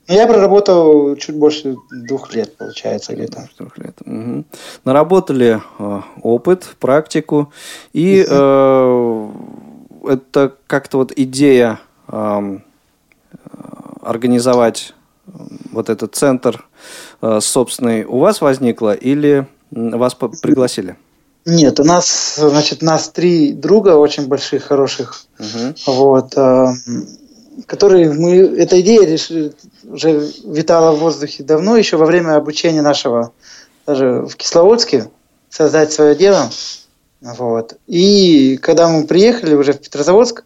Ну, 0.08 0.14
я 0.14 0.26
проработал 0.26 1.16
чуть 1.16 1.36
больше 1.36 1.76
двух 1.90 2.34
лет, 2.34 2.56
получается, 2.56 3.14
где-то. 3.14 3.48
Трех 3.56 3.76
лет. 3.78 3.96
Мгм. 4.04 4.44
Наработали 4.84 5.60
э, 5.78 6.00
опыт, 6.22 6.76
практику. 6.78 7.52
И 7.92 8.24
э, 8.28 9.28
это 10.04 10.54
как-то 10.66 10.98
вот 10.98 11.12
идея 11.16 11.80
эм, 12.08 12.62
э, 13.32 13.36
организовать 14.02 14.94
э, 15.26 15.30
вот 15.72 15.90
этот 15.90 16.14
центр 16.14 16.66
э, 17.20 17.40
собственный 17.40 18.04
у 18.04 18.18
вас 18.18 18.40
возникла 18.40 18.94
или 18.94 19.46
вас 19.72 20.14
пригласили? 20.14 20.96
Нет, 21.44 21.78
у 21.78 21.84
нас, 21.84 22.36
значит, 22.36 22.82
нас 22.82 23.08
три 23.08 23.52
друга 23.52 23.96
очень 23.96 24.26
больших, 24.26 24.64
хороших, 24.64 25.22
Мгм. 25.38 25.74
вот, 25.86 26.36
э, 26.36 26.66
которые 27.66 28.12
мы, 28.12 28.36
эта 28.36 28.80
идея 28.80 29.06
решили- 29.06 29.52
уже 29.84 30.30
витала 30.44 30.94
в 30.94 31.00
воздухе 31.00 31.42
давно, 31.42 31.76
еще 31.76 31.96
во 31.96 32.06
время 32.06 32.36
обучения 32.36 32.82
нашего, 32.82 33.32
даже 33.86 34.26
в 34.26 34.36
Кисловодске, 34.36 35.08
создать 35.48 35.92
свое 35.92 36.14
дело, 36.14 36.50
вот. 37.20 37.78
И 37.86 38.58
когда 38.58 38.88
мы 38.88 39.06
приехали 39.06 39.54
уже 39.54 39.72
в 39.72 39.80
Петрозаводск, 39.80 40.44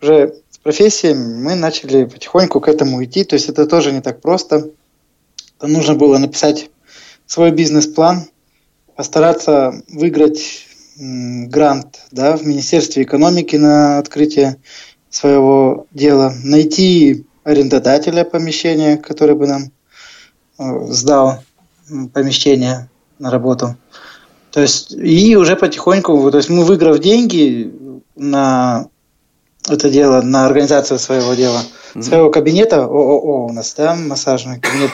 уже 0.00 0.34
с 0.50 0.58
профессиями, 0.58 1.34
мы 1.34 1.54
начали 1.54 2.04
потихоньку 2.04 2.60
к 2.60 2.68
этому 2.68 3.04
идти, 3.04 3.24
то 3.24 3.34
есть 3.34 3.48
это 3.48 3.66
тоже 3.66 3.92
не 3.92 4.00
так 4.00 4.20
просто. 4.20 4.70
Там 5.58 5.72
нужно 5.72 5.94
было 5.94 6.18
написать 6.18 6.70
свой 7.26 7.50
бизнес-план, 7.50 8.26
постараться 8.96 9.82
выиграть 9.88 10.66
грант 10.98 12.00
да, 12.10 12.36
в 12.36 12.44
Министерстве 12.44 13.04
экономики 13.04 13.56
на 13.56 13.98
открытие 13.98 14.56
своего 15.10 15.86
дела, 15.90 16.32
найти 16.44 17.26
арендодателя 17.44 18.24
помещения, 18.24 18.96
который 18.96 19.34
бы 19.34 19.46
нам 19.46 19.72
э, 20.58 20.92
сдал 20.92 21.42
помещение 22.12 22.88
на 23.18 23.30
работу. 23.30 23.76
То 24.50 24.60
есть, 24.60 24.92
и 24.92 25.36
уже 25.36 25.56
потихоньку, 25.56 26.30
то 26.30 26.36
есть 26.36 26.48
мы 26.48 26.64
выиграв 26.64 26.98
деньги 26.98 27.72
на 28.16 28.86
это 29.68 29.90
дело, 29.90 30.22
на 30.22 30.46
организацию 30.46 30.98
своего 30.98 31.34
дела, 31.34 31.62
своего 32.00 32.30
кабинета, 32.30 32.84
ООО 32.84 33.46
у 33.46 33.52
нас, 33.52 33.74
да, 33.74 33.94
массажный 33.94 34.60
кабинет, 34.60 34.90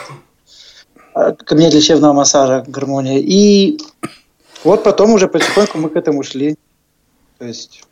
а, 1.13 1.31
кабинет 1.31 1.73
лечебного 1.73 2.13
массажа 2.13 2.63
«Гармония». 2.67 3.19
И 3.19 3.79
вот 4.63 4.83
потом 4.83 5.11
уже 5.11 5.27
потихоньку 5.27 5.77
мы 5.77 5.89
к 5.89 5.95
этому 5.95 6.23
шли. 6.23 6.55
То 7.37 7.45
есть 7.45 7.83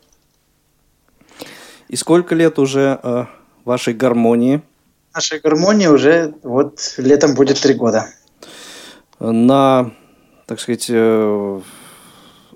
И 1.94 1.96
сколько 1.96 2.34
лет 2.34 2.58
уже 2.58 2.98
э, 3.00 3.24
вашей 3.64 3.94
гармонии? 3.94 4.62
нашей 5.14 5.38
гармонии 5.38 5.86
уже 5.86 6.34
вот 6.42 6.94
летом 6.96 7.36
будет 7.36 7.60
три 7.60 7.74
года. 7.74 8.08
На, 9.20 9.92
так 10.46 10.58
сказать, 10.58 10.86
э, 10.88 11.60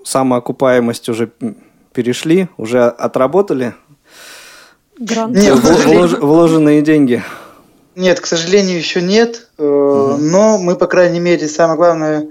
самоокупаемость 0.03 1.07
уже 1.07 1.31
перешли, 1.93 2.49
уже 2.57 2.83
отработали 2.83 3.75
Грант. 4.97 5.37
Нет, 5.37 5.55
влож- 5.55 6.19
вложенные 6.19 6.81
деньги? 6.81 7.23
нет, 7.95 8.19
к 8.19 8.25
сожалению, 8.25 8.77
еще 8.77 9.01
нет. 9.01 9.47
э, 9.57 9.63
Но 10.19 10.57
мы, 10.57 10.75
по 10.75 10.87
крайней 10.87 11.21
мере, 11.21 11.47
самое 11.47 11.77
главное 11.77 12.27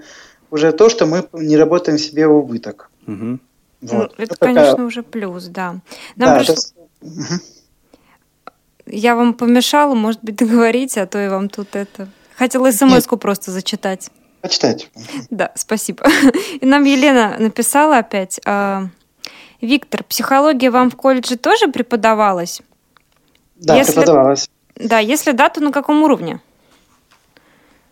уже 0.51 0.73
то, 0.73 0.91
что 0.91 1.07
мы 1.07 1.27
не 1.33 1.57
работаем 1.57 1.97
себе 1.97 2.27
в 2.27 2.35
убыток. 2.35 2.91
Мгм. 3.07 3.41
Ну, 3.81 3.97
Вот. 3.97 4.15
это, 4.19 4.35
такая- 4.37 4.55
конечно, 4.55 4.85
уже 4.85 5.03
плюс, 5.03 5.45
да. 5.47 5.71
Нам 5.71 5.81
Да, 6.17 6.39
пришло- 6.41 6.57
Я 8.87 9.17
вам 9.17 9.35
помешала, 9.35 9.95
может 9.95 10.23
быть, 10.23 10.37
договорите, 10.37 11.03
а 11.03 11.07
то 11.07 11.19
я 11.19 11.31
вам 11.31 11.49
тут 11.49 11.77
это... 11.77 12.09
Хотела 12.37 12.71
смс-ку 12.71 13.17
просто 13.17 13.51
зачитать. 13.51 14.11
Почитайте. 14.41 14.87
Да, 15.31 15.51
спасибо. 15.57 16.05
И 16.61 16.65
нам 16.65 16.85
Елена 16.85 17.37
написала 17.39 17.99
опять. 17.99 18.41
а, 18.47 18.87
Виктор, 19.61 20.05
психология 20.05 20.71
вам 20.71 20.91
в 20.91 20.95
колледже 20.97 21.37
тоже 21.37 21.67
преподавалась? 21.67 22.63
Да, 23.57 23.77
Если- 23.77 23.93
преподавалась. 23.93 24.49
Да, 24.77 25.01
если 25.01 25.33
да, 25.33 25.49
то 25.49 25.61
на 25.61 25.73
каком 25.73 26.05
уровне? 26.05 26.41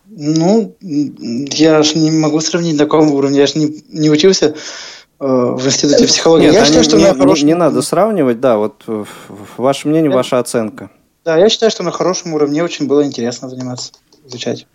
Ну, 0.09 0.77
я 0.81 1.83
ж 1.83 1.97
не 1.97 2.13
могу 2.13 2.39
сравнить 2.41 2.79
на 2.79 2.85
каком 2.85 3.11
уровне, 3.11 3.41
я 3.41 3.47
же 3.49 3.59
не, 3.59 3.83
не 3.89 4.09
учился 4.09 4.55
в 5.19 5.67
институте 5.67 6.07
психологии. 6.07 6.47
Нет, 6.47 6.55
я 6.55 6.65
считаю, 6.65 6.85
что 6.85 6.97
не, 6.97 7.05
на 7.05 7.13
не- 7.13 7.19
хорошем... 7.19 7.47
не 7.49 7.55
надо 7.55 7.83
сравнивать, 7.83 8.41
да, 8.41 8.57
вот 8.59 8.83
э, 8.87 9.05
ваше 9.57 9.89
мнение, 9.89 10.11
Я- 10.11 10.17
ваша 10.17 10.39
оценка. 10.39 10.91
Да, 11.25 11.37
я 11.37 11.49
считаю, 11.49 11.71
что 11.71 11.83
на 11.83 11.91
хорошем 11.91 12.35
уровне 12.35 12.63
очень 12.63 12.87
было 12.87 13.05
интересно 13.05 13.49
заниматься, 13.49 13.93
изучать. 14.27 14.67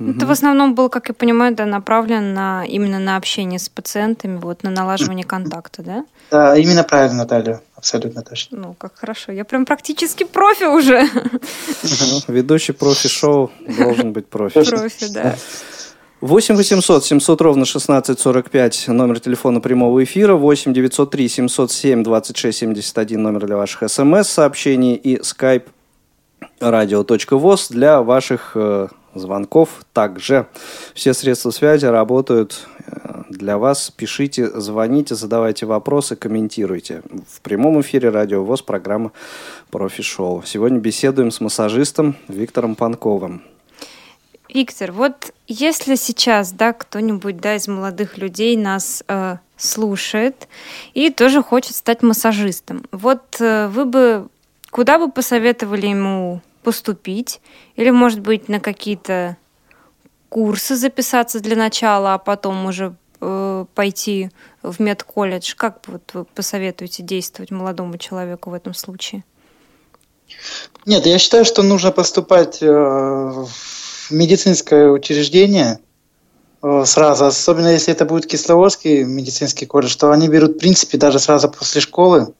Это 0.00 0.26
в 0.26 0.30
основном 0.32 0.74
был, 0.74 0.88
как 0.88 1.08
я 1.08 1.14
понимаю, 1.14 1.54
да, 1.54 1.66
направлен 1.66 2.34
на 2.34 2.64
именно 2.64 2.98
на 2.98 3.16
общение 3.16 3.60
с 3.60 3.68
пациентами, 3.68 4.38
вот 4.38 4.64
на 4.64 4.70
налаживание 4.70 5.24
контакта, 5.24 5.82
да? 5.82 6.04
Да, 6.32 6.56
именно 6.56 6.82
правильно, 6.82 7.18
Наталья, 7.18 7.60
абсолютно 7.76 8.22
точно. 8.22 8.58
Ну, 8.58 8.74
как 8.74 8.96
хорошо. 8.96 9.30
Я 9.30 9.44
прям 9.44 9.64
практически 9.64 10.24
профи 10.24 10.64
уже. 10.64 11.08
Ну, 11.12 12.20
Ведущий 12.26 12.72
профи-шоу 12.72 13.52
должен 13.78 14.12
быть 14.12 14.26
профи. 14.26 14.64
Профи, 14.68 15.12
да. 15.12 15.36
8 16.24 16.56
800 16.56 17.04
700 17.04 17.40
ровно 17.42 17.64
1645 17.64 18.88
номер 18.88 19.20
телефона 19.20 19.60
прямого 19.60 20.02
эфира, 20.02 20.34
8 20.36 20.72
903 20.72 21.28
707 21.28 22.02
26 22.02 22.58
71 22.58 23.22
номер 23.22 23.44
для 23.44 23.58
ваших 23.58 23.90
смс-сообщений 23.90 24.94
и 24.94 25.18
skype 25.18 25.64
radio.voz 26.60 27.70
для 27.70 28.00
ваших 28.00 28.52
э, 28.54 28.88
звонков 29.14 29.84
также. 29.92 30.46
Все 30.94 31.12
средства 31.12 31.50
связи 31.50 31.84
работают 31.84 32.68
э, 32.86 33.24
для 33.28 33.58
вас. 33.58 33.92
Пишите, 33.94 34.48
звоните, 34.58 35.16
задавайте 35.16 35.66
вопросы, 35.66 36.16
комментируйте. 36.16 37.02
В 37.28 37.42
прямом 37.42 37.82
эфире 37.82 38.08
Радио 38.08 38.42
ВОЗ 38.42 38.62
программа 38.62 39.12
«Профи 39.70 40.02
Шоу». 40.02 40.42
Сегодня 40.46 40.78
беседуем 40.78 41.30
с 41.30 41.42
массажистом 41.42 42.16
Виктором 42.28 42.76
Панковым. 42.76 43.42
Виктор, 44.54 44.92
вот 44.92 45.34
если 45.48 45.96
сейчас, 45.96 46.52
да, 46.52 46.72
кто-нибудь, 46.72 47.38
да, 47.38 47.56
из 47.56 47.66
молодых 47.66 48.18
людей 48.18 48.56
нас 48.56 49.02
э, 49.08 49.38
слушает 49.56 50.46
и 50.94 51.10
тоже 51.10 51.42
хочет 51.42 51.74
стать 51.74 52.02
массажистом, 52.02 52.84
вот 52.92 53.40
э, 53.40 53.66
вы 53.66 53.84
бы 53.84 54.28
куда 54.70 55.00
бы 55.00 55.10
посоветовали 55.10 55.88
ему 55.88 56.40
поступить? 56.62 57.40
Или, 57.74 57.90
может 57.90 58.20
быть, 58.20 58.48
на 58.48 58.60
какие-то 58.60 59.36
курсы 60.28 60.76
записаться 60.76 61.40
для 61.40 61.56
начала, 61.56 62.14
а 62.14 62.18
потом 62.18 62.66
уже 62.66 62.94
э, 63.20 63.64
пойти 63.74 64.30
в 64.62 64.80
медколледж? 64.80 65.54
Как 65.56 65.80
вот 65.86 66.02
вы 66.12 66.24
посоветуете 66.24 67.02
действовать 67.02 67.50
молодому 67.50 67.98
человеку 67.98 68.50
в 68.50 68.54
этом 68.54 68.72
случае? 68.74 69.24
Нет, 70.86 71.06
я 71.06 71.18
считаю, 71.18 71.44
что 71.44 71.62
нужно 71.62 71.90
поступать 71.90 72.58
э, 72.60 73.44
медицинское 74.10 74.90
учреждение 74.90 75.78
э, 76.62 76.84
сразу, 76.86 77.26
особенно 77.26 77.68
если 77.68 77.92
это 77.92 78.04
будет 78.04 78.26
Кисловодский 78.26 79.04
медицинский 79.04 79.66
колледж, 79.66 79.90
что 79.90 80.10
они 80.10 80.28
берут, 80.28 80.56
в 80.56 80.58
принципе, 80.58 80.98
даже 80.98 81.18
сразу 81.18 81.48
после 81.48 81.80
школы. 81.80 82.34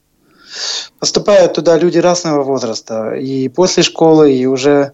Поступают 0.99 1.55
туда 1.55 1.77
люди 1.77 1.99
разного 1.99 2.43
возраста, 2.43 3.15
и 3.15 3.49
после 3.49 3.83
школы, 3.83 4.33
и 4.33 4.47
уже 4.47 4.93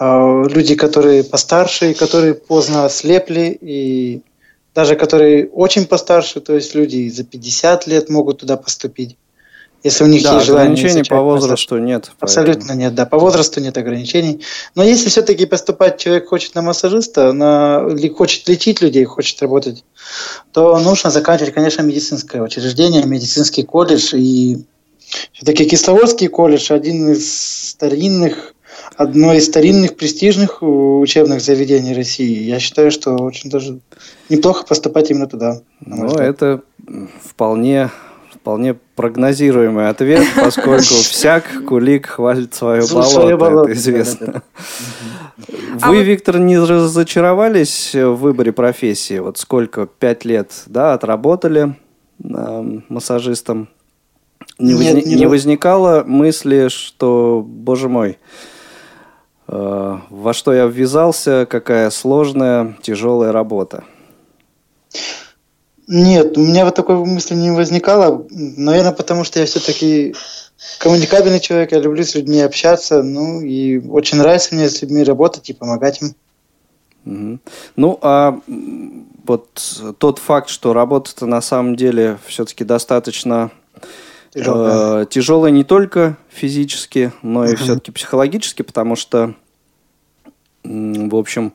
э, 0.00 0.44
люди, 0.48 0.74
которые 0.74 1.24
постарше, 1.24 1.90
и 1.90 1.94
которые 1.94 2.34
поздно 2.34 2.84
ослепли, 2.84 3.56
и 3.60 4.22
даже 4.74 4.94
которые 4.96 5.48
очень 5.48 5.86
постарше, 5.86 6.40
то 6.40 6.54
есть 6.54 6.74
люди 6.74 7.08
за 7.08 7.24
50 7.24 7.86
лет 7.86 8.08
могут 8.08 8.40
туда 8.40 8.56
поступить, 8.56 9.16
если 9.84 10.04
у 10.04 10.06
них 10.08 10.22
Да, 10.22 10.34
есть 10.34 10.46
желание. 10.46 10.72
ограничений 10.72 11.02
по 11.04 11.16
массаж. 11.22 11.42
возрасту 11.42 11.78
нет. 11.78 12.10
Абсолютно 12.18 12.54
поэтому- 12.62 12.78
нет, 12.80 12.94
да. 12.94 13.06
По 13.06 13.18
возрасту 13.18 13.60
нет 13.60 13.76
ограничений. 13.78 14.42
Но 14.74 14.82
если 14.82 15.08
все-таки 15.08 15.46
поступать 15.46 15.98
человек 15.98 16.28
хочет 16.28 16.54
на 16.54 16.62
массажиста, 16.62 17.32
на, 17.32 17.86
или 17.90 18.08
хочет 18.08 18.48
лечить 18.48 18.80
людей, 18.80 19.04
хочет 19.04 19.40
работать, 19.40 19.84
то 20.52 20.78
нужно 20.80 21.10
заканчивать, 21.10 21.54
конечно, 21.54 21.82
медицинское 21.82 22.42
учреждение, 22.42 23.04
медицинский 23.04 23.62
колледж. 23.62 24.14
И 24.16 24.64
все-таки 25.32 25.64
Кисловодский 25.64 26.28
колледж 26.28 26.72
один 26.72 27.12
из 27.12 27.68
старинных, 27.70 28.54
одно 28.96 29.32
из 29.32 29.46
старинных 29.46 29.96
престижных 29.96 30.58
учебных 30.60 31.40
заведений 31.40 31.94
России. 31.94 32.42
Я 32.42 32.58
считаю, 32.58 32.90
что 32.90 33.14
очень 33.16 33.48
даже 33.48 33.78
неплохо 34.28 34.66
поступать 34.66 35.10
именно 35.10 35.26
туда. 35.28 35.60
Ну, 35.80 36.08
это 36.16 36.62
вполне, 37.24 37.90
вполне 38.48 38.72
прогнозируемый 38.96 39.90
ответ, 39.90 40.26
поскольку 40.42 40.80
всяк 40.80 41.44
кулик 41.66 42.06
хвалит 42.06 42.54
свое 42.54 42.80
болото, 42.86 43.68
это 43.68 43.72
известно. 43.74 44.42
А 45.82 45.90
Вы, 45.90 45.98
вот- 45.98 46.04
Виктор, 46.06 46.38
не 46.38 46.56
разочаровались 46.58 47.94
в 47.94 48.14
выборе 48.14 48.52
профессии? 48.52 49.18
Вот 49.18 49.36
сколько, 49.36 49.86
пять 49.86 50.24
лет, 50.24 50.50
да, 50.64 50.94
отработали 50.94 51.76
эм, 52.24 52.86
массажистом? 52.88 53.68
Не, 54.58 54.72
Нет, 54.72 54.96
возни- 54.96 55.04
не 55.06 55.14
не 55.16 55.22
раз- 55.24 55.30
возникало 55.30 56.04
мысли, 56.06 56.68
что, 56.68 57.44
боже 57.46 57.90
мой, 57.90 58.16
э, 59.46 59.98
во 60.08 60.32
что 60.32 60.54
я 60.54 60.64
ввязался, 60.64 61.46
какая 61.48 61.90
сложная, 61.90 62.78
тяжелая 62.80 63.30
работа? 63.30 63.84
Нет, 65.88 66.36
у 66.36 66.42
меня 66.42 66.66
вот 66.66 66.74
такой 66.74 66.96
мысли 66.96 67.34
не 67.34 67.50
возникало. 67.50 68.26
Наверное, 68.30 68.92
потому 68.92 69.24
что 69.24 69.40
я 69.40 69.46
все-таки 69.46 70.14
коммуникабельный 70.78 71.40
человек, 71.40 71.72
я 71.72 71.80
люблю 71.80 72.04
с 72.04 72.14
людьми 72.14 72.40
общаться, 72.42 73.02
ну 73.02 73.40
и 73.40 73.78
очень 73.88 74.18
нравится 74.18 74.54
мне 74.54 74.68
с 74.68 74.82
людьми 74.82 75.02
работать 75.02 75.48
и 75.48 75.54
помогать 75.54 76.02
им. 76.02 76.14
Мгм. 77.04 77.40
Ну, 77.76 77.98
а 78.02 78.38
вот 79.24 79.48
тот 79.98 80.18
факт, 80.18 80.50
что 80.50 80.74
работа-то 80.74 81.24
на 81.24 81.40
самом 81.40 81.74
деле 81.74 82.18
все-таки 82.26 82.64
достаточно 82.64 83.50
Тяжелая. 84.30 85.04
э, 85.04 85.06
тяжелая 85.06 85.50
не 85.50 85.64
только 85.64 86.18
физически, 86.28 87.12
но 87.22 87.46
и 87.46 87.56
все-таки 87.56 87.92
психологически, 87.92 88.60
потому 88.60 88.94
что, 88.94 89.32
в 90.64 91.16
общем, 91.16 91.54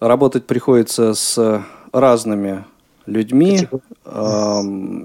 работать 0.00 0.46
приходится 0.46 1.14
с 1.14 1.62
разными 1.92 2.64
людьми, 3.06 3.68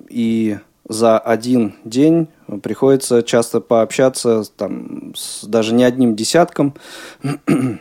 и 0.10 0.58
за 0.88 1.20
один 1.20 1.76
день 1.84 2.28
приходится 2.64 3.22
часто 3.22 3.62
пообщаться 3.62 4.44
там, 4.58 5.14
с 5.16 5.46
даже 5.46 5.74
не 5.74 5.84
одним 5.84 6.16
десятком 6.16 6.74
людей. 7.24 7.80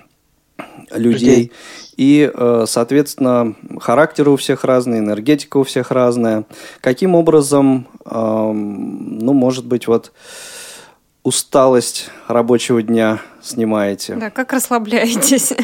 Людей. 0.95 1.53
И, 1.97 2.31
э, 2.33 2.65
соответственно, 2.69 3.57
характер 3.81 4.29
у 4.29 4.37
всех 4.37 4.65
разный, 4.65 4.99
энергетика 5.01 5.57
у 5.57 5.65
всех 5.65 5.91
разная. 5.91 6.45
Каким 6.81 7.17
образом, 7.17 7.89
ну, 8.05 9.33
может 9.33 9.67
быть, 9.67 9.89
вот 9.89 10.13
усталость 11.25 12.11
рабочего 12.29 12.83
дня 12.83 13.21
снимаете? 13.43 14.15
Да, 14.15 14.31
как 14.31 14.53
расслабляетесь? 14.53 15.55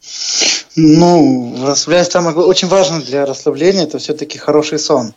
Ну, 0.80 1.56
расслабляюсь 1.66 2.08
самое 2.08 2.34
гла- 2.34 2.44
очень 2.46 2.68
важно 2.68 3.00
для 3.02 3.26
расслабления 3.26 3.82
это 3.84 3.98
все-таки 3.98 4.38
хороший 4.38 4.78
сон. 4.78 5.12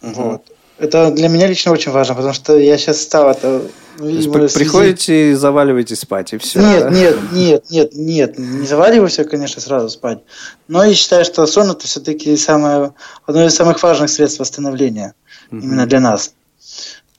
Вот. 0.00 0.42
Это 0.78 1.12
для 1.12 1.28
меня 1.28 1.46
лично 1.46 1.70
очень 1.70 1.92
важно, 1.92 2.14
потому 2.16 2.34
что 2.34 2.58
я 2.58 2.76
сейчас 2.76 3.00
стал 3.00 3.30
это. 3.30 3.62
Видимо, 4.00 4.32
при- 4.34 4.48
связи- 4.48 4.54
приходите 4.64 5.30
и 5.30 5.34
заваливаетесь 5.34 6.00
спать, 6.00 6.32
и 6.32 6.38
все. 6.38 6.58
Нет, 6.60 6.90
нет, 6.90 7.16
нет, 7.32 7.64
нет, 7.70 7.90
нет, 7.94 8.38
не 8.38 8.66
заваливайся, 8.66 9.22
конечно, 9.24 9.60
сразу 9.60 9.90
спать. 9.90 10.18
Но 10.66 10.82
я 10.82 10.92
считаю, 10.94 11.24
что 11.24 11.46
сон 11.46 11.70
это 11.70 11.86
все-таки 11.86 12.36
самое, 12.36 12.94
одно 13.26 13.46
из 13.46 13.54
самых 13.54 13.80
важных 13.82 14.10
средств 14.10 14.40
восстановления 14.40 15.14
именно 15.52 15.86
для 15.86 16.00
нас. 16.00 16.32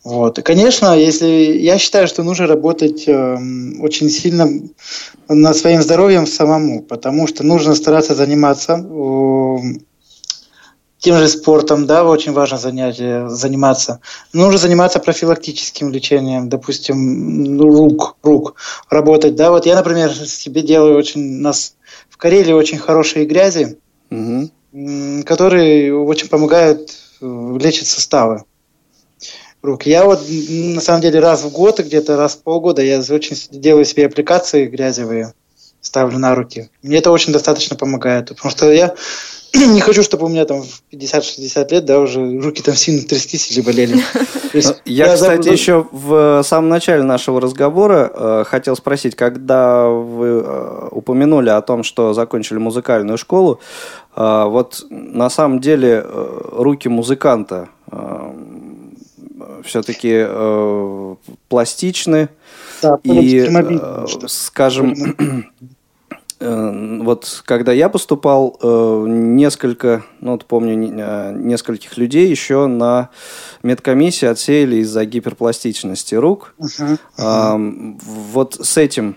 Вот. 0.04 0.38
И, 0.38 0.42
конечно, 0.42 0.98
если 0.98 1.28
я 1.28 1.78
считаю, 1.78 2.08
что 2.08 2.24
нужно 2.24 2.46
работать 2.46 3.08
эм, 3.08 3.82
очень 3.82 4.10
сильно 4.10 4.50
над 5.30 5.56
своим 5.56 5.82
здоровьем 5.82 6.28
самому, 6.28 6.82
потому 6.82 7.26
что 7.26 7.44
нужно 7.44 7.74
стараться 7.74 8.14
заниматься 8.14 8.74
эм, 8.74 9.86
тем 11.00 11.18
же 11.18 11.28
спортом, 11.30 11.86
да, 11.86 12.04
очень 12.04 12.34
важно 12.34 12.58
занятие, 12.58 13.30
заниматься. 13.30 14.02
Нужно 14.34 14.58
заниматься 14.58 15.00
профилактическим 15.00 15.90
лечением, 15.90 16.50
допустим, 16.50 17.56
ну, 17.56 17.70
рук, 17.70 18.18
рук, 18.24 18.56
работать, 18.90 19.36
да. 19.36 19.52
Вот 19.52 19.66
я, 19.66 19.76
например, 19.76 20.14
себе 20.14 20.64
делаю 20.64 20.98
очень, 20.98 21.38
у 21.38 21.42
нас 21.42 21.76
в 22.10 22.18
Карелии 22.18 22.54
очень 22.54 22.78
хорошие 22.78 23.26
грязи, 23.26 23.78
м, 24.10 24.52
которые 25.24 25.96
очень 25.96 26.28
помогают 26.28 26.92
э, 27.22 27.58
лечить 27.62 27.88
суставы 27.88 28.44
рук. 29.64 29.86
Я 29.86 30.06
вот 30.06 30.22
на 30.30 30.82
самом 30.82 31.02
деле 31.02 31.20
раз 31.20 31.44
в 31.44 31.52
год, 31.52 31.80
где-то 31.80 32.18
раз 32.18 32.36
в 32.36 32.44
полгода 32.44 32.84
я 32.84 33.00
очень 33.00 33.38
делаю 33.52 33.86
себе 33.86 34.06
аппликации 34.06 34.68
грязевые, 34.68 35.34
ставлю 35.82 36.20
на 36.20 36.36
руки. 36.36 36.70
Мне 36.84 36.98
это 36.98 37.12
очень 37.12 37.34
достаточно 37.34 37.76
помогает, 37.76 38.30
потому 38.30 38.52
что 38.52 38.72
я 38.72 38.94
не 39.54 39.80
хочу, 39.80 40.04
чтобы 40.04 40.26
у 40.26 40.30
меня 40.30 40.46
там 40.46 40.64
в 40.64 40.84
50-60 40.92 41.72
лет, 41.72 41.86
да, 41.86 42.00
уже 42.00 42.40
руки 42.42 42.62
там 42.62 42.76
сильно 42.76 43.08
трястись 43.08 43.52
или 43.52 43.62
болели. 43.62 43.96
Ну, 44.56 44.62
я, 44.86 45.16
кстати, 45.16 45.50
еще 45.50 45.88
в 45.92 46.44
самом 46.44 46.70
начале 46.70 47.02
нашего 47.02 47.42
разговора 47.42 48.12
э, 48.14 48.44
хотел 48.46 48.76
спросить, 48.76 49.16
когда 49.16 49.88
вы 49.88 50.44
э, 50.46 50.88
упомянули 50.92 51.50
о 51.50 51.60
том, 51.64 51.82
что 51.82 52.14
закончили 52.14 52.60
музыкальную 52.60 53.18
школу, 53.18 53.60
э, 54.16 54.44
вот 54.46 54.86
на 54.92 55.32
самом 55.32 55.60
деле 55.60 56.06
руки 56.52 56.88
музыканта 56.88 57.70
все-таки 59.64 60.26
пластичны, 61.50 62.30
да, 62.82 63.00
и, 63.04 63.50
скажем, 64.28 64.94
Э, 66.44 67.00
вот 67.02 67.42
когда 67.46 67.72
я 67.72 67.88
поступал, 67.88 68.58
э, 68.62 69.06
несколько, 69.08 70.04
ну 70.20 70.34
вот 70.34 70.46
помню, 70.46 70.74
э, 70.74 71.34
нескольких 71.34 71.98
людей 71.98 72.30
еще 72.30 72.68
на 72.68 73.10
медкомиссии 73.64 74.26
отсеяли 74.26 74.78
из-за 74.78 75.06
гиперпластичности 75.06 76.16
рук. 76.16 76.54
Uh-huh. 76.60 77.00
Uh-huh. 77.18 78.00
Вот 78.34 78.56
с 78.56 78.78
этим 78.78 79.16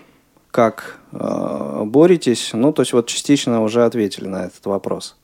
как 0.51 0.99
боретесь? 1.11 2.51
Ну, 2.53 2.71
то 2.73 2.81
есть 2.81 2.93
вот 2.93 3.07
частично 3.07 3.61
уже 3.61 3.85
ответили 3.85 4.27
на 4.27 4.45
этот 4.45 4.65
вопрос. 4.65 5.17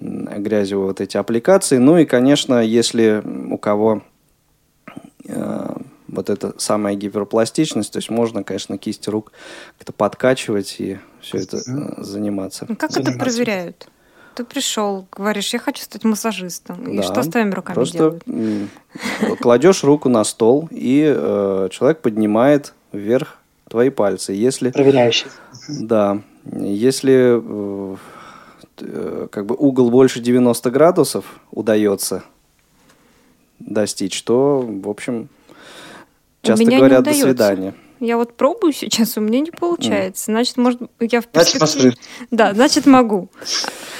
Грязевые 0.00 0.86
вот 0.86 1.00
эти 1.00 1.16
аппликации. 1.16 1.78
Ну 1.78 1.98
и, 1.98 2.04
конечно, 2.04 2.62
если 2.62 3.22
у 3.50 3.58
кого 3.58 4.02
вот 6.08 6.30
эта 6.30 6.54
самая 6.58 6.94
гиперпластичность, 6.94 7.92
то 7.92 7.98
есть 7.98 8.10
можно, 8.10 8.42
конечно, 8.42 8.78
кисти 8.78 9.10
рук 9.10 9.32
как-то 9.78 9.92
подкачивать 9.92 10.76
и 10.78 10.98
все 11.20 11.38
это 11.38 11.58
э, 11.58 12.02
заниматься. 12.02 12.66
Ну, 12.68 12.76
как 12.76 12.90
заниматься. 12.90 13.16
это 13.16 13.24
проверяют? 13.24 13.88
Ты 14.34 14.44
пришел, 14.44 15.06
говоришь, 15.12 15.52
я 15.52 15.58
хочу 15.58 15.82
стать 15.82 16.04
массажистом. 16.04 16.84
И 16.88 16.98
да, 16.98 17.02
что 17.02 17.22
с 17.22 17.28
твоими 17.28 17.50
руками 17.50 17.74
просто 17.74 18.20
делают? 18.24 19.40
Кладешь 19.40 19.84
руку 19.84 20.08
на 20.08 20.24
стол, 20.24 20.68
и 20.70 21.12
э, 21.14 21.68
человек 21.70 22.00
поднимает 22.00 22.72
вверх 22.92 23.38
твои 23.68 23.90
пальцы. 23.90 24.32
Если, 24.32 24.70
Проверяющий. 24.70 25.26
Да. 25.68 26.22
Если 26.44 27.40
э, 27.42 27.96
э 28.80 29.28
как 29.30 29.44
бы 29.44 29.56
угол 29.56 29.90
больше 29.90 30.20
90 30.20 30.70
градусов 30.70 31.24
удается 31.50 32.22
достичь, 33.58 34.22
то, 34.22 34.60
в 34.60 34.88
общем, 34.88 35.28
Часто 36.42 36.64
говорят 36.64 37.06
не 37.06 37.12
«до 37.12 37.18
свидания». 37.18 37.74
Я 38.00 38.16
вот 38.16 38.36
пробую 38.36 38.72
сейчас, 38.72 39.16
у 39.16 39.20
меня 39.20 39.40
не 39.40 39.50
получается. 39.50 40.26
Значит, 40.26 40.56
может, 40.56 40.80
я 41.00 41.20
в 41.20 41.26
перспективе... 41.26 41.94
Да, 42.30 42.54
значит, 42.54 42.86
могу. 42.86 43.28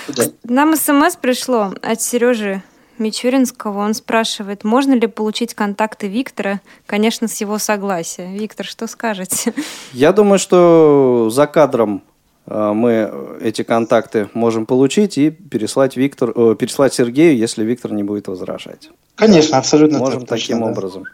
Да. 0.09 0.25
Нам 0.45 0.77
смс 0.77 1.17
пришло 1.17 1.75
от 1.83 2.01
Сережи 2.01 2.63
Мичуринского. 2.99 3.81
Он 3.81 3.95
спрашивает, 3.95 4.63
можно 4.63 4.95
ли 4.95 5.09
получить 5.09 5.55
контакты 5.55 6.07
Виктора, 6.07 6.61
конечно, 6.87 7.27
с 7.27 7.41
его 7.41 7.59
согласия. 7.59 8.33
Виктор, 8.33 8.67
что 8.67 8.87
скажете? 8.87 9.53
Я 9.93 10.13
думаю, 10.13 10.39
что 10.39 11.29
за 11.31 11.49
кадром 11.49 12.03
мы 12.51 13.38
эти 13.40 13.62
контакты 13.62 14.28
можем 14.34 14.64
получить 14.66 15.18
и 15.18 15.30
переслать, 15.30 15.96
Виктор, 15.96 16.32
э, 16.34 16.57
переслать 16.59 16.94
Сергею, 16.94 17.36
если 17.36 17.64
Виктор 17.64 17.92
не 17.92 18.03
будет 18.03 18.28
возражать. 18.28 18.90
Конечно, 19.16 19.59
абсолютно. 19.59 19.99
Можем 19.99 20.24
таким 20.24 20.61
да. 20.61 20.66
образом 20.66 21.05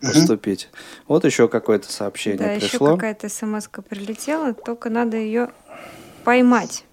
поступить. 0.00 0.68
Угу. 0.72 1.14
Вот 1.14 1.24
еще 1.24 1.48
какое-то 1.48 1.92
сообщение 1.92 2.38
да, 2.38 2.58
пришло. 2.58 2.88
еще 2.88 2.96
какая-то 2.96 3.28
смс 3.28 3.68
прилетела, 3.88 4.54
только 4.54 4.90
надо 4.90 5.16
ее 5.16 5.50
поймать. 6.24 6.84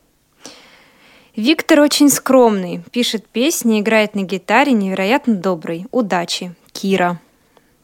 Виктор 1.35 1.81
очень 1.81 2.09
скромный, 2.09 2.81
пишет 2.91 3.27
песни, 3.27 3.79
играет 3.79 4.15
на 4.15 4.23
гитаре, 4.23 4.73
невероятно 4.73 5.35
добрый. 5.35 5.85
Удачи. 5.91 6.55
Кира. 6.71 7.19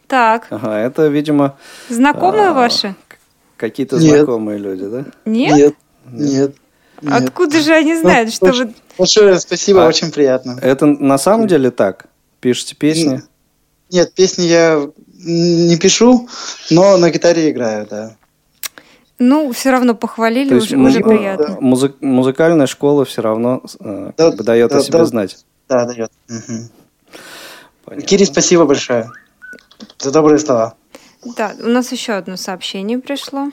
Так. 0.08 0.48
Ага, 0.50 0.80
это, 0.80 1.08
видимо... 1.08 1.58
Знакомые 1.88 2.50
а, 2.50 2.54
ваши? 2.54 2.96
Какие-то 3.58 4.00
знакомые 4.00 4.58
люди, 4.58 4.88
да? 4.88 5.06
Нет? 5.26 5.56
Нет. 5.56 5.76
Нет. 6.12 6.56
Нет. 7.02 7.24
Откуда 7.24 7.60
же 7.60 7.74
они 7.74 7.96
знают, 7.96 8.30
ну, 8.30 8.34
что 8.34 8.46
очень, 8.46 8.66
вы... 8.66 8.74
Большое 8.98 9.40
спасибо, 9.40 9.86
а, 9.86 9.88
очень 9.88 10.12
приятно. 10.12 10.58
Это 10.62 10.86
на 10.86 11.18
самом 11.18 11.48
деле 11.48 11.72
так? 11.72 12.06
Пишете 12.40 12.76
песни? 12.76 13.22
Нет, 13.90 14.14
песни 14.14 14.44
я 14.46 14.90
не 15.14 15.78
пишу, 15.78 16.30
но 16.70 16.98
на 16.98 17.10
гитаре 17.10 17.52
играю, 17.52 17.88
да. 17.90 18.16
Ну, 19.20 19.52
все 19.52 19.72
равно 19.72 19.96
похвалили, 19.96 20.50
То 20.50 20.56
уже, 20.56 20.78
уже 20.78 21.00
приятно. 21.02 21.58
Музы- 21.60 21.96
музыкальная 22.02 22.68
школа 22.68 23.06
все 23.06 23.22
равно 23.22 23.62
э, 23.80 24.12
да, 24.18 24.30
как 24.30 24.38
бы 24.38 24.44
дает 24.44 24.72
да, 24.72 24.78
о 24.78 24.82
себе 24.82 24.98
да, 24.98 25.06
знать. 25.06 25.46
Да, 25.70 25.86
дает. 25.86 26.12
Угу. 26.30 28.02
Кири, 28.02 28.26
спасибо 28.26 28.66
большое 28.66 29.10
за 30.00 30.12
добрые 30.12 30.40
слова. 30.40 30.76
Да, 31.38 31.54
у 31.60 31.68
нас 31.68 31.92
еще 31.92 32.14
одно 32.14 32.36
сообщение 32.36 33.00
пришло. 33.00 33.52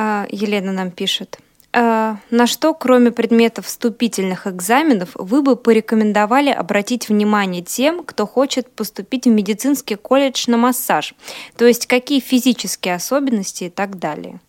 А, 0.00 0.26
Елена 0.30 0.70
нам 0.70 0.92
пишет. 0.92 1.40
Э, 1.72 2.14
на 2.30 2.46
что, 2.46 2.72
кроме 2.72 3.10
предметов 3.10 3.66
вступительных 3.66 4.46
экзаменов, 4.46 5.08
вы 5.14 5.42
бы 5.42 5.56
порекомендовали 5.56 6.50
обратить 6.50 7.08
внимание 7.08 7.62
тем, 7.62 8.04
кто 8.04 8.24
хочет 8.24 8.70
поступить 8.70 9.24
в 9.24 9.30
медицинский 9.30 9.96
колледж 9.96 10.44
на 10.46 10.56
массаж? 10.56 11.16
То 11.56 11.66
есть 11.66 11.88
какие 11.88 12.20
физические 12.20 12.94
особенности 12.94 13.64
и 13.64 13.70
так 13.70 13.98
далее? 13.98 14.40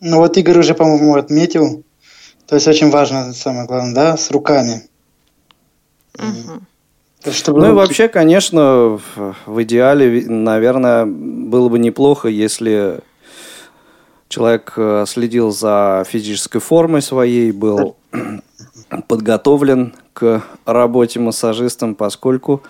Ну 0.00 0.16
вот 0.16 0.38
Игорь 0.38 0.60
уже, 0.60 0.72
по-моему, 0.72 1.16
отметил. 1.16 1.84
То 2.46 2.54
есть 2.54 2.66
очень 2.66 2.88
важно, 2.88 3.34
самое 3.34 3.66
главное, 3.66 3.94
да, 3.94 4.16
с 4.16 4.30
руками. 4.30 4.84
Угу. 6.14 7.30
чтобы... 7.30 7.60
Ну 7.60 7.68
и 7.68 7.74
вообще, 7.74 8.08
конечно, 8.08 8.98
в 9.44 9.62
идеале, 9.64 10.24
наверное, 10.26 11.04
было 11.04 11.68
бы 11.68 11.78
неплохо, 11.78 12.28
если 12.28 13.00
Человек 14.30 14.74
э, 14.76 15.06
следил 15.08 15.50
за 15.50 16.04
физической 16.08 16.60
формой 16.60 17.02
своей, 17.02 17.50
был 17.50 17.96
подготовлен 19.08 19.92
к 20.12 20.44
работе 20.64 21.18
массажистом, 21.18 21.96
поскольку 21.96 22.62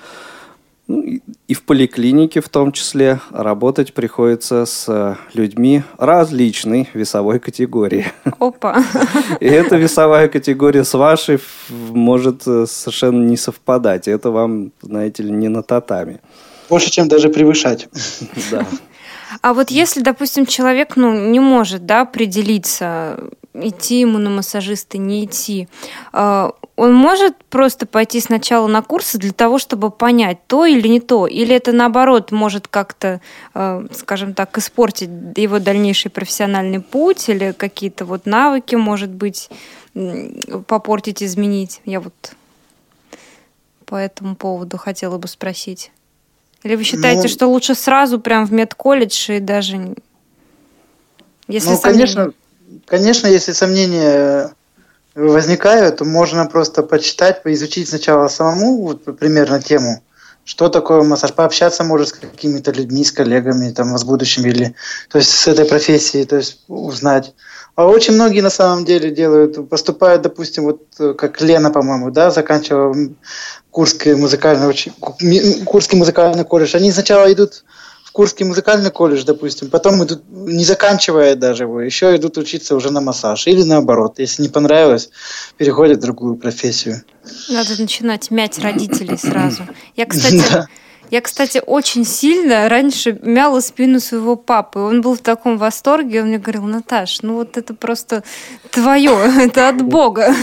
ну, 0.87 1.21
и 1.47 1.55
в 1.55 1.63
поликлинике 1.65 2.41
в 2.41 2.49
том 2.49 2.73
числе 2.73 3.21
работать 3.31 3.93
приходится 3.93 4.65
с 4.65 5.19
людьми 5.35 5.83
различной 5.99 6.89
весовой 6.95 7.39
категории. 7.39 8.07
Опа! 8.39 8.83
И 9.39 9.45
эта 9.45 9.77
весовая 9.77 10.29
категория 10.29 10.83
с 10.83 10.95
вашей 10.95 11.41
может 11.69 12.47
э, 12.47 12.65
совершенно 12.67 13.23
не 13.23 13.37
совпадать. 13.37 14.09
Это 14.09 14.31
вам, 14.31 14.73
знаете 14.81 15.25
ли, 15.25 15.31
не 15.31 15.49
на 15.49 15.63
татами. 15.63 16.21
Больше, 16.71 16.91
чем 16.91 17.07
даже 17.07 17.29
превышать. 17.29 17.87
Да. 18.51 18.67
А 19.43 19.55
вот 19.55 19.71
если, 19.71 20.01
допустим, 20.01 20.47
человек 20.47 20.97
ну, 20.97 21.31
не 21.31 21.41
может 21.41 21.87
да, 21.87 22.03
определиться, 22.03 23.19
идти 23.55 24.01
ему 24.01 24.19
на 24.19 24.31
массажиста, 24.31 24.99
не 24.99 25.25
идти, 25.25 25.69
а, 26.13 26.53
он 26.77 26.95
может 26.95 27.37
просто 27.45 27.87
пойти 27.87 28.21
сначала 28.21 28.67
на 28.67 28.83
курсы 28.83 29.19
для 29.19 29.33
того, 29.33 29.59
чтобы 29.59 29.91
понять, 29.91 30.39
то 30.47 30.65
или 30.65 30.89
не 30.89 31.01
то? 31.01 31.27
Или 31.27 31.55
это, 31.55 31.73
наоборот, 31.73 32.33
может 32.33 32.69
как-то, 32.69 33.21
а, 33.55 33.85
скажем 33.93 34.35
так, 34.35 34.57
испортить 34.59 35.11
его 35.37 35.59
дальнейший 35.59 36.11
профессиональный 36.11 36.81
путь 36.81 37.29
или 37.29 37.53
какие-то 37.53 38.05
вот 38.05 38.27
навыки, 38.27 38.77
может 38.77 39.11
быть, 39.11 39.49
попортить, 40.67 41.23
изменить? 41.23 41.81
Я 41.85 42.01
вот 42.01 42.15
по 43.85 43.97
этому 43.97 44.37
поводу 44.37 44.79
хотела 44.79 45.19
бы 45.19 45.27
спросить. 45.27 45.91
Или 46.63 46.77
вы 46.77 46.85
считаете, 46.85 47.23
ну, 47.23 47.29
что 47.29 47.47
лучше 47.47 47.75
сразу 47.75 48.21
прям 48.21 48.47
в 48.47 48.53
медколледж 48.53 49.33
и 49.33 49.41
даже... 49.41 49.95
Если 51.49 51.71
ну, 51.71 51.77
сомнения... 51.77 52.07
конечно, 52.07 52.33
конечно, 52.87 53.27
если 53.27 53.53
сомнения 53.53 54.55
возникают, 55.15 55.97
то 55.97 56.05
можно 56.05 56.47
просто 56.47 56.83
почитать, 56.83 57.43
поизучить 57.43 57.89
сначала 57.89 58.29
самому 58.29 58.83
вот, 58.83 59.19
примерно 59.19 59.61
тему, 59.61 60.03
что 60.45 60.69
такое 60.69 61.03
массаж, 61.03 61.33
пообщаться, 61.33 61.85
может, 61.85 62.09
с 62.09 62.13
какими-то 62.13 62.73
людьми, 62.73 63.05
с 63.05 63.13
коллегами, 63.13 63.73
там, 63.73 63.97
с 63.97 64.05
будущими, 64.05 64.51
или, 64.51 64.75
то 65.09 65.19
есть, 65.19 65.31
с 65.31 65.49
этой 65.49 65.65
профессией, 65.65 66.25
то 66.25 66.37
есть, 66.37 66.61
узнать. 66.69 67.35
А 67.77 67.87
очень 67.87 68.15
многие 68.15 68.41
на 68.41 68.51
самом 68.51 68.85
деле 68.85 69.11
делают, 69.11 69.69
поступают, 69.69 70.23
допустим, 70.23 70.65
вот 70.65 71.17
как 71.17 71.41
Лена, 71.41 71.71
по-моему, 71.71 72.11
да, 72.11 72.31
заканчивала 72.31 72.95
Курский 73.71 74.15
музыкальный, 74.15 74.75
Курский 75.65 75.99
музыкальный 75.99 76.45
колледж. 76.45 76.77
Они 76.77 76.91
сначала 76.93 77.33
идут 77.33 77.65
в 78.05 78.13
Курский 78.13 78.45
музыкальный 78.45 78.91
колледж, 78.91 79.23
допустим, 79.25 79.71
потом 79.71 80.03
идут, 80.05 80.25
не 80.29 80.65
заканчивая 80.65 81.37
даже 81.37 81.63
его, 81.63 81.81
еще 81.81 82.17
идут 82.17 82.39
учиться 82.39 82.75
уже 82.75 82.91
на 82.91 83.01
массаж. 83.01 83.47
Или 83.47 83.63
наоборот, 83.63 84.19
если 84.19 84.43
не 84.43 84.49
понравилось, 84.49 85.11
переходят 85.57 85.99
в 85.99 86.03
другую 86.03 86.35
профессию. 86.35 87.03
Надо 87.49 87.81
начинать 87.81 88.33
мять 88.33 88.59
родителей 88.59 89.17
сразу. 89.17 89.63
Я, 89.95 90.07
кстати, 90.07 90.67
Я, 91.11 91.21
кстати, 91.21 91.61
очень 91.65 92.05
сильно 92.05 92.69
раньше 92.69 93.19
мяла 93.23 93.61
спину 93.61 93.99
своего 94.01 94.37
папы. 94.37 94.79
Он 94.79 95.01
был 95.01 95.17
в 95.17 95.21
таком 95.21 95.59
восторге. 95.59 96.23
Он 96.23 96.29
мне 96.29 96.39
говорил, 96.39 96.63
Наташ, 96.63 97.23
ну 97.23 97.35
вот 97.35 97.57
это 97.57 97.75
просто 97.75 98.23
твое, 98.71 99.19
это 99.41 99.69
от 99.69 99.83
Бога. 99.83 100.35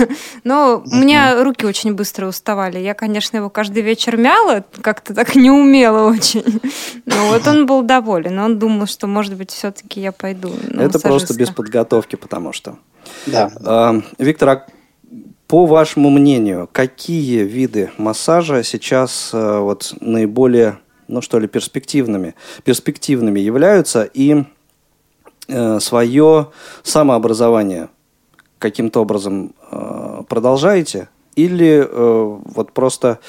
Но 0.43 0.83
у 0.85 0.95
меня 0.95 1.41
руки 1.43 1.65
очень 1.65 1.93
быстро 1.93 2.27
уставали. 2.27 2.79
Я, 2.79 2.93
конечно, 2.93 3.37
его 3.37 3.49
каждый 3.49 3.81
вечер 3.81 4.17
мяла, 4.17 4.65
как-то 4.81 5.13
так 5.13 5.35
не 5.35 5.49
умела 5.49 6.09
очень. 6.09 6.61
Но 7.05 7.27
вот 7.27 7.47
он 7.47 7.65
был 7.65 7.81
доволен. 7.81 8.37
Он 8.39 8.59
думал, 8.59 8.87
что, 8.87 9.07
может 9.07 9.35
быть, 9.35 9.51
все-таки 9.51 10.01
я 10.01 10.11
пойду. 10.11 10.51
Это 10.71 10.99
просто 10.99 11.33
без 11.33 11.49
подготовки, 11.49 12.17
потому 12.17 12.51
что. 12.51 12.77
Да. 13.25 13.51
А, 13.65 14.01
Виктор, 14.17 14.49
а 14.49 14.65
по 15.47 15.65
вашему 15.65 16.09
мнению, 16.09 16.69
какие 16.71 17.43
виды 17.43 17.91
массажа 17.97 18.63
сейчас 18.63 19.31
э, 19.33 19.59
вот 19.59 19.93
наиболее, 20.01 20.79
ну 21.07 21.21
что 21.21 21.39
ли, 21.39 21.47
перспективными, 21.47 22.35
перспективными 22.63 23.39
являются 23.39 24.03
и 24.03 24.43
э, 25.47 25.79
свое 25.79 26.49
самообразование 26.83 27.89
каким-то 28.59 29.01
образом 29.01 29.53
э, 29.71 30.23
продолжаете 30.27 31.07
или 31.35 31.87
э, 31.87 32.39
вот 32.43 32.73
просто 32.73 33.19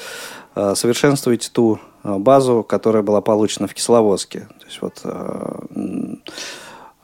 э, 0.55 0.73
совершенствуете 0.75 1.49
ту 1.51 1.79
базу, 2.03 2.63
которая 2.63 3.03
была 3.03 3.21
получена 3.21 3.67
в 3.67 3.73
Кисловодске? 3.73 4.47
То 4.59 4.65
есть 4.65 4.81
вот 4.81 5.01
э, 5.03 6.15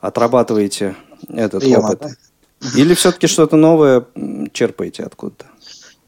отрабатываете 0.00 0.94
этот 1.28 1.62
Приема, 1.62 1.88
опыт. 1.88 2.00
да? 2.00 2.08
Или 2.74 2.94
все-таки 2.94 3.26
что-то 3.26 3.56
новое 3.56 4.04
черпаете 4.52 5.04
откуда-то? 5.04 5.46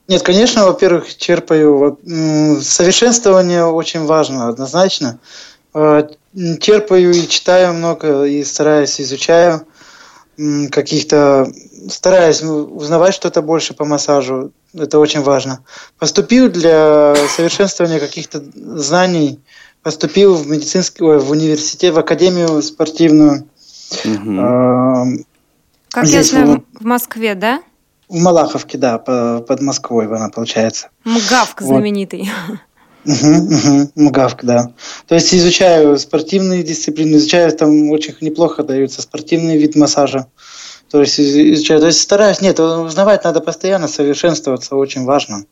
Нет, 0.09 0.23
конечно, 0.23 0.65
во-первых, 0.65 1.17
черпаю. 1.17 1.99
Совершенствование 2.63 3.65
очень 3.65 4.07
важно, 4.07 4.49
однозначно. 4.49 5.21
Э, 5.75 6.09
черпаю 6.61 7.13
и 7.13 7.29
читаю 7.29 7.75
много, 7.75 8.25
и 8.25 8.43
стараюсь, 8.45 9.01
изучаю 9.01 9.67
каких-то... 10.71 11.53
Стараюсь 11.91 12.43
узнавать 12.43 13.15
что-то 13.15 13.43
больше 13.43 13.75
по 13.75 13.85
массажу. 13.85 14.53
Это 14.73 14.99
очень 14.99 15.23
важно. 15.23 15.61
Поступил 15.99 16.49
для 16.49 17.15
совершенствования 17.37 17.99
каких-то 17.99 18.43
знаний. 18.55 19.41
Поступил 19.83 20.35
в 20.35 20.49
медицинский, 20.49 21.03
ой, 21.05 21.19
в 21.19 21.31
университет, 21.31 21.95
в 21.95 21.99
академию 21.99 22.63
спортивную. 22.63 23.49
Угу. 24.05 25.25
Как 25.91 26.07
Здесь 26.07 26.33
я 26.33 26.45
знаю, 26.45 26.65
в 26.79 26.85
Москве, 26.85 27.35
да? 27.35 27.63
В 28.09 28.17
Малаховке, 28.17 28.79
да, 28.79 28.99
под 28.99 29.61
Москвой 29.61 30.07
она 30.07 30.29
получается. 30.31 30.89
МГАВК 31.05 31.61
знаменитый. 31.61 32.31
Угу, 33.05 33.27
угу, 33.27 33.91
МГАВК, 33.95 34.45
да. 34.45 34.73
То 35.07 35.15
есть 35.15 35.35
изучаю 35.35 35.97
спортивные 35.99 36.63
дисциплины, 36.63 37.17
изучаю, 37.17 37.53
там 37.53 37.91
очень 37.91 38.15
неплохо 38.21 38.63
даются 38.63 39.03
спортивный 39.03 39.57
вид 39.57 39.77
массажа. 39.77 40.27
То 40.91 41.01
есть 41.01 41.21
изучаю, 41.21 41.81
то 41.81 41.87
есть 41.87 42.01
стараюсь, 42.01 42.41
нет, 42.41 42.59
узнавать 42.61 43.25
надо 43.25 43.41
постоянно, 43.41 43.89
совершенствоваться 43.89 44.75
очень 44.77 45.05
важно. 45.05 45.45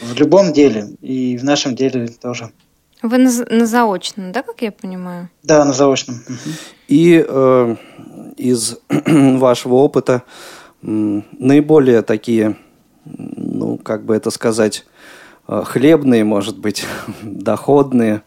В 0.00 0.14
любом 0.14 0.52
деле, 0.52 0.88
и 1.00 1.36
в 1.36 1.44
нашем 1.44 1.74
деле 1.74 2.08
тоже. 2.08 2.50
Вы 3.02 3.18
на, 3.18 3.30
на 3.50 3.66
заочном, 3.66 4.30
да, 4.30 4.42
как 4.42 4.62
я 4.62 4.70
понимаю? 4.70 5.28
Да, 5.42 5.64
на 5.64 5.72
заочном. 5.72 6.22
И 6.86 7.24
э, 7.26 7.76
из 8.36 8.78
вашего 9.06 9.74
опыта 9.74 10.22
наиболее 10.82 12.02
такие, 12.02 12.56
ну, 13.04 13.78
как 13.78 14.04
бы 14.04 14.14
это 14.16 14.30
сказать, 14.30 14.84
э, 15.48 15.62
хлебные, 15.64 16.24
может 16.24 16.58
быть, 16.58 16.84
доходные 17.22 18.22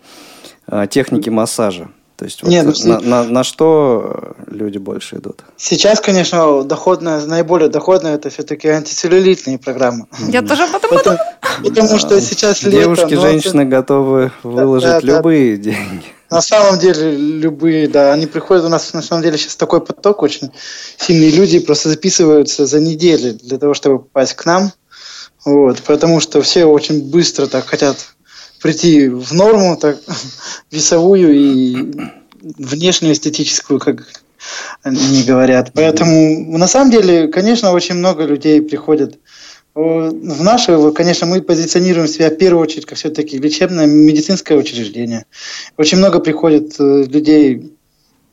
э, 0.67 0.87
техники 0.89 1.29
массажа? 1.29 1.89
То 2.15 2.23
есть 2.23 2.41
вот 2.43 2.49
Нет, 2.49 2.65
ну, 2.65 2.93
на, 2.93 2.99
на, 3.01 3.23
на 3.25 3.43
что 3.43 4.35
люди 4.47 4.77
больше 4.77 5.17
идут? 5.17 5.43
Сейчас, 5.57 5.99
конечно, 5.99 6.63
доходная, 6.63 7.25
наиболее 7.25 7.67
доходная 7.67 8.15
это 8.15 8.29
все-таки 8.29 8.69
антицеллюлитные 8.69 9.59
программы. 9.59 10.07
Я 10.29 10.41
тоже 10.41 10.63
об 10.63 10.75
этом 10.75 10.89
потому, 10.91 11.17
потому 11.61 11.99
что 11.99 12.21
сейчас 12.21 12.63
лето. 12.63 12.77
Девушки, 12.77 13.15
женщины 13.15 13.65
готовы 13.65 14.31
выложить 14.43 15.03
любые 15.03 15.57
деньги. 15.57 16.05
На 16.35 16.41
самом 16.41 16.79
деле, 16.79 17.15
любые, 17.15 17.87
да, 17.87 18.11
они 18.11 18.27
приходят 18.27 18.65
у 18.65 18.67
нас, 18.69 18.91
на 18.91 19.01
самом 19.01 19.23
деле, 19.23 19.37
сейчас 19.37 19.55
такой 19.55 19.79
поток, 19.79 20.21
очень 20.21 20.51
сильные 20.97 21.31
люди 21.31 21.59
просто 21.59 21.87
записываются 21.87 22.65
за 22.65 22.81
неделю 22.81 23.35
для 23.35 23.57
того, 23.57 23.73
чтобы 23.73 23.99
попасть 23.99 24.33
к 24.33 24.45
нам, 24.45 24.73
вот, 25.45 25.81
потому 25.83 26.19
что 26.19 26.41
все 26.41 26.65
очень 26.65 27.09
быстро 27.09 27.47
так 27.47 27.65
хотят 27.65 27.95
прийти 28.61 29.07
в 29.07 29.31
норму, 29.31 29.77
так, 29.77 29.97
весовую 30.71 31.33
и 31.33 31.93
внешнюю 32.41 33.13
эстетическую, 33.13 33.79
как 33.79 34.05
они 34.83 35.23
говорят. 35.23 35.71
Поэтому, 35.73 36.57
на 36.57 36.67
самом 36.67 36.91
деле, 36.91 37.29
конечно, 37.29 37.71
очень 37.71 37.95
много 37.95 38.25
людей 38.25 38.61
приходят 38.61 39.19
в 39.75 40.41
наше, 40.41 40.91
конечно, 40.91 41.27
мы 41.27 41.41
позиционируем 41.41 42.07
себя 42.07 42.29
в 42.29 42.37
первую 42.37 42.63
очередь 42.63 42.85
как 42.85 42.97
все-таки 42.97 43.37
лечебное 43.37 43.85
медицинское 43.85 44.57
учреждение. 44.57 45.25
Очень 45.75 45.97
много 45.97 46.19
приходит 46.19 46.79
э, 46.79 47.03
людей 47.03 47.75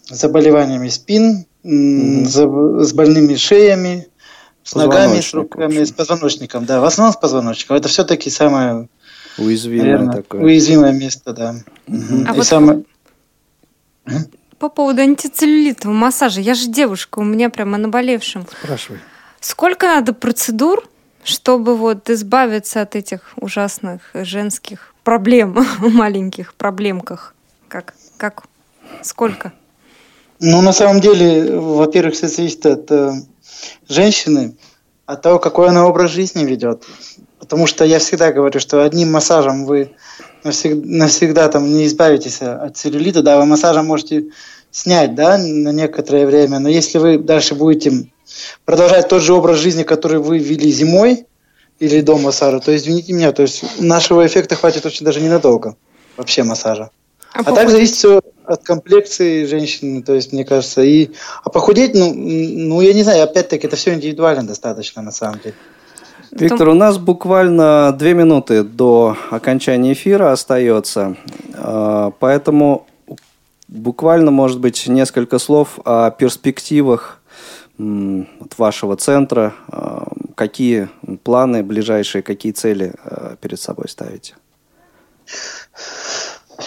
с 0.06 0.20
заболеваниями 0.20 0.88
спин, 0.88 1.46
mm-hmm. 1.64 2.84
с 2.84 2.92
больными 2.92 3.34
шеями, 3.34 4.06
с 4.62 4.76
ногами, 4.76 5.20
с 5.20 5.34
руками, 5.34 5.82
с 5.82 5.90
позвоночником. 5.90 6.64
Да, 6.64 6.80
в 6.80 6.84
основном 6.84 7.12
с 7.12 7.16
позвоночником. 7.16 7.76
Это 7.76 7.88
все-таки 7.88 8.30
самое 8.30 8.88
уязвимое 9.36 9.82
наверное, 9.82 10.16
такое. 10.18 10.42
Уязвимое 10.42 10.92
место, 10.92 11.32
да. 11.32 11.56
Mm-hmm. 11.88 12.24
А 12.28 12.34
И 12.34 12.36
вот 12.36 12.46
самое... 12.46 12.84
По 14.60 14.68
поводу 14.68 15.02
антицеллюлитового 15.02 15.96
массажа. 15.96 16.40
Я 16.40 16.54
же 16.54 16.68
девушка, 16.68 17.18
у 17.18 17.24
меня 17.24 17.50
прямо 17.50 17.78
наболевшим. 17.78 18.46
Спрашивай. 18.62 19.00
Сколько 19.40 19.86
надо 19.86 20.12
процедур 20.12 20.88
чтобы 21.24 21.76
вот 21.76 22.10
избавиться 22.10 22.82
от 22.82 22.96
этих 22.96 23.32
ужасных 23.36 24.10
женских 24.14 24.94
проблем, 25.04 25.64
маленьких 25.78 26.54
проблемках? 26.54 27.34
Как, 27.68 27.94
как, 28.16 28.44
сколько? 29.02 29.52
Ну, 30.40 30.60
на 30.60 30.72
самом 30.72 31.00
деле, 31.00 31.56
во-первых, 31.56 32.14
все 32.14 32.28
зависит 32.28 32.66
от 32.66 32.90
э, 32.90 33.12
женщины, 33.88 34.56
от 35.06 35.22
того, 35.22 35.38
какой 35.38 35.68
она 35.68 35.86
образ 35.86 36.10
жизни 36.10 36.44
ведет. 36.44 36.84
Потому 37.38 37.66
что 37.66 37.84
я 37.84 37.98
всегда 37.98 38.32
говорю, 38.32 38.58
что 38.60 38.82
одним 38.82 39.12
массажем 39.12 39.66
вы 39.66 39.92
навсегда, 40.44 40.82
навсегда 40.84 41.48
там 41.48 41.72
не 41.72 41.86
избавитесь 41.86 42.42
от 42.42 42.76
целлюлита, 42.76 43.22
да, 43.22 43.38
вы 43.38 43.46
массажем 43.46 43.86
можете 43.86 44.26
снять, 44.70 45.14
да, 45.14 45.38
на 45.38 45.70
некоторое 45.70 46.26
время, 46.26 46.58
но 46.58 46.68
если 46.68 46.98
вы 46.98 47.18
дальше 47.18 47.54
будете 47.54 48.10
продолжать 48.64 49.08
тот 49.08 49.22
же 49.22 49.34
образ 49.34 49.58
жизни, 49.58 49.82
который 49.82 50.18
вы 50.18 50.38
вели 50.38 50.70
зимой 50.70 51.26
или 51.78 52.00
до 52.00 52.18
массажа, 52.18 52.60
то 52.60 52.74
извините 52.74 53.12
меня, 53.12 53.32
то 53.32 53.42
есть 53.42 53.80
нашего 53.80 54.26
эффекта 54.26 54.54
хватит 54.54 54.86
очень 54.86 55.04
даже 55.04 55.20
ненадолго 55.20 55.76
вообще 56.16 56.42
массажа. 56.42 56.90
А, 57.34 57.40
а 57.40 57.52
так 57.52 57.70
зависит 57.70 57.94
все 57.94 58.20
от 58.44 58.62
комплекции 58.62 59.46
женщины, 59.46 60.02
то 60.02 60.14
есть 60.14 60.32
мне 60.32 60.44
кажется, 60.44 60.82
и 60.82 61.10
а 61.42 61.50
похудеть, 61.50 61.94
ну, 61.94 62.12
ну 62.14 62.80
я 62.80 62.92
не 62.92 63.02
знаю, 63.02 63.24
опять-таки 63.24 63.66
это 63.66 63.76
все 63.76 63.94
индивидуально 63.94 64.46
достаточно 64.46 65.00
на 65.02 65.12
самом 65.12 65.38
деле. 65.40 65.54
Виктор, 66.30 66.68
у 66.68 66.74
нас 66.74 66.98
буквально 66.98 67.94
две 67.98 68.14
минуты 68.14 68.62
до 68.62 69.16
окончания 69.30 69.92
эфира 69.92 70.32
остается, 70.32 71.16
а, 71.54 72.12
поэтому 72.18 72.86
буквально, 73.68 74.30
может 74.30 74.60
быть, 74.60 74.86
несколько 74.86 75.38
слов 75.38 75.78
о 75.84 76.10
перспективах 76.10 77.21
от 77.78 78.58
вашего 78.58 78.96
центра? 78.96 79.54
А, 79.68 80.08
какие 80.34 80.88
планы 81.24 81.62
ближайшие, 81.62 82.22
какие 82.22 82.52
цели 82.52 82.94
а, 83.04 83.36
перед 83.40 83.60
собой 83.60 83.88
ставите? 83.88 84.34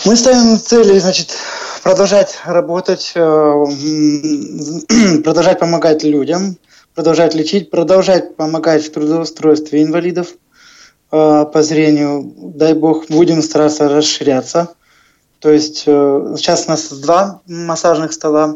Мы 0.05 0.15
ставим 0.15 0.59
цели, 0.59 0.99
значит, 0.99 1.37
продолжать 1.83 2.39
работать, 2.45 3.13
э, 3.15 3.19
продолжать 5.23 5.59
помогать 5.59 6.03
людям, 6.03 6.57
продолжать 6.95 7.35
лечить, 7.35 7.69
продолжать 7.69 8.35
помогать 8.35 8.85
в 8.85 8.91
трудоустройстве 8.91 9.83
инвалидов 9.83 10.29
э, 11.11 11.45
по 11.45 11.63
зрению. 11.63 12.33
Дай 12.37 12.73
бог, 12.73 13.07
будем 13.09 13.41
стараться 13.41 13.87
расширяться. 13.87 14.73
То 15.39 15.51
есть 15.51 15.83
э, 15.85 16.35
сейчас 16.37 16.65
у 16.67 16.71
нас 16.71 16.89
два 16.89 17.41
массажных 17.45 18.13
стола. 18.13 18.55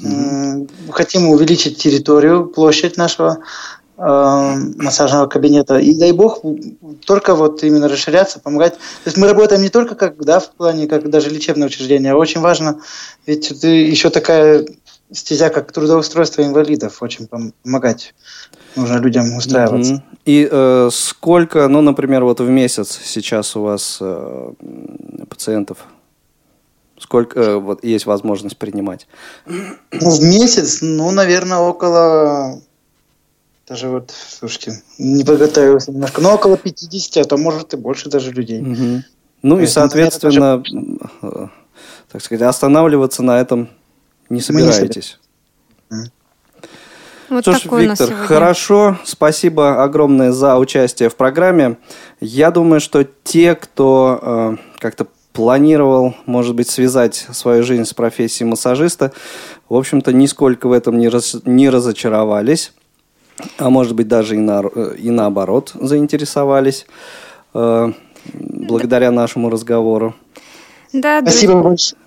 Mm-hmm. 0.00 0.90
Хотим 0.92 1.28
увеличить 1.28 1.78
территорию, 1.78 2.46
площадь 2.46 2.96
нашего 2.96 3.38
э, 3.96 4.54
массажного 4.76 5.26
кабинета. 5.26 5.78
И 5.78 5.94
дай 5.94 6.12
бог, 6.12 6.42
только 7.04 7.34
вот 7.34 7.62
именно 7.64 7.88
расширяться, 7.88 8.40
помогать. 8.40 8.74
То 8.74 9.06
есть 9.06 9.16
мы 9.16 9.26
работаем 9.26 9.62
не 9.62 9.70
только 9.70 9.94
как, 9.94 10.24
да, 10.24 10.40
в 10.40 10.50
плане, 10.52 10.86
как 10.86 11.10
даже 11.10 11.30
лечебное 11.30 11.68
учреждение, 11.68 12.12
а 12.12 12.16
очень 12.16 12.40
важно, 12.40 12.80
ведь 13.26 13.52
ты 13.60 13.66
еще 13.66 14.10
такая 14.10 14.64
стезя 15.10 15.48
как 15.48 15.72
трудоустройство 15.72 16.42
инвалидов, 16.42 17.02
очень 17.02 17.26
помогать 17.26 18.14
нужно 18.76 18.98
людям 18.98 19.36
устраиваться. 19.36 19.94
Mm-hmm. 19.94 20.18
И 20.26 20.48
э, 20.50 20.88
сколько, 20.92 21.68
ну, 21.68 21.80
например, 21.80 22.24
вот 22.24 22.40
в 22.40 22.48
месяц 22.48 23.00
сейчас 23.02 23.56
у 23.56 23.62
вас 23.62 23.98
э, 24.00 24.52
пациентов? 25.28 25.78
Сколько 26.98 27.40
э, 27.40 27.56
вот 27.56 27.84
есть 27.84 28.06
возможность 28.06 28.56
принимать? 28.56 29.06
Ну, 29.46 30.10
в 30.10 30.20
месяц, 30.22 30.78
ну, 30.80 31.10
наверное, 31.10 31.58
около 31.58 32.60
даже 33.68 33.88
вот, 33.88 34.14
слушайте, 34.30 34.82
не 34.98 35.24
подготовился 35.24 35.92
немножко, 35.92 36.22
но 36.22 36.34
около 36.34 36.56
50, 36.56 37.24
а 37.24 37.28
то 37.28 37.36
может 37.36 37.74
и 37.74 37.76
больше 37.76 38.08
даже 38.08 38.32
людей. 38.32 38.62
Угу. 38.62 39.02
Ну 39.42 39.56
то 39.56 39.62
и, 39.62 39.66
соответственно, 39.66 40.62
даже... 41.22 41.50
так 42.10 42.22
сказать, 42.22 42.48
останавливаться 42.48 43.22
на 43.22 43.38
этом 43.38 43.68
не 44.30 44.40
собираетесь. 44.40 45.18
Вот 47.28 47.42
Что 47.42 47.52
ж, 47.52 47.64
Виктор, 47.64 48.10
хорошо. 48.14 48.98
Спасибо 49.04 49.82
огромное 49.82 50.32
за 50.32 50.56
участие 50.56 51.10
в 51.10 51.16
программе. 51.16 51.76
Я 52.20 52.50
думаю, 52.50 52.80
что 52.80 53.04
те, 53.04 53.54
кто 53.54 54.18
э, 54.22 54.56
как-то 54.78 55.08
планировал, 55.38 56.16
может 56.26 56.56
быть, 56.56 56.68
связать 56.68 57.14
свою 57.30 57.62
жизнь 57.62 57.84
с 57.84 57.94
профессией 57.94 58.50
массажиста, 58.50 59.12
в 59.68 59.76
общем-то, 59.76 60.12
нисколько 60.12 60.66
в 60.66 60.72
этом 60.72 60.98
не, 60.98 61.08
раз, 61.08 61.36
не 61.44 61.70
разочаровались, 61.70 62.72
а 63.56 63.70
может 63.70 63.94
быть, 63.94 64.08
даже 64.08 64.34
и, 64.34 64.38
на, 64.40 64.62
и 64.98 65.10
наоборот 65.10 65.76
заинтересовались 65.80 66.86
э, 67.54 67.92
благодаря 68.34 69.12
нашему 69.12 69.48
разговору. 69.48 70.16
Да, 70.92 71.20
Спасибо 71.22 71.62
большое. 71.62 72.02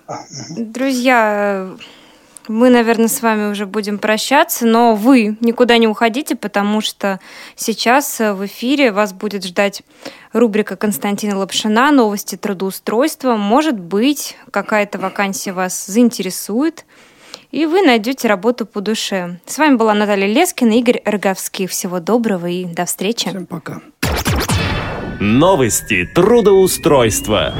Друзья, 0.58 1.70
мы, 2.48 2.70
наверное, 2.70 3.08
с 3.08 3.22
вами 3.22 3.50
уже 3.50 3.66
будем 3.66 3.98
прощаться, 3.98 4.66
но 4.66 4.94
вы 4.94 5.36
никуда 5.40 5.78
не 5.78 5.86
уходите, 5.86 6.34
потому 6.34 6.80
что 6.80 7.20
сейчас 7.54 8.18
в 8.18 8.46
эфире 8.46 8.92
вас 8.92 9.12
будет 9.12 9.44
ждать 9.44 9.82
рубрика 10.32 10.76
Константина 10.76 11.38
Лапшина 11.38 11.90
«Новости 11.90 12.36
трудоустройства». 12.36 13.36
Может 13.36 13.78
быть, 13.78 14.36
какая-то 14.50 14.98
вакансия 14.98 15.52
вас 15.52 15.86
заинтересует, 15.86 16.84
и 17.50 17.66
вы 17.66 17.82
найдете 17.82 18.28
работу 18.28 18.66
по 18.66 18.80
душе. 18.80 19.38
С 19.46 19.58
вами 19.58 19.76
была 19.76 19.94
Наталья 19.94 20.26
Лескина, 20.26 20.72
Игорь 20.72 21.02
Роговский. 21.04 21.66
Всего 21.66 22.00
доброго 22.00 22.46
и 22.46 22.64
до 22.64 22.86
встречи. 22.86 23.28
Всем 23.28 23.46
пока. 23.46 23.80
Новости 25.20 26.06
трудоустройства. 26.14 27.54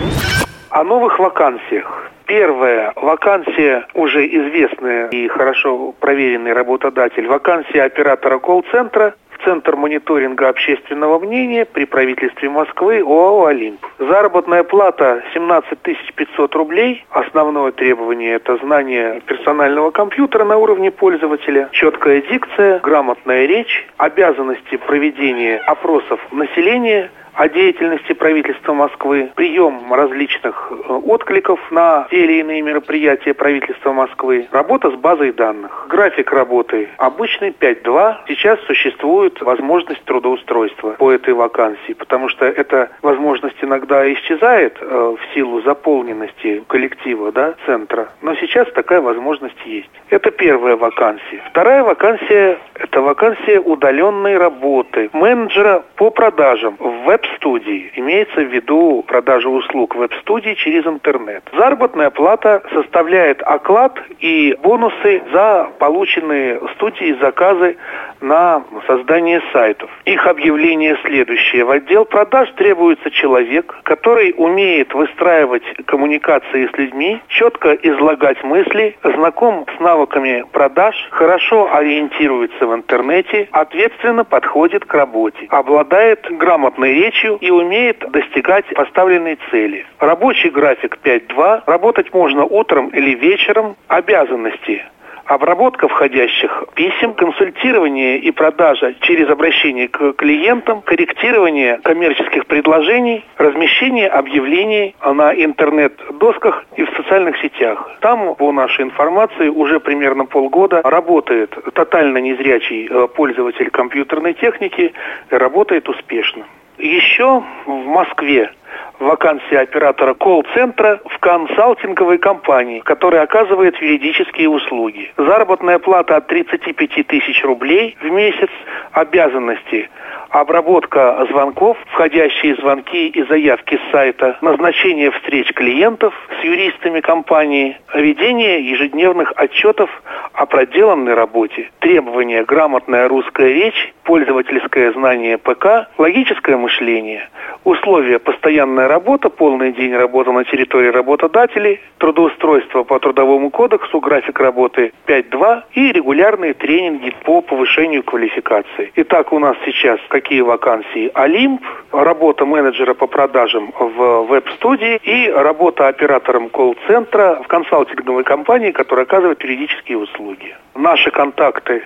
О 0.70 0.82
новых 0.82 1.18
вакансиях. 1.18 2.10
Первая 2.32 2.94
вакансия 2.96 3.84
уже 3.92 4.26
известная 4.26 5.08
и 5.08 5.28
хорошо 5.28 5.92
проверенный 6.00 6.54
работодатель. 6.54 7.26
Вакансия 7.26 7.82
оператора 7.82 8.38
колл-центра 8.38 9.16
в 9.32 9.44
Центр 9.44 9.76
мониторинга 9.76 10.48
общественного 10.48 11.18
мнения 11.18 11.66
при 11.66 11.84
правительстве 11.84 12.48
Москвы 12.48 13.00
ОАО 13.00 13.44
«Олимп». 13.44 13.84
Заработная 13.98 14.62
плата 14.62 15.22
17 15.34 15.78
500 16.16 16.54
рублей. 16.54 17.04
Основное 17.10 17.70
требование– 17.70 18.32
это 18.36 18.56
знание 18.56 19.20
персонального 19.26 19.90
компьютера 19.90 20.44
на 20.44 20.56
уровне 20.56 20.90
пользователя, 20.90 21.68
четкая 21.72 22.22
дикция, 22.22 22.78
грамотная 22.78 23.44
речь, 23.44 23.86
обязанности 23.98 24.76
проведения 24.76 25.58
опросов 25.66 26.18
населения– 26.32 27.10
о 27.34 27.48
деятельности 27.48 28.12
правительства 28.12 28.74
Москвы, 28.74 29.30
прием 29.34 29.92
различных 29.92 30.70
э, 30.70 30.92
откликов 30.92 31.60
на 31.70 32.06
те 32.10 32.24
или 32.24 32.40
иные 32.40 32.62
мероприятия 32.62 33.34
правительства 33.34 33.92
Москвы, 33.92 34.48
работа 34.50 34.90
с 34.90 34.94
базой 34.94 35.32
данных. 35.32 35.86
График 35.88 36.32
работы 36.32 36.88
обычный 36.98 37.50
5-2. 37.50 38.16
Сейчас 38.28 38.60
существует 38.66 39.40
возможность 39.40 40.04
трудоустройства 40.04 40.90
по 40.92 41.10
этой 41.10 41.34
вакансии, 41.34 41.92
потому 41.94 42.28
что 42.28 42.44
эта 42.46 42.90
возможность 43.02 43.56
иногда 43.62 44.10
исчезает 44.12 44.76
э, 44.80 44.84
в 44.86 45.34
силу 45.34 45.62
заполненности 45.62 46.62
коллектива, 46.68 47.32
да, 47.32 47.54
центра. 47.66 48.08
Но 48.20 48.34
сейчас 48.36 48.70
такая 48.72 49.00
возможность 49.00 49.56
есть. 49.64 49.90
Это 50.10 50.30
первая 50.30 50.76
вакансия. 50.76 51.42
Вторая 51.50 51.82
вакансия– 51.82 52.58
это 52.74 53.00
вакансия 53.00 53.58
удаленной 53.58 54.36
работы 54.36 55.08
менеджера 55.12 55.82
по 55.96 56.10
продажам 56.10 56.76
в 56.78 57.08
веб-студии. 57.22 57.90
Имеется 57.96 58.40
в 58.40 58.52
виду 58.52 59.04
продажа 59.06 59.48
услуг 59.48 59.94
веб-студии 59.94 60.54
через 60.54 60.86
интернет. 60.86 61.42
Заработная 61.56 62.10
плата 62.10 62.62
составляет 62.72 63.42
оклад 63.42 63.98
и 64.20 64.56
бонусы 64.62 65.22
за 65.32 65.70
полученные 65.78 66.60
студии 66.74 67.16
заказы 67.20 67.76
на 68.20 68.62
создание 68.86 69.42
сайтов. 69.52 69.90
Их 70.04 70.26
объявление 70.26 70.96
следующее. 71.04 71.64
В 71.64 71.70
отдел 71.70 72.04
продаж 72.04 72.50
требуется 72.56 73.10
человек, 73.10 73.74
который 73.82 74.34
умеет 74.36 74.94
выстраивать 74.94 75.64
коммуникации 75.86 76.68
с 76.72 76.78
людьми, 76.78 77.20
четко 77.28 77.72
излагать 77.72 78.42
мысли, 78.44 78.96
знаком 79.02 79.66
с 79.76 79.80
навыками 79.80 80.44
продаж, 80.52 80.94
хорошо 81.10 81.74
ориентируется 81.74 82.66
в 82.66 82.74
интернете, 82.74 83.48
ответственно 83.50 84.24
подходит 84.24 84.84
к 84.84 84.94
работе, 84.94 85.46
обладает 85.50 86.26
грамотной 86.30 86.94
речью 86.94 87.11
и 87.40 87.50
умеет 87.50 87.98
достигать 88.10 88.66
поставленной 88.74 89.38
цели. 89.50 89.86
Рабочий 89.98 90.50
график 90.50 90.98
5.2. 91.02 91.62
Работать 91.66 92.12
можно 92.12 92.44
утром 92.44 92.88
или 92.88 93.14
вечером. 93.14 93.76
Обязанности 93.88 94.82
обработка 95.24 95.88
входящих 95.88 96.64
писем, 96.74 97.14
консультирование 97.14 98.18
и 98.18 98.30
продажа 98.30 98.94
через 99.00 99.28
обращение 99.28 99.88
к 99.88 100.12
клиентам, 100.14 100.82
корректирование 100.82 101.78
коммерческих 101.78 102.46
предложений, 102.46 103.24
размещение 103.38 104.08
объявлений 104.08 104.94
на 105.04 105.32
интернет-досках 105.32 106.64
и 106.76 106.84
в 106.84 106.90
социальных 106.96 107.38
сетях. 107.38 107.90
Там, 108.00 108.34
по 108.34 108.52
нашей 108.52 108.84
информации, 108.84 109.48
уже 109.48 109.80
примерно 109.80 110.24
полгода 110.24 110.82
работает 110.82 111.56
тотально 111.74 112.18
незрячий 112.18 112.88
э, 112.88 113.08
пользователь 113.08 113.70
компьютерной 113.70 114.34
техники, 114.34 114.92
работает 115.30 115.88
успешно. 115.88 116.44
Еще 116.82 117.44
в 117.64 117.70
Москве 117.86 118.50
вакансия 118.98 119.60
оператора 119.60 120.14
колл-центра 120.14 121.00
в 121.04 121.18
консалтинговой 121.18 122.18
компании, 122.18 122.80
которая 122.80 123.22
оказывает 123.22 123.76
юридические 123.80 124.48
услуги. 124.48 125.12
Заработная 125.16 125.78
плата 125.78 126.16
от 126.16 126.26
35 126.28 127.06
тысяч 127.06 127.42
рублей 127.44 127.96
в 128.00 128.10
месяц, 128.10 128.50
обязанности 128.92 129.88
обработка 130.32 131.26
звонков, 131.30 131.76
входящие 131.90 132.56
звонки 132.56 133.08
и 133.08 133.22
заявки 133.24 133.76
с 133.78 133.90
сайта, 133.92 134.38
назначение 134.40 135.10
встреч 135.10 135.52
клиентов 135.52 136.14
с 136.40 136.44
юристами 136.44 137.00
компании, 137.00 137.76
ведение 137.94 138.66
ежедневных 138.68 139.32
отчетов 139.36 139.90
о 140.32 140.46
проделанной 140.46 141.14
работе, 141.14 141.70
требования 141.80 142.44
грамотная 142.44 143.08
русская 143.08 143.52
речь, 143.52 143.92
пользовательское 144.04 144.92
знание 144.92 145.36
ПК, 145.36 145.88
логическое 145.98 146.56
мышление, 146.56 147.28
условия 147.64 148.18
постоянная 148.62 148.88
работа, 148.88 149.28
полный 149.28 149.72
день 149.72 149.92
работы 149.94 150.30
на 150.30 150.44
территории 150.44 150.88
работодателей, 150.88 151.80
трудоустройство 151.98 152.84
по 152.84 152.98
трудовому 152.98 153.50
кодексу, 153.50 154.00
график 154.00 154.38
работы 154.38 154.92
5.2 155.06 155.62
и 155.74 155.92
регулярные 155.92 156.54
тренинги 156.54 157.12
по 157.24 157.42
повышению 157.42 158.02
квалификации. 158.04 158.92
Итак, 158.96 159.32
у 159.32 159.38
нас 159.38 159.56
сейчас 159.64 159.98
какие 160.08 160.42
вакансии? 160.42 161.10
Олимп, 161.14 161.62
работа 161.92 162.46
менеджера 162.46 162.94
по 162.94 163.06
продажам 163.06 163.72
в 163.78 164.26
веб-студии 164.28 165.00
и 165.02 165.28
работа 165.30 165.88
оператором 165.88 166.48
колл-центра 166.48 167.40
в 167.44 167.48
консалтинговой 167.48 168.22
компании, 168.24 168.70
которая 168.70 169.06
оказывает 169.06 169.42
юридические 169.42 169.98
услуги. 169.98 170.54
Наши 170.74 171.10
контакты, 171.10 171.82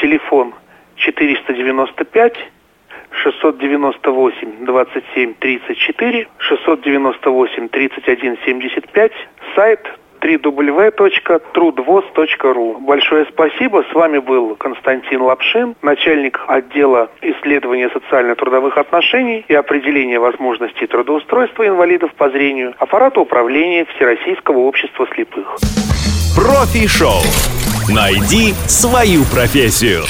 телефон 0.00 0.52
495 0.96 2.36
698 3.10 4.64
27 4.64 5.34
34, 5.38 6.28
698 6.38 7.68
31 7.68 8.38
75, 8.44 9.12
сайт 9.54 9.80
www.trudvoz.ru. 10.20 12.80
Большое 12.80 13.26
спасибо. 13.26 13.84
С 13.90 13.94
вами 13.94 14.18
был 14.18 14.56
Константин 14.56 15.22
Лапшин, 15.22 15.76
начальник 15.82 16.40
отдела 16.46 17.10
исследования 17.22 17.88
социально-трудовых 17.90 18.76
отношений 18.78 19.44
и 19.48 19.54
определения 19.54 20.18
возможностей 20.18 20.86
трудоустройства 20.86 21.66
инвалидов 21.66 22.12
по 22.14 22.30
зрению 22.30 22.74
аппарата 22.78 23.20
управления 23.20 23.84
Всероссийского 23.96 24.58
общества 24.58 25.06
слепых. 25.14 25.56
Профи-шоу. 26.36 27.22
Найди 27.88 28.52
свою 28.66 29.24
профессию. 29.24 30.02